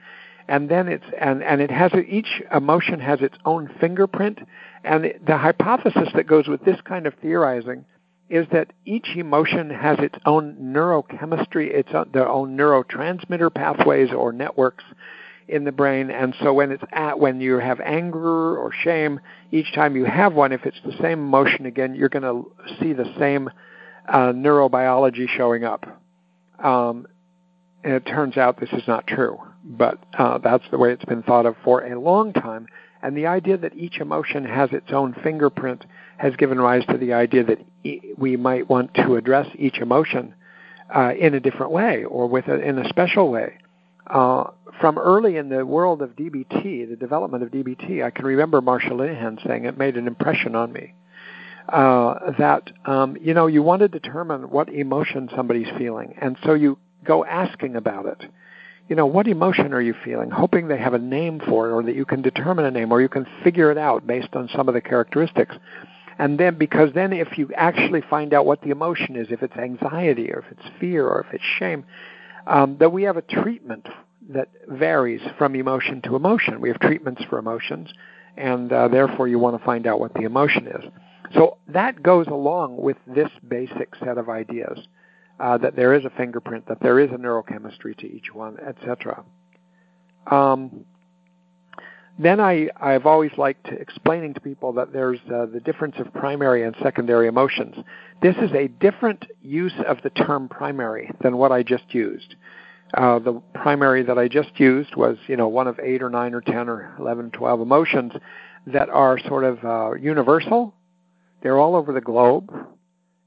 And 0.48 0.70
then 0.70 0.88
it's 0.88 1.06
and 1.20 1.44
and 1.44 1.62
it 1.62 1.72
has 1.72 1.92
each 2.08 2.42
emotion 2.54 3.00
has 3.00 3.22
its 3.22 3.38
own 3.46 3.70
fingerprint. 3.80 4.40
And 4.84 5.14
the 5.26 5.38
hypothesis 5.38 6.10
that 6.16 6.28
goes 6.28 6.48
with 6.48 6.64
this 6.66 6.80
kind 6.82 7.06
of 7.06 7.14
theorizing 7.22 7.86
is 8.30 8.48
that 8.52 8.72
each 8.86 9.08
emotion 9.16 9.70
has 9.70 9.98
its 10.00 10.18
own 10.26 10.56
neurochemistry, 10.60 11.74
its 11.74 11.90
own, 11.94 12.10
their 12.14 12.30
own 12.30 12.56
neurotransmitter 12.56 13.54
pathways 13.54 14.12
or 14.12 14.32
networks 14.32 14.84
in 15.50 15.64
the 15.64 15.72
brain. 15.72 16.12
And 16.12 16.36
so 16.42 16.54
when 16.54 16.72
it's 16.72 16.84
at 16.92 17.20
when 17.20 17.42
you 17.42 17.58
have 17.58 17.80
anger 17.82 18.58
or 18.58 18.72
shame, 18.72 19.20
each 19.52 19.74
time 19.74 19.96
you 19.96 20.06
have 20.06 20.34
one, 20.34 20.52
if 20.52 20.66
it's 20.66 20.80
the 20.86 20.96
same 21.02 21.20
emotion 21.20 21.66
again, 21.66 21.96
you're 21.96 22.10
going 22.10 22.24
to 22.24 22.52
see 22.80 22.94
the 22.94 23.12
same 23.18 23.50
uh, 24.08 24.32
neurobiology 24.34 25.28
showing 25.28 25.64
up. 25.64 25.86
Um, 26.64 27.08
and 27.84 27.94
it 27.94 28.06
turns 28.06 28.38
out 28.38 28.60
this 28.60 28.72
is 28.74 28.84
not 28.88 29.08
true, 29.08 29.40
but 29.64 29.98
uh, 30.18 30.38
that's 30.40 30.66
the 30.72 30.78
way 30.78 30.92
it's 30.92 31.06
been 31.06 31.24
thought 31.24 31.46
of 31.46 31.56
for 31.64 31.82
a 31.86 32.00
long 32.00 32.34
time. 32.34 32.68
And 33.02 33.16
the 33.16 33.28
idea 33.28 33.58
that 33.58 33.76
each 33.76 34.00
emotion 34.00 34.44
has 34.44 34.72
its 34.74 34.92
own 34.92 35.16
fingerprint 35.24 35.86
has 36.18 36.36
given 36.36 36.60
rise 36.60 36.86
to 36.88 36.98
the 36.98 37.14
idea 37.14 37.46
that 37.46 37.60
we 38.18 38.36
might 38.36 38.70
want 38.70 38.94
to 38.96 39.16
address 39.16 39.48
each 39.58 39.78
emotion 39.78 40.36
uh, 40.94 41.14
in 41.18 41.34
a 41.34 41.40
different 41.40 41.72
way 41.72 42.04
or 42.04 42.28
with 42.28 42.48
a, 42.48 42.60
in 42.60 42.78
a 42.78 42.90
special 42.90 43.32
way. 43.32 43.58
Uh, 44.10 44.52
from 44.80 44.98
early 44.98 45.38
in 45.38 45.50
the 45.50 45.66
world 45.66 46.02
of 46.02 46.16
DBT, 46.16 46.90
the 46.90 46.96
development 46.96 47.44
of 47.44 47.52
DBT, 47.52 48.04
I 48.04 48.10
can 48.10 48.26
remember 48.26 48.62
Marsha 48.62 48.92
Linehan 48.92 49.46
saying 49.46 49.66
it 49.66 49.78
made 49.78 49.98
an 49.98 50.08
impression 50.08 50.56
on 50.56 50.72
me. 50.72 50.94
Uh, 51.68 52.32
that 52.40 52.72
um, 52.86 53.16
you 53.22 53.34
know 53.36 53.46
you 53.46 53.62
want 53.62 53.82
to 53.82 53.88
determine 53.88 54.50
what 54.50 54.70
emotion 54.70 55.30
somebody's 55.36 55.68
feeling, 55.78 56.16
and 56.20 56.36
so 56.44 56.56
you 56.56 56.80
go 57.04 57.24
asking 57.24 57.76
about 57.76 58.08
it. 58.08 58.26
You 58.88 58.96
know, 58.96 59.06
what 59.06 59.28
emotion 59.28 59.72
are 59.74 59.82
you 59.82 59.94
feeling? 60.04 60.32
Hoping 60.32 60.68
they 60.68 60.80
have 60.80 60.96
a 60.96 61.00
name 61.00 61.40
for 61.48 61.70
it, 61.70 61.74
or 61.74 61.84
that 61.84 61.96
you 61.96 62.06
can 62.06 62.24
determine 62.24 62.66
a 62.66 62.72
name, 62.72 62.92
or 62.92 63.02
you 63.02 63.10
can 63.10 63.28
figure 63.44 63.70
it 63.70 63.78
out 63.78 64.08
based 64.08 64.34
on 64.34 64.50
some 64.56 64.68
of 64.68 64.74
the 64.74 64.82
characteristics. 64.82 65.56
And 66.18 66.40
then, 66.40 66.58
because 66.58 66.90
then 66.96 67.14
if 67.14 67.38
you 67.38 67.52
actually 67.56 68.02
find 68.02 68.34
out 68.34 68.48
what 68.48 68.62
the 68.62 68.72
emotion 68.72 69.16
is, 69.16 69.28
if 69.30 69.44
it's 69.44 69.56
anxiety 69.56 70.32
or 70.32 70.40
if 70.40 70.46
it's 70.52 70.80
fear 70.80 71.08
or 71.08 71.22
if 71.22 71.34
it's 71.34 71.44
shame, 71.60 71.86
um, 72.50 72.78
that 72.80 72.92
we 72.92 73.04
have 73.04 73.16
a 73.16 73.22
treatment 73.22 73.88
that 74.30 74.50
varies 74.68 75.22
from 75.38 75.56
emotion 75.56 76.02
to 76.02 76.16
emotion. 76.16 76.60
We 76.60 76.70
have 76.70 76.80
treatments 76.80 77.24
for 77.30 77.38
emotions, 77.38 77.90
and 78.36 78.74
uh, 78.74 78.88
therefore 78.90 79.28
you 79.28 79.40
want 79.40 79.58
to 79.58 79.64
find 79.64 79.88
out 79.88 80.00
what 80.00 80.14
the 80.16 80.24
emotion 80.24 80.68
is. 80.68 80.84
So 81.36 81.58
that 81.68 82.02
goes 82.02 82.28
along 82.28 82.78
with 82.78 82.98
this 83.08 83.30
basic 83.48 83.96
set 84.04 84.18
of 84.18 84.30
ideas 84.30 84.80
uh, 85.40 85.58
that 85.60 85.76
there 85.76 85.94
is 85.94 86.06
a 86.06 86.10
fingerprint, 86.10 86.68
that 86.68 86.80
there 86.82 87.00
is 87.00 87.12
a 87.12 87.16
neurochemistry 87.16 87.96
to 87.98 88.08
each 88.08 88.34
one, 88.34 88.58
etc. 88.60 89.24
Um, 90.28 90.86
then 92.18 92.42
I, 92.42 92.68
I've 92.82 93.06
always 93.06 93.32
liked 93.38 93.68
explaining 93.70 94.34
to 94.34 94.42
people 94.42 94.74
that 94.74 94.92
there's 94.92 95.20
uh, 95.34 95.46
the 95.46 95.62
difference 95.62 95.96
of 96.00 96.14
primary 96.14 96.64
and 96.64 96.76
secondary 96.84 97.28
emotions. 97.28 97.76
This 98.22 98.36
is 98.42 98.52
a 98.52 98.68
different 98.68 99.26
use 99.42 99.74
of 99.88 100.02
the 100.04 100.10
term 100.10 100.50
primary 100.50 101.10
than 101.22 101.38
what 101.38 101.54
I 101.54 101.64
just 101.64 101.94
used. 101.94 102.36
Uh, 102.94 103.20
the 103.20 103.34
primary 103.54 104.04
that 104.04 104.18
I 104.18 104.28
just 104.28 104.60
used 104.60 104.96
was, 104.96 105.18
you 105.28 105.38
know, 105.38 105.48
one 105.48 105.68
of 105.68 105.80
eight 105.80 106.02
or 106.02 106.10
nine 106.10 106.34
or 106.34 106.42
ten 106.42 106.68
or 106.68 106.96
eleven, 107.00 107.30
twelve 107.32 107.62
emotions 107.62 108.14
that 108.66 108.90
are 108.90 109.20
sort 109.20 109.44
of 109.44 109.64
uh, 109.64 109.94
universal. 109.94 110.74
They're 111.42 111.60
all 111.60 111.76
over 111.76 111.94
the 111.94 112.02
globe, 112.02 112.52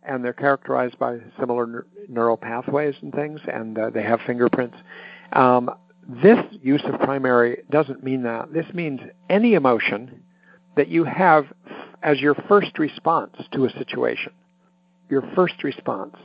and 0.02 0.24
they're 0.24 0.32
characterized 0.32 0.98
by 0.98 1.18
similar 1.38 1.86
neural 2.08 2.36
pathways 2.36 2.94
and 3.02 3.12
things, 3.14 3.40
and 3.46 3.78
uh, 3.78 3.90
they 3.90 4.02
have 4.02 4.20
fingerprints. 4.26 4.76
Um, 5.32 5.70
this 6.08 6.38
use 6.60 6.82
of 6.84 7.00
primary 7.00 7.62
doesn't 7.70 8.02
mean 8.02 8.24
that. 8.24 8.52
This 8.52 8.66
means 8.74 9.00
any 9.30 9.54
emotion 9.54 10.22
that 10.76 10.88
you 10.88 11.04
have 11.04 11.46
as 12.02 12.20
your 12.20 12.34
first 12.34 12.78
response 12.78 13.36
to 13.52 13.64
a 13.64 13.70
situation. 13.70 14.32
Your 15.08 15.22
first 15.34 15.62
response. 15.62 16.16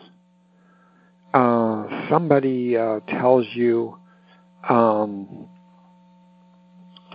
Uh, 1.38 2.10
somebody 2.10 2.76
uh, 2.76 3.00
tells 3.02 3.46
you, 3.54 3.96
um, 4.68 5.48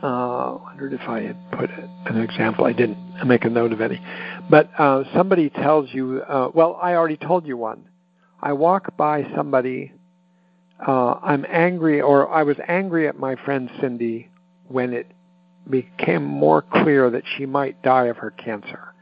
uh, 0.00 0.06
I 0.06 0.60
wondered 0.62 0.92
if 0.92 1.08
I 1.08 1.22
had 1.22 1.50
put 1.50 1.70
an 1.70 2.20
example. 2.20 2.64
I 2.64 2.72
didn't 2.72 2.98
make 3.26 3.44
a 3.44 3.50
note 3.50 3.72
of 3.72 3.80
any. 3.80 4.00
But 4.48 4.70
uh, 4.78 5.02
somebody 5.12 5.50
tells 5.50 5.92
you, 5.92 6.22
uh, 6.22 6.50
well, 6.54 6.78
I 6.80 6.94
already 6.94 7.16
told 7.16 7.48
you 7.48 7.56
one. 7.56 7.88
I 8.40 8.52
walk 8.52 8.96
by 8.96 9.26
somebody 9.34 9.92
uh, 10.86 11.14
I'm 11.20 11.44
angry, 11.48 12.00
or 12.00 12.30
I 12.30 12.44
was 12.44 12.56
angry 12.68 13.08
at 13.08 13.18
my 13.18 13.34
friend 13.34 13.68
Cindy 13.80 14.28
when 14.68 14.92
it 14.92 15.10
became 15.68 16.22
more 16.22 16.62
clear 16.62 17.10
that 17.10 17.24
she 17.36 17.44
might 17.44 17.82
die 17.82 18.06
of 18.06 18.18
her 18.18 18.30
cancer. 18.30 18.94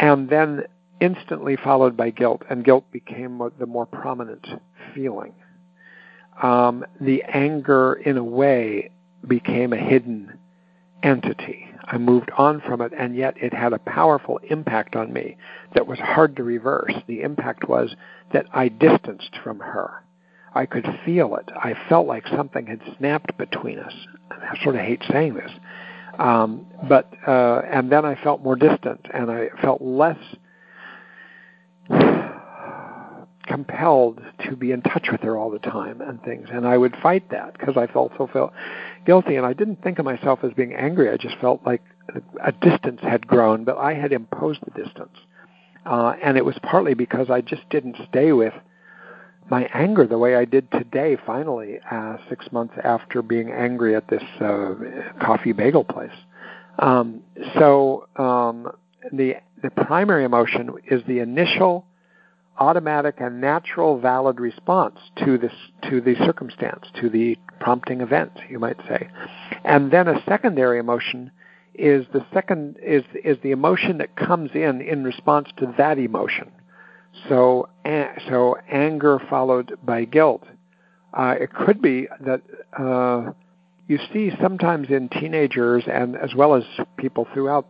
And 0.00 0.28
then 0.28 0.64
instantly 1.02 1.56
followed 1.56 1.96
by 1.96 2.10
guilt, 2.10 2.42
and 2.48 2.64
guilt 2.64 2.84
became 2.92 3.42
the 3.58 3.66
more 3.66 3.86
prominent 3.86 4.46
feeling. 4.94 5.34
Um, 6.40 6.84
the 7.00 7.24
anger, 7.24 7.94
in 7.94 8.16
a 8.16 8.24
way, 8.24 8.90
became 9.26 9.72
a 9.72 9.76
hidden 9.76 10.38
entity. 11.02 11.66
I 11.84 11.98
moved 11.98 12.30
on 12.38 12.60
from 12.60 12.80
it, 12.80 12.92
and 12.96 13.16
yet 13.16 13.34
it 13.36 13.52
had 13.52 13.72
a 13.72 13.78
powerful 13.80 14.38
impact 14.48 14.94
on 14.94 15.12
me 15.12 15.36
that 15.74 15.88
was 15.88 15.98
hard 15.98 16.36
to 16.36 16.44
reverse. 16.44 16.94
The 17.08 17.22
impact 17.22 17.68
was 17.68 17.96
that 18.32 18.46
I 18.52 18.68
distanced 18.68 19.36
from 19.42 19.58
her. 19.58 20.04
I 20.54 20.66
could 20.66 20.86
feel 21.04 21.34
it. 21.34 21.50
I 21.56 21.74
felt 21.88 22.06
like 22.06 22.26
something 22.28 22.66
had 22.66 22.80
snapped 22.96 23.36
between 23.38 23.80
us. 23.80 23.94
I 24.30 24.62
sort 24.62 24.76
of 24.76 24.82
hate 24.82 25.02
saying 25.10 25.34
this. 25.34 25.50
Um, 26.18 26.66
but 26.88 27.12
uh, 27.26 27.62
and 27.70 27.90
then 27.90 28.04
I 28.04 28.14
felt 28.22 28.42
more 28.42 28.56
distant, 28.56 29.06
and 29.12 29.30
I 29.30 29.48
felt 29.60 29.82
less 29.82 30.18
compelled 33.46 34.20
to 34.44 34.56
be 34.56 34.72
in 34.72 34.82
touch 34.82 35.08
with 35.10 35.20
her 35.20 35.36
all 35.36 35.50
the 35.50 35.58
time 35.58 36.00
and 36.00 36.22
things. 36.22 36.48
And 36.50 36.66
I 36.66 36.78
would 36.78 36.96
fight 37.02 37.30
that 37.30 37.58
because 37.58 37.76
I 37.76 37.86
felt 37.86 38.12
so 38.16 38.26
felt 38.26 38.52
guilty, 39.04 39.36
and 39.36 39.44
I 39.44 39.52
didn't 39.52 39.82
think 39.82 39.98
of 39.98 40.04
myself 40.04 40.40
as 40.42 40.52
being 40.52 40.74
angry. 40.74 41.10
I 41.10 41.16
just 41.16 41.36
felt 41.38 41.60
like 41.66 41.82
a 42.42 42.52
distance 42.52 43.00
had 43.02 43.26
grown, 43.26 43.64
but 43.64 43.78
I 43.78 43.94
had 43.94 44.12
imposed 44.12 44.60
the 44.64 44.82
distance, 44.82 45.16
uh, 45.86 46.14
and 46.22 46.36
it 46.36 46.44
was 46.44 46.56
partly 46.62 46.94
because 46.94 47.30
I 47.30 47.40
just 47.40 47.68
didn't 47.70 47.96
stay 48.08 48.32
with 48.32 48.54
my 49.50 49.68
anger 49.74 50.06
the 50.06 50.18
way 50.18 50.36
I 50.36 50.44
did 50.44 50.70
today, 50.70 51.16
finally, 51.26 51.78
uh, 51.90 52.16
six 52.28 52.50
months 52.52 52.74
after 52.82 53.22
being 53.22 53.50
angry 53.50 53.94
at 53.94 54.08
this 54.08 54.22
uh, 54.40 54.74
coffee 55.20 55.52
bagel 55.52 55.84
place. 55.84 56.10
Um, 56.78 57.22
so 57.58 58.08
um, 58.16 58.72
the 59.12 59.36
the 59.62 59.70
primary 59.70 60.24
emotion 60.24 60.70
is 60.90 61.02
the 61.06 61.20
initial, 61.20 61.86
automatic 62.58 63.16
and 63.18 63.40
natural, 63.40 63.98
valid 63.98 64.40
response 64.40 64.98
to 65.24 65.38
this 65.38 65.52
to 65.88 66.00
the 66.00 66.14
circumstance, 66.24 66.86
to 67.00 67.08
the 67.08 67.36
prompting 67.60 68.00
event, 68.00 68.32
you 68.48 68.58
might 68.58 68.78
say. 68.88 69.08
And 69.64 69.90
then 69.90 70.08
a 70.08 70.22
secondary 70.28 70.78
emotion 70.78 71.30
is 71.74 72.06
the 72.12 72.24
second 72.32 72.76
is 72.82 73.02
is 73.24 73.38
the 73.42 73.52
emotion 73.52 73.98
that 73.98 74.16
comes 74.16 74.50
in 74.54 74.80
in 74.80 75.04
response 75.04 75.48
to 75.58 75.72
that 75.78 75.98
emotion. 75.98 76.50
So 77.28 77.68
so 78.28 78.56
anger 78.70 79.20
followed 79.30 79.78
by 79.82 80.04
guilt. 80.04 80.44
Uh, 81.14 81.34
it 81.38 81.52
could 81.52 81.82
be 81.82 82.08
that 82.20 82.40
uh, 82.78 83.32
you 83.86 83.98
see 84.12 84.30
sometimes 84.40 84.88
in 84.88 85.08
teenagers 85.08 85.84
and 85.86 86.16
as 86.16 86.34
well 86.34 86.54
as 86.54 86.64
people 86.96 87.26
throughout 87.34 87.68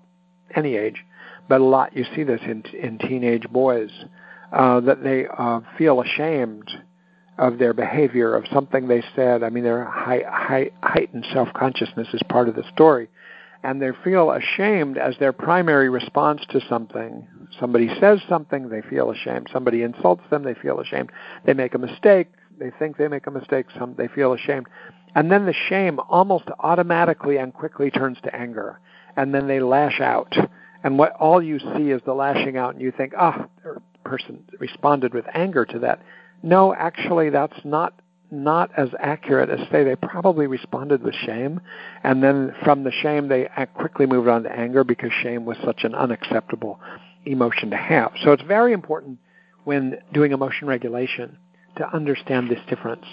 any 0.55 0.77
age, 0.77 1.05
but 1.49 1.61
a 1.61 1.65
lot 1.65 1.97
you 1.97 2.05
see 2.15 2.23
this 2.23 2.41
in 2.43 2.63
in 2.79 2.99
teenage 2.99 3.49
boys 3.51 3.91
uh, 4.53 4.81
that 4.81 5.03
they 5.03 5.27
uh, 5.27 5.61
feel 5.79 6.01
ashamed 6.01 6.71
of 7.39 7.59
their 7.59 7.73
behavior 7.73 8.35
of 8.35 8.45
something 8.53 8.89
they 8.89 9.03
said. 9.17 9.43
I 9.43 9.49
mean, 9.49 9.65
their 9.65 9.85
high, 9.85 10.23
high, 10.29 10.71
heightened 10.83 11.27
self 11.33 11.49
consciousness 11.55 12.09
is 12.13 12.21
part 12.29 12.49
of 12.49 12.55
the 12.55 12.65
story 12.73 13.09
and 13.65 13.81
they 13.81 13.91
feel 14.03 14.33
ashamed 14.33 14.99
as 14.99 15.15
their 15.19 15.33
primary 15.33 15.89
response 15.89 16.43
to 16.51 16.61
something. 16.69 17.27
Somebody 17.61 17.89
says 18.01 18.21
something, 18.29 18.69
they 18.69 18.83
feel 18.83 19.11
ashamed. 19.11 19.49
Somebody 19.53 19.83
insults 19.83 20.23
them, 20.31 20.43
they 20.43 20.55
feel 20.55 20.81
ashamed. 20.81 21.11
They 21.45 21.55
make 21.55 21.75
a 21.75 21.79
mistake, 21.79 22.29
they 22.59 22.71
think 22.79 22.97
they 22.97 23.09
make 23.09 23.27
a 23.27 23.31
mistake, 23.31 23.67
some 23.79 23.95
they 23.97 24.09
feel 24.09 24.33
ashamed. 24.33 24.67
And 25.15 25.31
then 25.31 25.47
the 25.47 25.55
shame 25.69 26.01
almost 26.09 26.45
automatically 26.59 27.37
and 27.37 27.53
quickly 27.55 27.91
turns 27.91 28.19
to 28.25 28.35
anger. 28.35 28.81
And 29.17 29.35
then 29.35 29.47
they 29.47 29.61
lash 29.61 30.01
out. 30.01 30.35
And 30.85 30.99
what 30.99 31.13
all 31.13 31.43
you 31.43 31.59
see 31.59 31.91
is 31.91 32.03
the 32.05 32.15
lashing 32.15 32.57
out 32.57 32.75
and 32.75 32.83
you 32.83 32.93
think, 32.93 33.13
ah, 33.17 33.47
the 33.63 33.81
person 34.05 34.45
responded 34.59 35.15
with 35.15 35.25
anger 35.33 35.65
to 35.67 35.79
that. 35.81 36.01
No, 36.43 36.75
actually 36.75 37.31
that's 37.31 37.59
not 37.65 37.95
not 38.33 38.71
as 38.79 38.89
accurate 38.99 39.51
as 39.51 39.61
say 39.71 39.85
they 39.85 39.95
probably 39.95 40.47
responded 40.47 41.03
with 41.03 41.15
shame, 41.15 41.61
and 42.03 42.23
then 42.23 42.55
from 42.65 42.83
the 42.83 42.91
shame 42.91 43.29
they 43.29 43.47
quickly 43.75 44.07
moved 44.07 44.27
on 44.27 44.43
to 44.43 44.51
anger 44.51 44.85
because 44.85 45.13
shame 45.23 45.45
was 45.45 45.59
such 45.63 45.85
an 45.85 45.95
unacceptable 45.95 46.81
emotion 47.27 47.69
to 47.71 47.77
have. 47.77 48.11
So 48.25 48.33
it's 48.33 48.43
very 48.43 48.73
important 48.73 49.19
when 49.65 49.99
doing 50.15 50.33
emotion 50.33 50.67
regulation 50.67 51.37
to 51.77 51.95
understand 51.95 52.49
this 52.49 52.59
difference. 52.69 53.05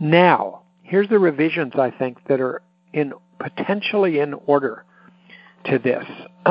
Now, 0.00 0.62
here's 0.82 1.08
the 1.08 1.18
revisions 1.18 1.72
I 1.76 1.90
think 1.90 2.18
that 2.28 2.40
are 2.40 2.60
in 2.92 3.14
potentially 3.38 4.18
in 4.20 4.34
order 4.34 4.84
to 5.66 5.78
this 5.78 6.04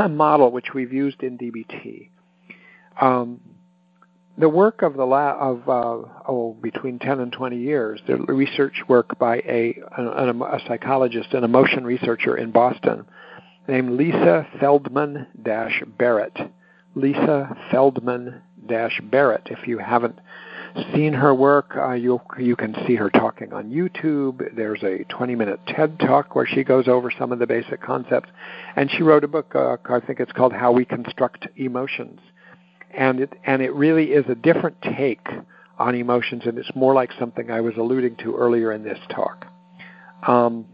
model 0.09 0.51
which 0.51 0.73
we've 0.73 0.93
used 0.93 1.23
in 1.23 1.37
DBT. 1.37 2.09
Um, 2.99 3.39
the 4.37 4.49
work 4.49 4.81
of 4.81 4.95
the 4.95 5.05
la- 5.05 5.37
of 5.39 5.69
uh, 5.69 6.09
oh 6.27 6.57
between 6.61 6.99
10 6.99 7.19
and 7.21 7.31
20 7.31 7.57
years, 7.57 8.01
the 8.05 8.17
research 8.17 8.81
work 8.87 9.17
by 9.17 9.37
a, 9.37 9.79
a, 9.97 10.29
a 10.29 10.59
psychologist, 10.67 11.33
an 11.33 11.43
emotion 11.43 11.85
researcher 11.85 12.35
in 12.35 12.51
Boston, 12.51 13.05
named 13.67 13.91
Lisa 13.91 14.47
Feldman 14.59 15.27
Barrett. 15.97 16.37
Lisa 16.95 17.57
Feldman 17.71 18.41
Barrett. 19.09 19.47
If 19.47 19.67
you 19.67 19.77
haven't 19.77 20.19
seen 20.93 21.13
her 21.13 21.33
work, 21.33 21.75
uh, 21.75 21.93
you 21.93 22.21
you 22.37 22.55
can 22.55 22.75
see 22.85 22.95
her 22.95 23.09
talking 23.09 23.53
on 23.53 23.71
YouTube. 23.71 24.55
There's 24.55 24.83
a 24.83 25.05
20-minute 25.13 25.61
TED 25.67 25.99
talk 25.99 26.35
where 26.35 26.45
she 26.45 26.63
goes 26.63 26.87
over 26.87 27.11
some 27.17 27.31
of 27.31 27.39
the 27.39 27.47
basic 27.47 27.81
concepts, 27.81 28.29
and 28.75 28.89
she 28.91 29.03
wrote 29.03 29.23
a 29.23 29.27
book. 29.27 29.53
Uh, 29.55 29.77
I 29.85 29.99
think 29.99 30.19
it's 30.19 30.31
called 30.31 30.53
How 30.53 30.71
We 30.71 30.85
Construct 30.85 31.47
Emotions 31.55 32.19
and 32.95 33.19
it 33.19 33.33
and 33.43 33.61
it 33.61 33.73
really 33.73 34.05
is 34.05 34.25
a 34.29 34.35
different 34.35 34.81
take 34.81 35.27
on 35.77 35.95
emotions, 35.95 36.43
and 36.45 36.57
it's 36.57 36.73
more 36.73 36.93
like 36.93 37.11
something 37.19 37.51
I 37.51 37.61
was 37.61 37.73
alluding 37.77 38.15
to 38.17 38.35
earlier 38.35 38.71
in 38.71 38.83
this 38.83 38.99
talk. 39.09 39.45
Um, 40.25 40.65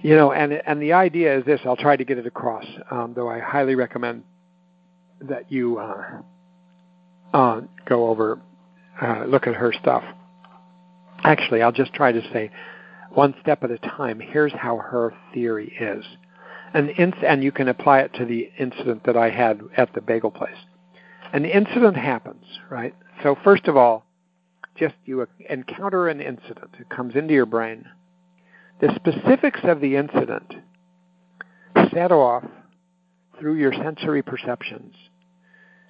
you 0.00 0.16
know, 0.16 0.32
and 0.32 0.52
and 0.52 0.80
the 0.80 0.94
idea 0.94 1.38
is 1.38 1.44
this. 1.44 1.60
I'll 1.64 1.76
try 1.76 1.96
to 1.96 2.04
get 2.04 2.18
it 2.18 2.26
across, 2.26 2.64
um, 2.90 3.12
though 3.14 3.28
I 3.28 3.40
highly 3.40 3.74
recommend 3.74 4.24
that 5.20 5.52
you 5.52 5.78
uh, 5.78 6.22
uh, 7.34 7.60
go 7.84 8.08
over, 8.08 8.40
uh, 9.02 9.24
look 9.26 9.46
at 9.46 9.54
her 9.54 9.72
stuff. 9.72 10.04
Actually, 11.22 11.60
I'll 11.62 11.72
just 11.72 11.92
try 11.92 12.12
to 12.12 12.22
say 12.32 12.50
one 13.10 13.34
step 13.42 13.62
at 13.64 13.70
a 13.70 13.78
time. 13.78 14.20
Here's 14.20 14.52
how 14.52 14.78
her 14.78 15.12
theory 15.34 15.76
is 15.78 16.04
an 16.74 16.88
inc- 16.88 17.24
and 17.24 17.42
you 17.42 17.52
can 17.52 17.68
apply 17.68 18.00
it 18.00 18.12
to 18.14 18.24
the 18.24 18.50
incident 18.58 19.04
that 19.06 19.16
I 19.16 19.30
had 19.30 19.60
at 19.76 19.94
the 19.94 20.00
bagel 20.00 20.30
place. 20.30 20.56
An 21.32 21.44
incident 21.44 21.96
happens, 21.96 22.44
right? 22.70 22.94
So 23.22 23.36
first 23.44 23.66
of 23.68 23.76
all, 23.76 24.04
just 24.76 24.94
you 25.04 25.26
encounter 25.48 26.08
an 26.08 26.20
incident. 26.20 26.70
It 26.78 26.88
comes 26.88 27.14
into 27.14 27.32
your 27.32 27.46
brain. 27.46 27.86
The 28.80 28.92
specifics 28.96 29.60
of 29.62 29.80
the 29.80 29.96
incident 29.96 30.52
set 31.92 32.10
off 32.10 32.44
through 33.38 33.54
your 33.54 33.72
sensory 33.72 34.22
perceptions 34.22 34.94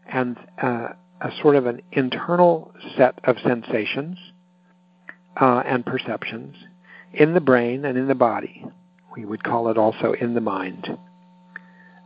and 0.07 0.36
uh, 0.62 0.88
a 1.25 1.31
sort 1.41 1.57
of 1.57 1.66
an 1.66 1.81
internal 1.91 2.72
set 2.97 3.18
of 3.25 3.37
sensations 3.43 4.18
uh, 5.41 5.62
and 5.66 5.85
perceptions 5.85 6.55
in 7.14 7.33
the 7.33 7.41
brain 7.41 7.87
and 7.87 7.97
in 7.97 8.07
the 8.09 8.14
body. 8.14 8.64
We 9.16 9.25
would 9.25 9.43
call 9.43 9.70
it 9.70 9.79
also 9.79 10.12
in 10.12 10.35
the 10.35 10.43
mind. 10.43 10.87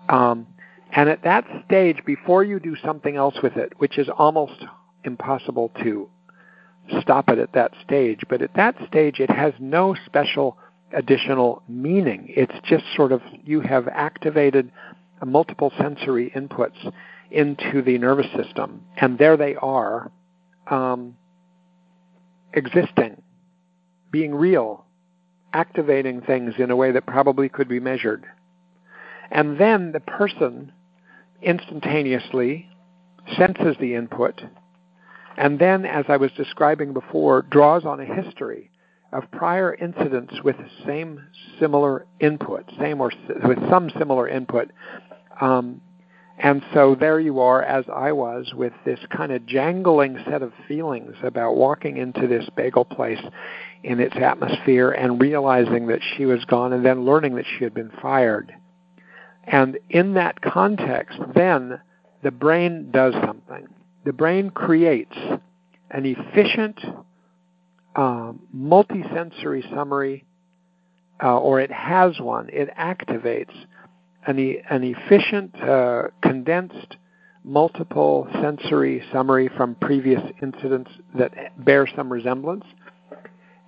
Um, 0.08 0.46
and 0.92 1.08
at 1.08 1.24
that 1.24 1.44
stage, 1.66 1.98
before 2.06 2.44
you 2.44 2.60
do 2.60 2.76
something 2.82 3.16
else 3.16 3.34
with 3.42 3.56
it, 3.56 3.72
which 3.78 3.98
is 3.98 4.08
almost 4.08 4.64
impossible 5.04 5.72
to 5.82 6.08
stop 7.00 7.28
it 7.28 7.38
at 7.38 7.52
that 7.54 7.72
stage, 7.84 8.20
but 8.28 8.40
at 8.40 8.54
that 8.54 8.76
stage, 8.86 9.18
it 9.18 9.30
has 9.30 9.52
no 9.58 9.96
special 10.06 10.56
additional 10.92 11.62
meaning. 11.68 12.32
It's 12.36 12.54
just 12.64 12.84
sort 12.94 13.12
of 13.12 13.20
you 13.44 13.60
have 13.60 13.88
activated 13.88 14.70
multiple 15.26 15.72
sensory 15.78 16.32
inputs 16.34 16.92
into 17.30 17.82
the 17.82 17.98
nervous 17.98 18.26
system, 18.36 18.82
and 18.96 19.18
there 19.18 19.36
they 19.36 19.54
are, 19.56 20.10
um, 20.70 21.16
existing, 22.54 23.20
being 24.10 24.34
real, 24.34 24.84
activating 25.52 26.20
things 26.22 26.54
in 26.58 26.70
a 26.70 26.76
way 26.76 26.92
that 26.92 27.06
probably 27.06 27.48
could 27.48 27.68
be 27.68 27.80
measured. 27.80 28.26
And 29.30 29.58
then 29.58 29.92
the 29.92 30.00
person 30.00 30.72
instantaneously 31.42 32.68
senses 33.36 33.76
the 33.78 33.94
input, 33.94 34.40
and 35.36 35.58
then, 35.58 35.84
as 35.84 36.04
I 36.08 36.16
was 36.16 36.32
describing 36.32 36.92
before, 36.92 37.42
draws 37.42 37.84
on 37.84 38.00
a 38.00 38.04
history 38.04 38.70
of 39.12 39.30
prior 39.30 39.74
incidents 39.74 40.34
with 40.42 40.56
the 40.56 40.68
same 40.84 41.22
similar 41.60 42.06
input, 42.20 42.64
same 42.78 43.00
or 43.00 43.12
with 43.44 43.58
some 43.70 43.90
similar 43.98 44.28
input. 44.28 44.70
Um, 45.40 45.80
and 46.38 46.62
so 46.72 46.94
there 46.94 47.18
you 47.18 47.40
are, 47.40 47.62
as 47.62 47.84
I 47.92 48.12
was, 48.12 48.52
with 48.54 48.72
this 48.84 49.00
kind 49.10 49.32
of 49.32 49.44
jangling 49.44 50.18
set 50.30 50.42
of 50.42 50.52
feelings 50.68 51.16
about 51.24 51.56
walking 51.56 51.96
into 51.96 52.28
this 52.28 52.48
bagel 52.56 52.84
place 52.84 53.20
in 53.82 53.98
its 53.98 54.16
atmosphere 54.16 54.90
and 54.90 55.20
realizing 55.20 55.88
that 55.88 56.00
she 56.16 56.26
was 56.26 56.44
gone 56.44 56.72
and 56.72 56.84
then 56.84 57.04
learning 57.04 57.34
that 57.36 57.44
she 57.44 57.64
had 57.64 57.74
been 57.74 57.90
fired. 58.00 58.54
And 59.44 59.78
in 59.90 60.14
that 60.14 60.40
context, 60.40 61.18
then 61.34 61.80
the 62.22 62.30
brain 62.30 62.90
does 62.92 63.14
something. 63.24 63.66
The 64.04 64.12
brain 64.12 64.50
creates 64.50 65.16
an 65.90 66.04
efficient, 66.04 66.78
uh, 67.96 68.32
multisensory 68.54 69.68
summary, 69.74 70.24
uh, 71.22 71.38
or 71.38 71.60
it 71.60 71.72
has 71.72 72.20
one. 72.20 72.48
It 72.52 72.68
activates 72.78 73.54
an, 74.26 74.38
e- 74.38 74.58
an 74.68 74.82
efficient, 74.84 75.54
uh, 75.62 76.08
condensed, 76.22 76.96
multiple 77.44 78.28
sensory 78.42 79.02
summary 79.12 79.48
from 79.56 79.74
previous 79.76 80.22
incidents 80.42 80.90
that 81.14 81.32
bear 81.64 81.86
some 81.96 82.12
resemblance 82.12 82.64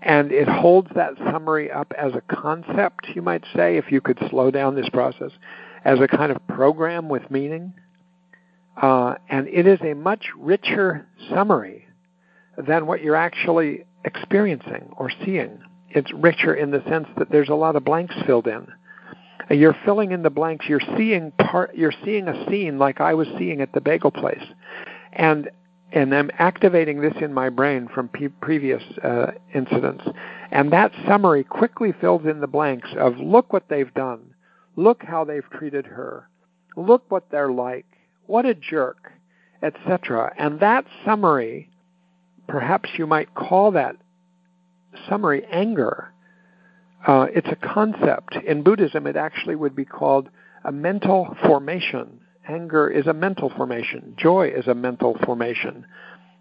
and 0.03 0.32
it 0.32 0.48
holds 0.48 0.88
that 0.94 1.12
summary 1.18 1.70
up 1.70 1.92
as 1.96 2.12
a 2.14 2.22
concept, 2.34 3.09
you 3.14 3.22
might 3.22 3.44
say, 3.55 3.76
if 3.76 3.92
you 3.92 4.01
could 4.01 4.18
slow 4.30 4.51
down 4.51 4.74
this 4.74 4.88
process, 4.88 5.30
as 5.84 6.01
a 6.01 6.09
kind 6.09 6.32
of 6.32 6.46
program 6.46 7.09
with 7.09 7.30
meaning. 7.30 7.74
Uh, 8.80 9.16
and 9.28 9.46
it 9.48 9.66
is 9.66 9.78
a 9.82 9.94
much 9.94 10.26
richer 10.38 11.07
summary 11.28 11.86
than 12.57 12.86
what 12.86 13.03
you're 13.03 13.16
actually 13.16 13.84
experiencing 14.05 14.90
or 14.96 15.11
seeing. 15.24 15.61
It's 15.90 16.11
richer 16.14 16.55
in 16.55 16.70
the 16.70 16.82
sense 16.88 17.09
that 17.18 17.30
there's 17.30 17.48
a 17.51 17.55
lot 17.55 17.76
of 17.76 17.84
blanks 17.84 18.14
filled 18.26 18.46
in. 18.46 18.68
You're 19.51 19.76
filling 19.84 20.12
in 20.12 20.22
the 20.22 20.30
blanks. 20.30 20.66
You're 20.68 20.80
seeing 20.96 21.32
part. 21.32 21.74
You're 21.74 21.92
seeing 22.05 22.28
a 22.28 22.48
scene 22.48 22.78
like 22.78 23.01
I 23.01 23.14
was 23.14 23.26
seeing 23.36 23.61
at 23.61 23.72
the 23.72 23.80
bagel 23.80 24.11
place, 24.11 24.44
and 25.12 25.51
and 25.92 26.14
I'm 26.14 26.30
activating 26.38 27.01
this 27.01 27.14
in 27.20 27.34
my 27.34 27.48
brain 27.48 27.88
from 27.92 28.09
previous 28.40 28.82
uh, 29.03 29.32
incidents. 29.53 30.05
And 30.53 30.72
that 30.72 30.92
summary 31.07 31.42
quickly 31.42 31.92
fills 32.01 32.26
in 32.26 32.40
the 32.40 32.46
blanks 32.46 32.88
of 32.96 33.18
look 33.18 33.53
what 33.53 33.68
they've 33.68 33.92
done, 33.94 34.34
look 34.76 35.03
how 35.03 35.24
they've 35.24 35.48
treated 35.51 35.86
her, 35.86 36.28
look 36.76 37.11
what 37.11 37.30
they're 37.30 37.51
like, 37.51 37.86
what 38.26 38.46
a 38.46 38.55
jerk, 38.55 39.12
etc. 39.62 40.32
And 40.38 40.61
that 40.61 40.84
summary, 41.05 41.68
perhaps 42.46 42.90
you 42.96 43.07
might 43.07 43.34
call 43.34 43.72
that 43.72 43.96
summary, 45.09 45.44
anger, 45.51 46.12
uh, 47.07 47.26
it's 47.34 47.48
a 47.48 47.57
concept. 47.57 48.36
In 48.46 48.62
Buddhism, 48.62 49.07
it 49.07 49.16
actually 49.16 49.57
would 49.57 49.74
be 49.74 49.84
called 49.84 50.28
a 50.64 50.72
mental 50.72 51.36
formation. 51.46 52.20
Anger 52.48 52.88
is 52.88 53.07
a 53.07 53.14
mental 53.14 53.51
formation. 53.51 54.14
Joy 54.16 54.48
is 54.48 54.66
a 54.66 54.74
mental 54.74 55.16
formation. 55.24 55.86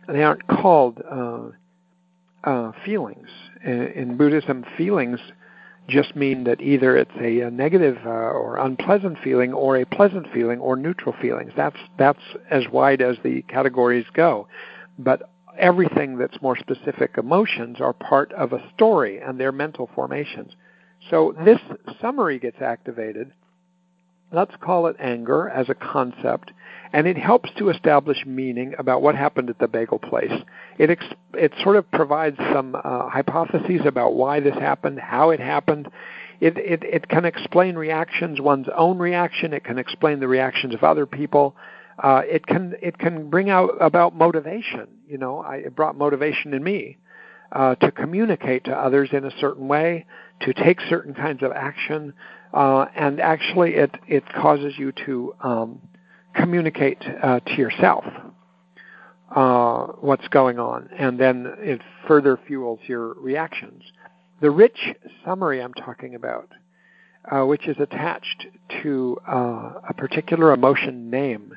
They 0.08 0.24
aren't 0.24 0.48
called 0.48 1.02
uh, 1.10 1.50
uh, 2.44 2.72
feelings. 2.84 3.28
In, 3.64 4.18
Buddhism, 4.18 4.66
feelings 4.78 5.20
just 5.88 6.16
mean 6.16 6.46
that 6.46 6.62
either 6.62 6.96
it's 6.96 7.16
a, 7.20 7.42
a 7.42 7.52
negative 7.52 7.98
uh, 8.06 8.10
or 8.10 8.58
unpleasant 8.58 9.18
feeling, 9.24 9.54
or 9.54 9.78
a 9.78 9.86
pleasant 9.86 10.28
feeling, 10.34 10.60
or 10.60 10.76
neutral 10.76 11.16
feelings. 11.22 11.52
That's 11.56 11.78
that's 11.98 12.22
as 12.50 12.64
wide 12.72 13.02
as 13.02 13.18
the 13.24 13.42
categories 13.44 14.06
go. 14.14 14.48
But 14.98 15.30
everything 15.58 16.18
that's 16.18 16.42
more 16.42 16.58
specific 16.58 17.18
emotions 17.18 17.82
are 17.82 17.94
part 17.94 18.32
of 18.34 18.54
a 18.54 18.64
story 18.76 19.20
and 19.20 19.40
their 19.40 19.52
mental 19.52 19.90
formations. 19.96 20.54
So 21.10 21.36
this 21.46 21.60
summary 22.02 22.40
gets 22.40 22.62
activated. 22.62 23.32
Let's 24.32 24.56
call 24.62 24.88
it 24.88 24.96
anger 25.00 25.50
as 25.50 25.70
a 25.70 25.74
concept, 25.74 26.52
and 26.94 27.08
it 27.08 27.18
helps 27.18 27.50
to 27.58 27.70
establish 27.70 28.26
meaning 28.28 28.76
about 28.78 29.02
what 29.02 29.16
happened 29.16 29.50
at 29.50 29.58
the 29.58 29.68
bagel 29.68 29.98
place. 29.98 30.32
It 30.78 30.92
ex- 30.92 31.16
it 31.34 31.52
sort 31.64 31.78
of 31.78 31.90
provides 31.90 32.38
some 32.54 32.76
uh, 32.76 33.10
hypotheses 33.10 33.82
about 33.86 34.14
why 34.14 34.40
this 34.40 34.54
happened, 34.54 35.00
how 35.00 35.32
it 35.32 35.40
happened. 35.40 35.90
It, 36.40 36.58
it 36.58 36.84
it 36.84 37.08
can 37.10 37.26
explain 37.26 37.76
reactions, 37.76 38.40
one's 38.40 38.68
own 38.76 39.00
reaction. 39.00 39.52
It 39.52 39.64
can 39.64 39.80
explain 39.80 40.20
the 40.20 40.28
reactions 40.28 40.76
of 40.76 40.84
other 40.84 41.08
people. 41.08 41.56
Uh, 42.02 42.22
it 42.26 42.46
can 42.48 42.76
it 42.82 42.98
can 42.98 43.30
bring 43.30 43.50
out 43.50 43.72
about 43.82 44.16
motivation. 44.16 44.88
You 45.08 45.18
know, 45.18 45.40
I, 45.40 45.58
it 45.58 45.76
brought 45.76 45.98
motivation 45.98 46.54
in 46.54 46.64
me 46.64 46.98
uh, 47.52 47.76
to 47.76 47.92
communicate 47.92 48.66
to 48.66 48.72
others 48.72 49.10
in 49.12 49.26
a 49.26 49.32
certain 49.40 49.68
way, 49.68 50.06
to 50.42 50.54
take 50.54 50.80
certain 50.82 51.14
kinds 51.14 51.44
of 51.44 51.52
action, 51.52 52.14
uh, 52.54 52.86
and 52.96 53.20
actually 53.20 53.76
it 53.76 53.92
it 54.08 54.24
causes 54.34 54.76
you 54.78 54.94
to 55.06 55.36
um, 55.42 55.82
communicate 56.36 57.04
uh, 57.22 57.40
to 57.42 57.56
yourself 57.56 58.06
uh, 59.36 59.88
what's 60.00 60.28
going 60.30 60.60
on, 60.60 60.90
and 60.98 61.20
then 61.20 61.54
it 61.60 61.82
further 62.08 62.40
fuels 62.48 62.80
your 62.88 63.14
reactions. 63.16 63.84
The 64.42 64.52
rich 64.52 64.80
summary 65.26 65.62
I'm 65.62 65.74
talking 65.74 66.16
about, 66.16 66.50
uh, 67.30 67.46
which 67.46 67.68
is 67.68 67.78
attached 67.80 68.48
to 68.84 69.18
uh, 69.28 69.74
a 69.90 69.94
particular 69.96 70.54
emotion 70.54 71.10
name, 71.10 71.56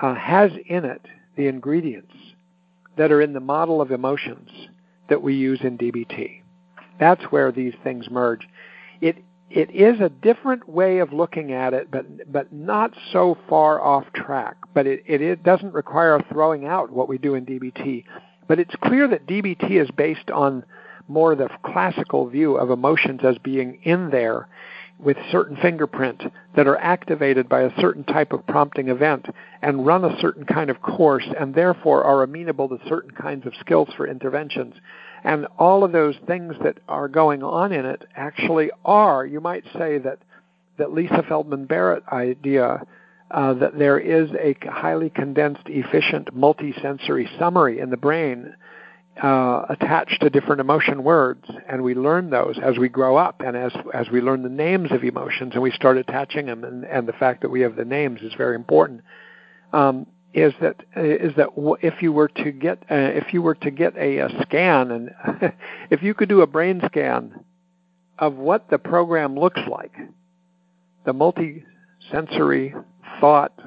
Uh, 0.00 0.14
has 0.14 0.52
in 0.66 0.84
it 0.84 1.02
the 1.36 1.46
ingredients 1.48 2.14
that 2.96 3.10
are 3.10 3.20
in 3.20 3.32
the 3.32 3.40
model 3.40 3.80
of 3.80 3.90
emotions 3.90 4.50
that 5.08 5.22
we 5.22 5.34
use 5.34 5.60
in 5.62 5.78
DBT. 5.78 6.42
That's 7.00 7.22
where 7.24 7.50
these 7.50 7.74
things 7.82 8.10
merge. 8.10 8.46
It 9.00 9.24
it 9.50 9.70
is 9.70 9.98
a 10.00 10.10
different 10.10 10.68
way 10.68 10.98
of 10.98 11.12
looking 11.12 11.52
at 11.52 11.72
it, 11.72 11.90
but 11.90 12.30
but 12.30 12.52
not 12.52 12.92
so 13.12 13.38
far 13.48 13.80
off 13.80 14.04
track. 14.14 14.56
But 14.74 14.86
it, 14.86 15.02
it, 15.06 15.22
it 15.22 15.42
doesn't 15.42 15.72
require 15.72 16.20
throwing 16.30 16.66
out 16.66 16.90
what 16.90 17.08
we 17.08 17.18
do 17.18 17.34
in 17.34 17.46
DBT. 17.46 18.04
But 18.46 18.58
it's 18.58 18.74
clear 18.82 19.08
that 19.08 19.26
DBT 19.26 19.82
is 19.82 19.90
based 19.90 20.30
on 20.30 20.64
more 21.06 21.34
the 21.34 21.48
classical 21.64 22.28
view 22.28 22.56
of 22.56 22.70
emotions 22.70 23.20
as 23.24 23.38
being 23.38 23.78
in 23.82 24.10
there 24.10 24.48
with 24.98 25.16
certain 25.30 25.56
fingerprint 25.56 26.22
that 26.56 26.66
are 26.66 26.76
activated 26.78 27.48
by 27.48 27.62
a 27.62 27.80
certain 27.80 28.04
type 28.04 28.32
of 28.32 28.46
prompting 28.46 28.88
event 28.88 29.26
and 29.62 29.86
run 29.86 30.04
a 30.04 30.18
certain 30.20 30.44
kind 30.44 30.70
of 30.70 30.82
course 30.82 31.26
and 31.38 31.54
therefore 31.54 32.02
are 32.04 32.22
amenable 32.22 32.68
to 32.68 32.78
certain 32.88 33.12
kinds 33.12 33.46
of 33.46 33.52
skills 33.60 33.88
for 33.96 34.08
interventions. 34.08 34.74
And 35.22 35.46
all 35.58 35.84
of 35.84 35.92
those 35.92 36.16
things 36.26 36.54
that 36.62 36.78
are 36.88 37.08
going 37.08 37.42
on 37.42 37.72
in 37.72 37.84
it 37.84 38.06
actually 38.16 38.70
are, 38.84 39.24
you 39.24 39.40
might 39.40 39.64
say 39.76 39.98
that, 39.98 40.18
that 40.78 40.92
Lisa 40.92 41.22
Feldman 41.28 41.66
Barrett 41.66 42.02
idea 42.10 42.82
uh, 43.30 43.54
that 43.54 43.78
there 43.78 43.98
is 43.98 44.30
a 44.40 44.56
highly 44.68 45.10
condensed, 45.10 45.66
efficient, 45.66 46.34
multisensory 46.34 47.38
summary 47.38 47.78
in 47.78 47.90
the 47.90 47.96
brain 47.96 48.54
uh, 49.22 49.66
attached 49.68 50.20
to 50.22 50.30
different 50.30 50.60
emotion 50.60 51.02
words, 51.02 51.44
and 51.68 51.82
we 51.82 51.94
learn 51.94 52.30
those 52.30 52.58
as 52.62 52.78
we 52.78 52.88
grow 52.88 53.16
up, 53.16 53.40
and 53.40 53.56
as 53.56 53.72
as 53.92 54.08
we 54.10 54.20
learn 54.20 54.42
the 54.42 54.48
names 54.48 54.92
of 54.92 55.02
emotions, 55.02 55.54
and 55.54 55.62
we 55.62 55.70
start 55.70 55.96
attaching 55.96 56.46
them, 56.46 56.64
and, 56.64 56.84
and 56.84 57.08
the 57.08 57.12
fact 57.12 57.42
that 57.42 57.50
we 57.50 57.60
have 57.62 57.76
the 57.76 57.84
names 57.84 58.20
is 58.22 58.32
very 58.34 58.54
important. 58.54 59.02
Um, 59.72 60.06
is 60.34 60.52
that 60.60 60.76
is 60.96 61.34
that 61.36 61.48
if 61.82 62.02
you 62.02 62.12
were 62.12 62.28
to 62.28 62.52
get 62.52 62.78
uh, 62.90 62.94
if 62.94 63.32
you 63.32 63.42
were 63.42 63.54
to 63.56 63.70
get 63.70 63.96
a, 63.96 64.18
a 64.18 64.42
scan, 64.42 64.90
and 64.90 65.10
if 65.90 66.02
you 66.02 66.14
could 66.14 66.28
do 66.28 66.42
a 66.42 66.46
brain 66.46 66.80
scan 66.86 67.44
of 68.18 68.34
what 68.34 68.70
the 68.70 68.78
program 68.78 69.38
looks 69.38 69.60
like, 69.68 69.96
the 71.06 71.12
multi-sensory 71.12 72.74
thought 73.20 73.58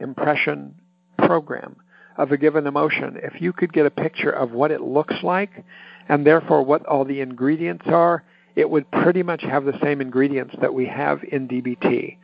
impression 0.00 0.74
program 1.18 1.76
of 2.18 2.32
a 2.32 2.36
given 2.36 2.66
emotion, 2.66 3.18
if 3.22 3.40
you 3.40 3.52
could 3.52 3.72
get 3.72 3.86
a 3.86 3.90
picture 3.90 4.30
of 4.30 4.50
what 4.50 4.70
it 4.70 4.80
looks 4.80 5.14
like 5.22 5.64
and 6.08 6.26
therefore 6.26 6.62
what 6.62 6.84
all 6.86 7.04
the 7.04 7.20
ingredients 7.20 7.86
are, 7.86 8.24
it 8.56 8.68
would 8.68 8.90
pretty 8.90 9.22
much 9.22 9.42
have 9.42 9.64
the 9.64 9.78
same 9.82 10.00
ingredients 10.00 10.54
that 10.60 10.74
we 10.74 10.86
have 10.86 11.20
in 11.30 11.46
DBT 11.46 12.16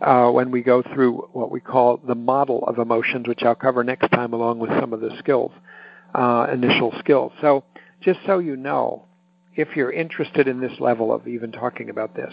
uh, 0.00 0.30
when 0.30 0.50
we 0.50 0.62
go 0.62 0.82
through 0.82 1.28
what 1.32 1.50
we 1.50 1.60
call 1.60 1.98
the 2.06 2.14
model 2.14 2.64
of 2.66 2.78
emotions, 2.78 3.26
which 3.26 3.42
I'll 3.42 3.56
cover 3.56 3.82
next 3.82 4.08
time 4.12 4.32
along 4.32 4.60
with 4.60 4.70
some 4.78 4.92
of 4.92 5.00
the 5.00 5.10
skills, 5.18 5.50
uh, 6.14 6.46
initial 6.52 6.94
skills. 7.00 7.32
So 7.40 7.64
just 8.00 8.20
so 8.24 8.38
you 8.38 8.56
know, 8.56 9.04
if 9.56 9.76
you're 9.76 9.92
interested 9.92 10.46
in 10.46 10.60
this 10.60 10.78
level 10.78 11.12
of 11.12 11.26
even 11.26 11.50
talking 11.50 11.90
about 11.90 12.14
this, 12.14 12.32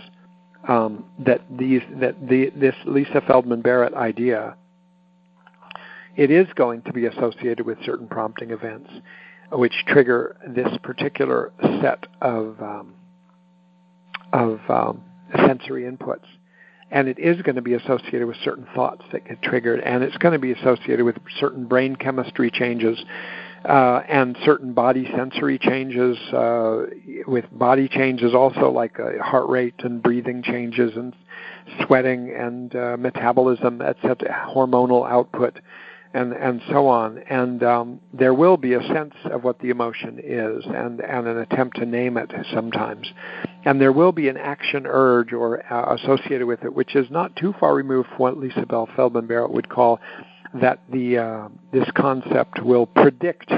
um, 0.68 1.06
that 1.20 1.42
these 1.50 1.82
that 2.00 2.16
the, 2.28 2.52
this 2.56 2.76
Lisa 2.86 3.22
Feldman 3.26 3.62
Barrett 3.62 3.94
idea 3.94 4.56
it 6.18 6.32
is 6.32 6.48
going 6.56 6.82
to 6.82 6.92
be 6.92 7.06
associated 7.06 7.66
with 7.66 7.78
certain 7.86 8.08
prompting 8.08 8.50
events, 8.50 8.90
which 9.52 9.86
trigger 9.88 10.36
this 10.48 10.76
particular 10.84 11.54
set 11.82 12.08
of 12.22 12.60
um, 12.62 12.96
of 14.34 14.60
um, 14.70 15.04
sensory 15.46 15.84
inputs. 15.84 16.26
And 16.90 17.08
it 17.08 17.20
is 17.20 17.42
going 17.42 17.58
to 17.58 17.62
be 17.62 17.74
associated 17.74 18.26
with 18.26 18.38
certain 18.44 18.66
thoughts 18.74 19.04
that 19.12 19.28
get 19.28 19.42
triggered, 19.42 19.82
and 19.82 20.04
it's 20.04 20.18
going 20.18 20.34
to 20.34 20.40
be 20.40 20.54
associated 20.54 21.06
with 21.06 21.18
certain 21.40 21.66
brain 21.66 21.96
chemistry 21.98 22.50
changes 22.50 22.98
uh, 23.66 24.02
and 24.08 24.38
certain 24.44 24.74
body 24.74 25.08
sensory 25.16 25.60
changes. 25.60 26.18
Uh, 26.34 26.86
with 27.28 27.46
body 27.52 27.88
changes, 27.88 28.34
also 28.34 28.72
like 28.72 29.00
uh, 29.00 29.22
heart 29.22 29.50
rate 29.50 29.76
and 29.80 30.02
breathing 30.02 30.42
changes, 30.42 30.94
and 30.96 31.14
sweating 31.86 32.34
and 32.36 32.76
uh, 32.76 32.96
metabolism, 32.98 33.82
etc., 33.82 34.50
hormonal 34.50 35.08
output 35.08 35.60
and 36.14 36.34
and 36.34 36.62
so 36.70 36.88
on. 36.88 37.20
And 37.30 37.64
um, 37.64 38.00
there 38.14 38.34
will 38.34 38.58
be 38.58 38.74
a 38.74 38.82
sense 38.82 39.16
of 39.26 39.44
what 39.44 39.60
the 39.60 39.70
emotion 39.70 40.20
is, 40.24 40.64
and 40.66 41.00
and 41.00 41.28
an 41.28 41.38
attempt 41.38 41.78
to 41.78 41.86
name 41.86 42.18
it 42.18 42.32
sometimes. 42.54 43.12
And 43.66 43.82
there 43.82 43.92
will 43.92 44.12
be 44.12 44.30
an 44.30 44.38
action 44.38 44.86
urge 44.88 45.34
or 45.34 45.62
uh, 45.72 45.96
associated 45.96 46.48
with 46.48 46.64
it, 46.64 46.74
which 46.74 46.96
is 46.96 47.10
not 47.10 47.36
too 47.36 47.54
far 47.60 47.76
removed 47.76 48.10
from 48.10 48.18
what 48.18 48.38
Lisa 48.38 48.66
Bell 48.66 48.88
Feldman 48.96 49.28
Barrett 49.28 49.52
would 49.52 49.70
call 49.70 50.00
that 50.54 50.80
the 50.92 51.18
uh, 51.18 51.50
this 51.72 51.90
concept 51.96 52.64
will 52.64 52.86
predict 52.86 53.52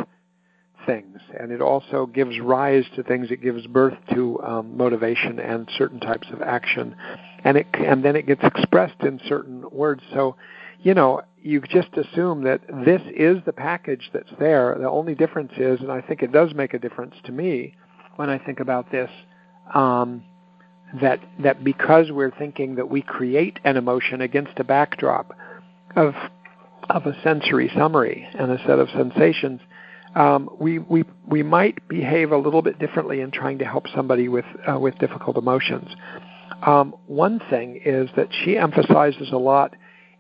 things, 0.85 1.19
and 1.39 1.51
it 1.51 1.61
also 1.61 2.05
gives 2.07 2.39
rise 2.39 2.85
to 2.95 3.03
things. 3.03 3.29
It 3.31 3.41
gives 3.41 3.67
birth 3.67 3.97
to 4.13 4.41
um, 4.41 4.75
motivation 4.75 5.39
and 5.39 5.69
certain 5.77 5.99
types 5.99 6.27
of 6.31 6.41
action, 6.41 6.95
and 7.43 7.57
it 7.57 7.67
and 7.73 8.03
then 8.03 8.15
it 8.15 8.25
gets 8.25 8.43
expressed 8.43 9.01
in 9.01 9.19
certain 9.27 9.63
words. 9.71 10.01
So 10.13 10.35
you 10.81 10.93
know, 10.93 11.21
you 11.41 11.61
just 11.61 11.89
assume 11.95 12.43
that 12.43 12.61
this 12.85 13.01
is 13.15 13.37
the 13.45 13.53
package 13.53 14.09
that's 14.13 14.29
there. 14.39 14.75
The 14.79 14.89
only 14.89 15.15
difference 15.15 15.51
is, 15.57 15.79
and 15.79 15.91
I 15.91 16.01
think 16.01 16.21
it 16.21 16.31
does 16.31 16.53
make 16.53 16.73
a 16.73 16.79
difference 16.79 17.15
to 17.25 17.31
me 17.31 17.75
when 18.15 18.29
I 18.29 18.37
think 18.37 18.59
about 18.59 18.91
this, 18.91 19.09
um, 19.73 20.23
that 21.01 21.19
that 21.43 21.63
because 21.63 22.11
we're 22.11 22.31
thinking 22.31 22.75
that 22.75 22.89
we 22.89 23.01
create 23.01 23.59
an 23.63 23.77
emotion 23.77 24.21
against 24.21 24.59
a 24.59 24.63
backdrop 24.63 25.31
of 25.95 26.13
of 26.89 27.05
a 27.05 27.15
sensory 27.23 27.71
summary 27.75 28.27
and 28.33 28.51
a 28.51 28.57
set 28.65 28.79
of 28.79 28.89
sensations, 28.89 29.61
um, 30.15 30.49
we 30.59 30.79
we 30.79 31.03
we 31.27 31.43
might 31.43 31.87
behave 31.87 32.31
a 32.31 32.37
little 32.37 32.61
bit 32.61 32.79
differently 32.79 33.21
in 33.21 33.31
trying 33.31 33.59
to 33.59 33.65
help 33.65 33.85
somebody 33.95 34.27
with 34.27 34.45
uh, 34.67 34.79
with 34.79 34.97
difficult 34.97 35.37
emotions. 35.37 35.89
Um, 36.63 36.95
one 37.05 37.39
thing 37.49 37.79
is 37.85 38.09
that 38.15 38.27
she 38.43 38.57
emphasizes 38.57 39.31
a 39.31 39.37
lot 39.37 39.75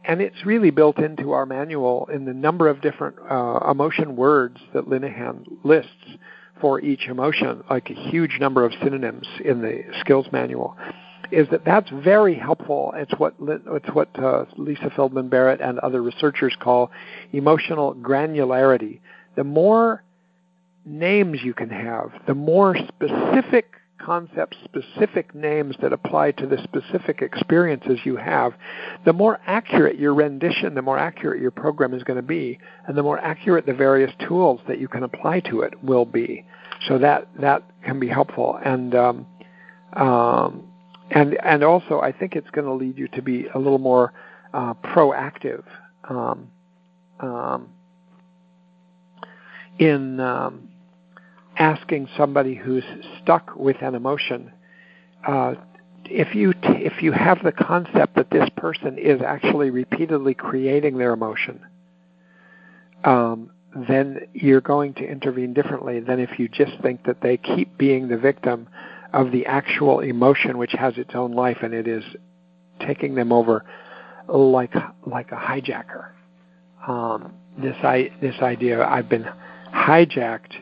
and 0.05 0.21
it's 0.21 0.45
really 0.45 0.71
built 0.71 0.97
into 0.97 1.31
our 1.31 1.45
manual 1.45 2.07
in 2.11 2.25
the 2.25 2.33
number 2.33 2.67
of 2.67 2.81
different 2.81 3.17
uh, 3.29 3.59
emotion 3.69 4.15
words 4.15 4.57
that 4.73 4.85
Linehan 4.85 5.45
lists 5.63 6.17
for 6.61 6.79
each 6.81 7.07
emotion, 7.07 7.63
like 7.69 7.89
a 7.89 7.93
huge 7.93 8.37
number 8.39 8.65
of 8.65 8.73
synonyms 8.83 9.27
in 9.43 9.61
the 9.61 9.83
skills 9.99 10.27
manual. 10.31 10.75
Is 11.31 11.47
that 11.51 11.63
that's 11.63 11.89
very 11.91 12.35
helpful? 12.35 12.91
It's 12.95 13.13
what 13.19 13.35
it's 13.39 13.89
what 13.93 14.09
uh, 14.17 14.45
Lisa 14.57 14.91
Feldman 14.95 15.29
Barrett 15.29 15.61
and 15.61 15.77
other 15.79 16.01
researchers 16.01 16.55
call 16.59 16.91
emotional 17.31 17.93
granularity. 17.93 18.99
The 19.35 19.43
more 19.43 20.03
names 20.85 21.39
you 21.43 21.53
can 21.53 21.69
have, 21.69 22.11
the 22.25 22.33
more 22.33 22.75
specific 22.75 23.73
concepts, 23.99 24.57
specific 24.63 25.35
names 25.35 25.75
that 25.81 25.93
apply 25.93 26.31
to 26.31 26.47
the 26.47 26.57
specific 26.63 27.21
experiences 27.21 27.99
you 28.03 28.15
have, 28.15 28.53
the 29.05 29.13
more 29.13 29.39
accurate 29.45 29.99
your 29.99 30.13
rendition, 30.13 30.73
the 30.73 30.81
more 30.81 30.97
accurate 30.97 31.41
your 31.41 31.51
program 31.51 31.93
is 31.93 32.03
going 32.03 32.17
to 32.17 32.23
be, 32.23 32.59
and 32.87 32.97
the 32.97 33.03
more 33.03 33.19
accurate 33.19 33.65
the 33.65 33.73
various 33.73 34.11
tools 34.27 34.59
that 34.67 34.79
you 34.79 34.87
can 34.87 35.03
apply 35.03 35.39
to 35.41 35.61
it 35.61 35.83
will 35.83 36.05
be. 36.05 36.45
So 36.87 36.97
that 36.99 37.27
that 37.39 37.63
can 37.83 37.99
be 37.99 38.07
helpful, 38.07 38.57
and 38.63 38.95
um, 38.95 39.27
um, 39.93 40.63
and 41.11 41.37
and 41.43 41.63
also 41.63 41.99
I 41.99 42.11
think 42.11 42.35
it's 42.35 42.49
going 42.51 42.65
to 42.65 42.73
lead 42.73 42.97
you 42.97 43.07
to 43.09 43.21
be 43.21 43.47
a 43.53 43.57
little 43.59 43.79
more 43.79 44.13
uh, 44.53 44.73
proactive 44.75 45.63
um, 46.09 46.49
um 47.19 47.69
in 49.77 50.19
um, 50.19 50.69
asking 51.59 52.07
somebody 52.17 52.55
who's 52.55 52.83
stuck 53.21 53.55
with 53.55 53.75
an 53.81 53.93
emotion, 53.93 54.51
uh, 55.27 55.55
if 56.05 56.33
you 56.33 56.53
t- 56.53 56.85
if 56.85 57.03
you 57.03 57.11
have 57.11 57.43
the 57.43 57.51
concept 57.51 58.15
that 58.15 58.31
this 58.31 58.49
person 58.55 58.97
is 58.97 59.21
actually 59.21 59.69
repeatedly 59.69 60.33
creating 60.33 60.97
their 60.97 61.13
emotion, 61.13 61.59
um, 63.03 63.51
then 63.87 64.21
you're 64.33 64.61
going 64.61 64.93
to 64.95 65.05
intervene 65.05 65.53
differently 65.53 65.99
than 65.99 66.19
if 66.19 66.39
you 66.39 66.47
just 66.47 66.71
think 66.81 67.03
that 67.03 67.21
they 67.21 67.37
keep 67.37 67.77
being 67.77 68.07
the 68.07 68.17
victim 68.17 68.67
of 69.13 69.31
the 69.31 69.45
actual 69.45 69.99
emotion, 69.99 70.57
which 70.57 70.71
has 70.71 70.97
its 70.97 71.13
own 71.13 71.33
life 71.33 71.57
and 71.61 71.73
it 71.73 71.87
is 71.87 72.03
taking 72.79 73.13
them 73.15 73.31
over 73.31 73.65
like 74.27 74.73
like 75.05 75.31
a 75.31 75.35
hijacker. 75.35 76.09
Um, 76.87 77.33
this 77.57 77.75
I 77.83 78.11
this 78.21 78.35
idea 78.41 78.85
I've 78.85 79.09
been 79.09 79.27
hijacked 79.73 80.53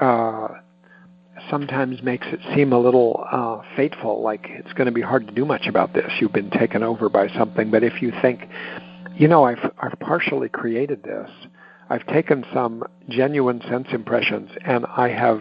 uh, 0.00 0.48
sometimes 1.50 2.02
makes 2.02 2.26
it 2.28 2.40
seem 2.54 2.72
a 2.72 2.78
little 2.78 3.24
uh, 3.30 3.62
fateful, 3.76 4.22
like 4.22 4.46
it's 4.48 4.72
going 4.72 4.86
to 4.86 4.92
be 4.92 5.00
hard 5.00 5.26
to 5.26 5.34
do 5.34 5.44
much 5.44 5.66
about 5.66 5.94
this. 5.94 6.10
You've 6.20 6.32
been 6.32 6.50
taken 6.50 6.82
over 6.82 7.08
by 7.08 7.28
something. 7.28 7.70
But 7.70 7.82
if 7.82 8.02
you 8.02 8.12
think, 8.22 8.48
you 9.16 9.28
know, 9.28 9.44
I've 9.44 9.70
I've 9.78 9.98
partially 10.00 10.48
created 10.48 11.02
this. 11.02 11.30
I've 11.90 12.06
taken 12.06 12.44
some 12.52 12.84
genuine 13.08 13.62
sense 13.62 13.88
impressions 13.92 14.50
and 14.64 14.84
I 14.94 15.08
have 15.08 15.40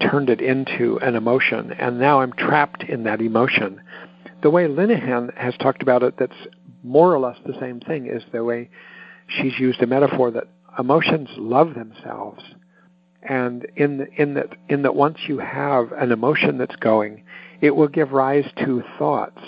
turned 0.00 0.30
it 0.30 0.40
into 0.40 0.98
an 1.00 1.16
emotion, 1.16 1.72
and 1.72 1.98
now 1.98 2.20
I'm 2.20 2.32
trapped 2.32 2.84
in 2.84 3.04
that 3.04 3.20
emotion. 3.20 3.80
The 4.42 4.50
way 4.50 4.66
Linehan 4.68 5.36
has 5.36 5.56
talked 5.56 5.82
about 5.82 6.02
it, 6.04 6.14
that's 6.18 6.46
more 6.84 7.12
or 7.12 7.18
less 7.18 7.36
the 7.44 7.58
same 7.58 7.80
thing, 7.80 8.06
is 8.06 8.22
the 8.32 8.44
way 8.44 8.70
she's 9.26 9.58
used 9.58 9.82
a 9.82 9.86
metaphor 9.86 10.30
that 10.30 10.48
emotions 10.78 11.28
love 11.36 11.74
themselves 11.74 12.42
and 13.22 13.66
in 13.76 14.08
in 14.16 14.34
that 14.34 14.54
in 14.68 14.82
that 14.82 14.94
once 14.94 15.18
you 15.26 15.38
have 15.38 15.92
an 15.92 16.12
emotion 16.12 16.58
that's 16.58 16.76
going, 16.76 17.22
it 17.60 17.74
will 17.74 17.88
give 17.88 18.12
rise 18.12 18.50
to 18.64 18.82
thoughts 18.98 19.42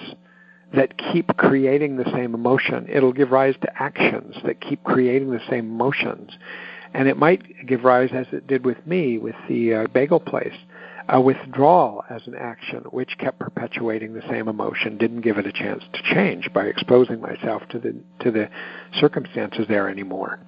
that 0.74 0.96
keep 1.12 1.36
creating 1.36 1.96
the 1.96 2.10
same 2.12 2.34
emotion. 2.34 2.86
It'll 2.88 3.12
give 3.12 3.30
rise 3.30 3.54
to 3.62 3.82
actions 3.82 4.36
that 4.44 4.60
keep 4.60 4.82
creating 4.84 5.30
the 5.30 5.40
same 5.48 5.66
emotions, 5.66 6.30
and 6.94 7.08
it 7.08 7.16
might 7.16 7.66
give 7.66 7.84
rise, 7.84 8.10
as 8.12 8.26
it 8.32 8.46
did 8.46 8.64
with 8.64 8.84
me 8.86 9.18
with 9.18 9.36
the 9.48 9.74
uh, 9.74 9.86
bagel 9.92 10.20
place, 10.20 10.54
a 11.08 11.20
withdrawal 11.20 12.04
as 12.08 12.26
an 12.26 12.34
action, 12.36 12.84
which 12.90 13.18
kept 13.18 13.38
perpetuating 13.38 14.14
the 14.14 14.22
same 14.28 14.48
emotion, 14.48 14.96
didn't 14.96 15.22
give 15.22 15.38
it 15.38 15.46
a 15.46 15.52
chance 15.52 15.82
to 15.92 16.14
change 16.14 16.52
by 16.52 16.64
exposing 16.64 17.20
myself 17.20 17.62
to 17.70 17.78
the 17.78 17.94
to 18.20 18.30
the 18.30 18.48
circumstances 19.00 19.66
there 19.68 19.88
anymore. 19.88 20.40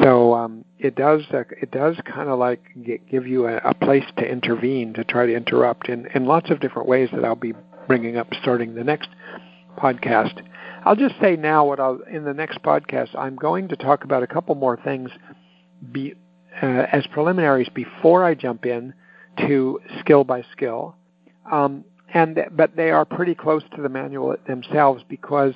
So 0.00 0.34
um, 0.34 0.64
it 0.78 0.94
does 0.94 1.22
uh, 1.32 1.44
it 1.60 1.70
does 1.70 1.96
kind 2.04 2.28
of 2.28 2.38
like 2.38 2.62
give 3.10 3.26
you 3.26 3.46
a, 3.46 3.56
a 3.58 3.74
place 3.74 4.04
to 4.18 4.24
intervene 4.24 4.94
to 4.94 5.04
try 5.04 5.26
to 5.26 5.34
interrupt 5.34 5.88
in 5.88 6.06
in 6.14 6.26
lots 6.26 6.50
of 6.50 6.60
different 6.60 6.88
ways 6.88 7.08
that 7.12 7.24
I'll 7.24 7.34
be 7.34 7.54
bringing 7.86 8.16
up 8.16 8.28
starting 8.40 8.74
the 8.74 8.84
next 8.84 9.08
podcast. 9.76 10.40
I'll 10.84 10.96
just 10.96 11.14
say 11.20 11.36
now 11.36 11.66
what 11.66 11.80
I'll 11.80 12.00
in 12.10 12.24
the 12.24 12.34
next 12.34 12.62
podcast 12.62 13.16
I'm 13.16 13.36
going 13.36 13.68
to 13.68 13.76
talk 13.76 14.04
about 14.04 14.22
a 14.22 14.26
couple 14.26 14.54
more 14.54 14.78
things 14.82 15.10
be, 15.90 16.14
uh, 16.62 16.86
as 16.92 17.06
preliminaries 17.08 17.68
before 17.74 18.24
I 18.24 18.34
jump 18.34 18.66
in 18.66 18.94
to 19.38 19.80
skill 20.00 20.24
by 20.24 20.44
skill. 20.52 20.96
Um, 21.50 21.84
and 22.14 22.38
but 22.52 22.76
they 22.76 22.90
are 22.90 23.04
pretty 23.04 23.34
close 23.34 23.62
to 23.74 23.82
the 23.82 23.88
manual 23.88 24.36
themselves 24.46 25.02
because 25.08 25.54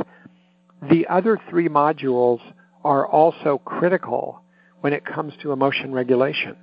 the 0.90 1.07
other 1.09 1.38
three 1.51 1.68
modules 1.68 2.40
are 2.87 3.07
also 3.07 3.59
critical 3.64 4.41
when 4.80 4.93
it 4.93 5.05
comes 5.05 5.34
to 5.43 5.51
emotion 5.51 5.93
regulation. 5.93 6.57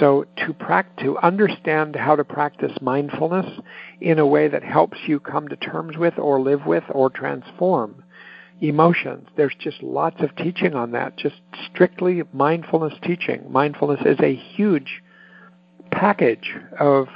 So 0.00 0.26
to 0.44 0.52
practice, 0.52 1.04
to 1.04 1.18
understand 1.18 1.94
how 1.94 2.16
to 2.16 2.24
practice 2.24 2.72
mindfulness 2.80 3.46
in 4.00 4.18
a 4.18 4.26
way 4.26 4.48
that 4.48 4.64
helps 4.64 4.98
you 5.06 5.20
come 5.20 5.48
to 5.48 5.56
terms 5.56 5.96
with 5.96 6.18
or 6.18 6.40
live 6.40 6.66
with 6.66 6.84
or 6.90 7.10
transform 7.10 8.02
emotions. 8.60 9.28
There's 9.36 9.54
just 9.58 9.82
lots 9.82 10.20
of 10.22 10.34
teaching 10.36 10.74
on 10.74 10.92
that, 10.92 11.16
just 11.16 11.36
strictly 11.70 12.22
mindfulness 12.32 12.94
teaching. 13.02 13.50
Mindfulness 13.50 14.00
is 14.04 14.18
a 14.20 14.34
huge 14.34 15.02
package 15.90 16.54
of 16.78 17.08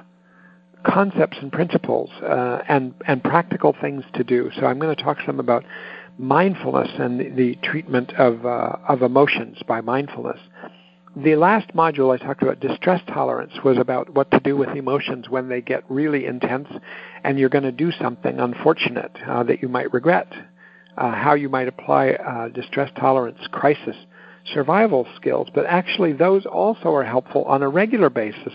concepts 0.84 1.38
and 1.40 1.50
principles 1.50 2.10
uh, 2.22 2.60
and 2.68 2.94
and 3.06 3.22
practical 3.22 3.74
things 3.80 4.04
to 4.14 4.22
do. 4.22 4.50
So 4.58 4.66
I'm 4.66 4.78
going 4.78 4.94
to 4.94 5.02
talk 5.02 5.18
some 5.26 5.40
about 5.40 5.64
mindfulness 6.18 6.90
and 6.98 7.36
the, 7.36 7.56
treatment 7.62 8.12
of 8.14 8.46
uh, 8.46 8.76
of 8.88 9.02
emotions 9.02 9.58
by 9.66 9.80
mindfulness. 9.80 10.40
The 11.16 11.36
last 11.36 11.74
module 11.74 12.12
I 12.12 12.22
talked 12.22 12.42
about 12.42 12.60
distress 12.60 13.00
tolerance 13.08 13.52
was 13.64 13.78
about 13.78 14.10
what 14.14 14.30
to 14.32 14.40
do 14.40 14.56
with 14.56 14.68
emotions 14.70 15.30
when 15.30 15.48
they 15.48 15.62
get 15.62 15.82
really 15.88 16.26
intense 16.26 16.68
and 17.24 17.38
you're 17.38 17.48
going 17.48 17.64
to 17.64 17.72
do 17.72 17.90
something 17.90 18.38
unfortunate 18.38 19.16
uh, 19.26 19.42
that 19.44 19.62
you 19.62 19.68
might 19.68 19.92
regret. 19.94 20.30
Uh, 20.98 21.12
how 21.12 21.34
you 21.34 21.48
might 21.48 21.68
apply 21.68 22.10
uh, 22.10 22.48
distress 22.48 22.90
tolerance 22.98 23.38
crisis 23.50 23.96
survival 24.54 25.06
skills, 25.16 25.48
but 25.54 25.66
actually 25.66 26.12
those 26.12 26.46
also 26.46 26.94
are 26.94 27.04
helpful 27.04 27.44
on 27.44 27.62
a 27.62 27.68
regular 27.68 28.10
basis 28.10 28.52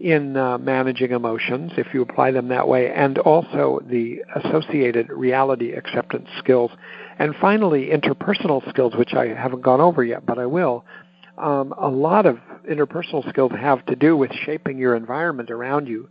in 0.00 0.36
uh, 0.36 0.58
managing 0.58 1.10
emotions 1.10 1.72
if 1.76 1.88
you 1.92 2.02
apply 2.02 2.30
them 2.30 2.48
that 2.48 2.68
way, 2.68 2.92
and 2.92 3.18
also 3.18 3.80
the 3.88 4.18
associated 4.36 5.08
reality 5.10 5.72
acceptance 5.72 6.28
skills. 6.38 6.70
And 7.18 7.34
finally, 7.40 7.88
interpersonal 7.88 8.68
skills, 8.68 8.94
which 8.96 9.14
I 9.14 9.28
haven't 9.28 9.62
gone 9.62 9.80
over 9.80 10.04
yet, 10.04 10.24
but 10.24 10.38
I 10.38 10.46
will. 10.46 10.84
Um, 11.36 11.72
a 11.76 11.88
lot 11.88 12.26
of 12.26 12.38
interpersonal 12.70 13.28
skills 13.28 13.52
have 13.58 13.84
to 13.86 13.96
do 13.96 14.16
with 14.16 14.30
shaping 14.44 14.78
your 14.78 14.94
environment 14.94 15.50
around 15.50 15.88
you 15.88 16.08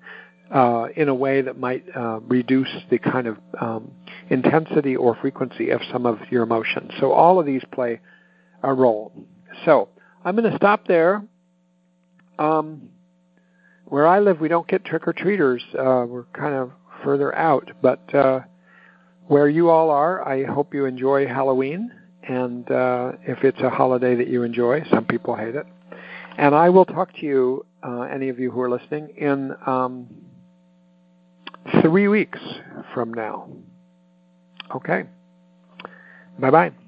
uh, 0.54 0.88
in 0.96 1.10
a 1.10 1.16
way 1.16 1.42
that 1.42 1.58
might 1.58 1.86
uh, 1.96 2.20
reduce 2.22 2.70
the 2.90 2.98
kind 2.98 3.28
of 3.28 3.38
um, 3.60 3.92
intensity 4.30 4.96
or 4.96 5.16
frequency 5.16 5.70
of 5.70 5.82
some 5.92 6.06
of 6.06 6.20
your 6.30 6.44
emotions. 6.44 6.92
So 7.00 7.12
all 7.12 7.40
of 7.40 7.46
these 7.46 7.64
play 7.72 8.00
a 8.64 8.74
role. 8.74 9.12
So 9.66 9.90
I'm 10.24 10.36
going 10.36 10.50
to 10.50 10.58
stop 10.58 10.88
there. 10.88 11.24
Um, 12.40 12.90
where 13.90 14.08
I 14.08 14.20
live, 14.20 14.40
we 14.40 14.48
don't 14.48 14.68
get 14.68 14.86
trick 14.86 15.08
or 15.08 15.14
treaters. 15.14 15.64
Uh, 15.74 16.06
we're 16.08 16.26
kind 16.34 16.54
of 16.54 16.72
further 17.04 17.34
out, 17.36 17.72
but 17.82 18.14
uh, 18.14 18.42
where 19.28 19.50
you 19.50 19.70
all 19.70 19.90
are, 19.90 20.28
I 20.28 20.46
hope 20.46 20.74
you 20.74 20.86
enjoy 20.86 21.28
Halloween. 21.28 21.92
And 22.28 22.70
uh, 22.70 23.14
if 23.24 23.44
it's 23.44 23.62
a 23.62 23.70
holiday 23.70 24.16
that 24.16 24.28
you 24.28 24.44
enjoy, 24.44 24.84
some 24.92 25.06
people 25.06 25.36
hate 25.36 25.56
it. 25.56 25.66
And 26.38 26.54
I 26.54 26.70
will 26.70 26.86
talk 26.86 27.14
to 27.16 27.26
you, 27.26 27.66
uh, 27.84 28.02
any 28.02 28.30
of 28.30 28.40
you 28.40 28.52
who 28.52 28.62
are 28.62 28.70
listening, 28.70 29.10
in 29.18 29.54
um, 29.66 30.08
three 31.82 32.08
weeks 32.08 32.40
from 32.94 33.14
now. 33.14 33.50
Okay. 34.76 35.06
Bye 36.38 36.52
bye. 36.52 36.87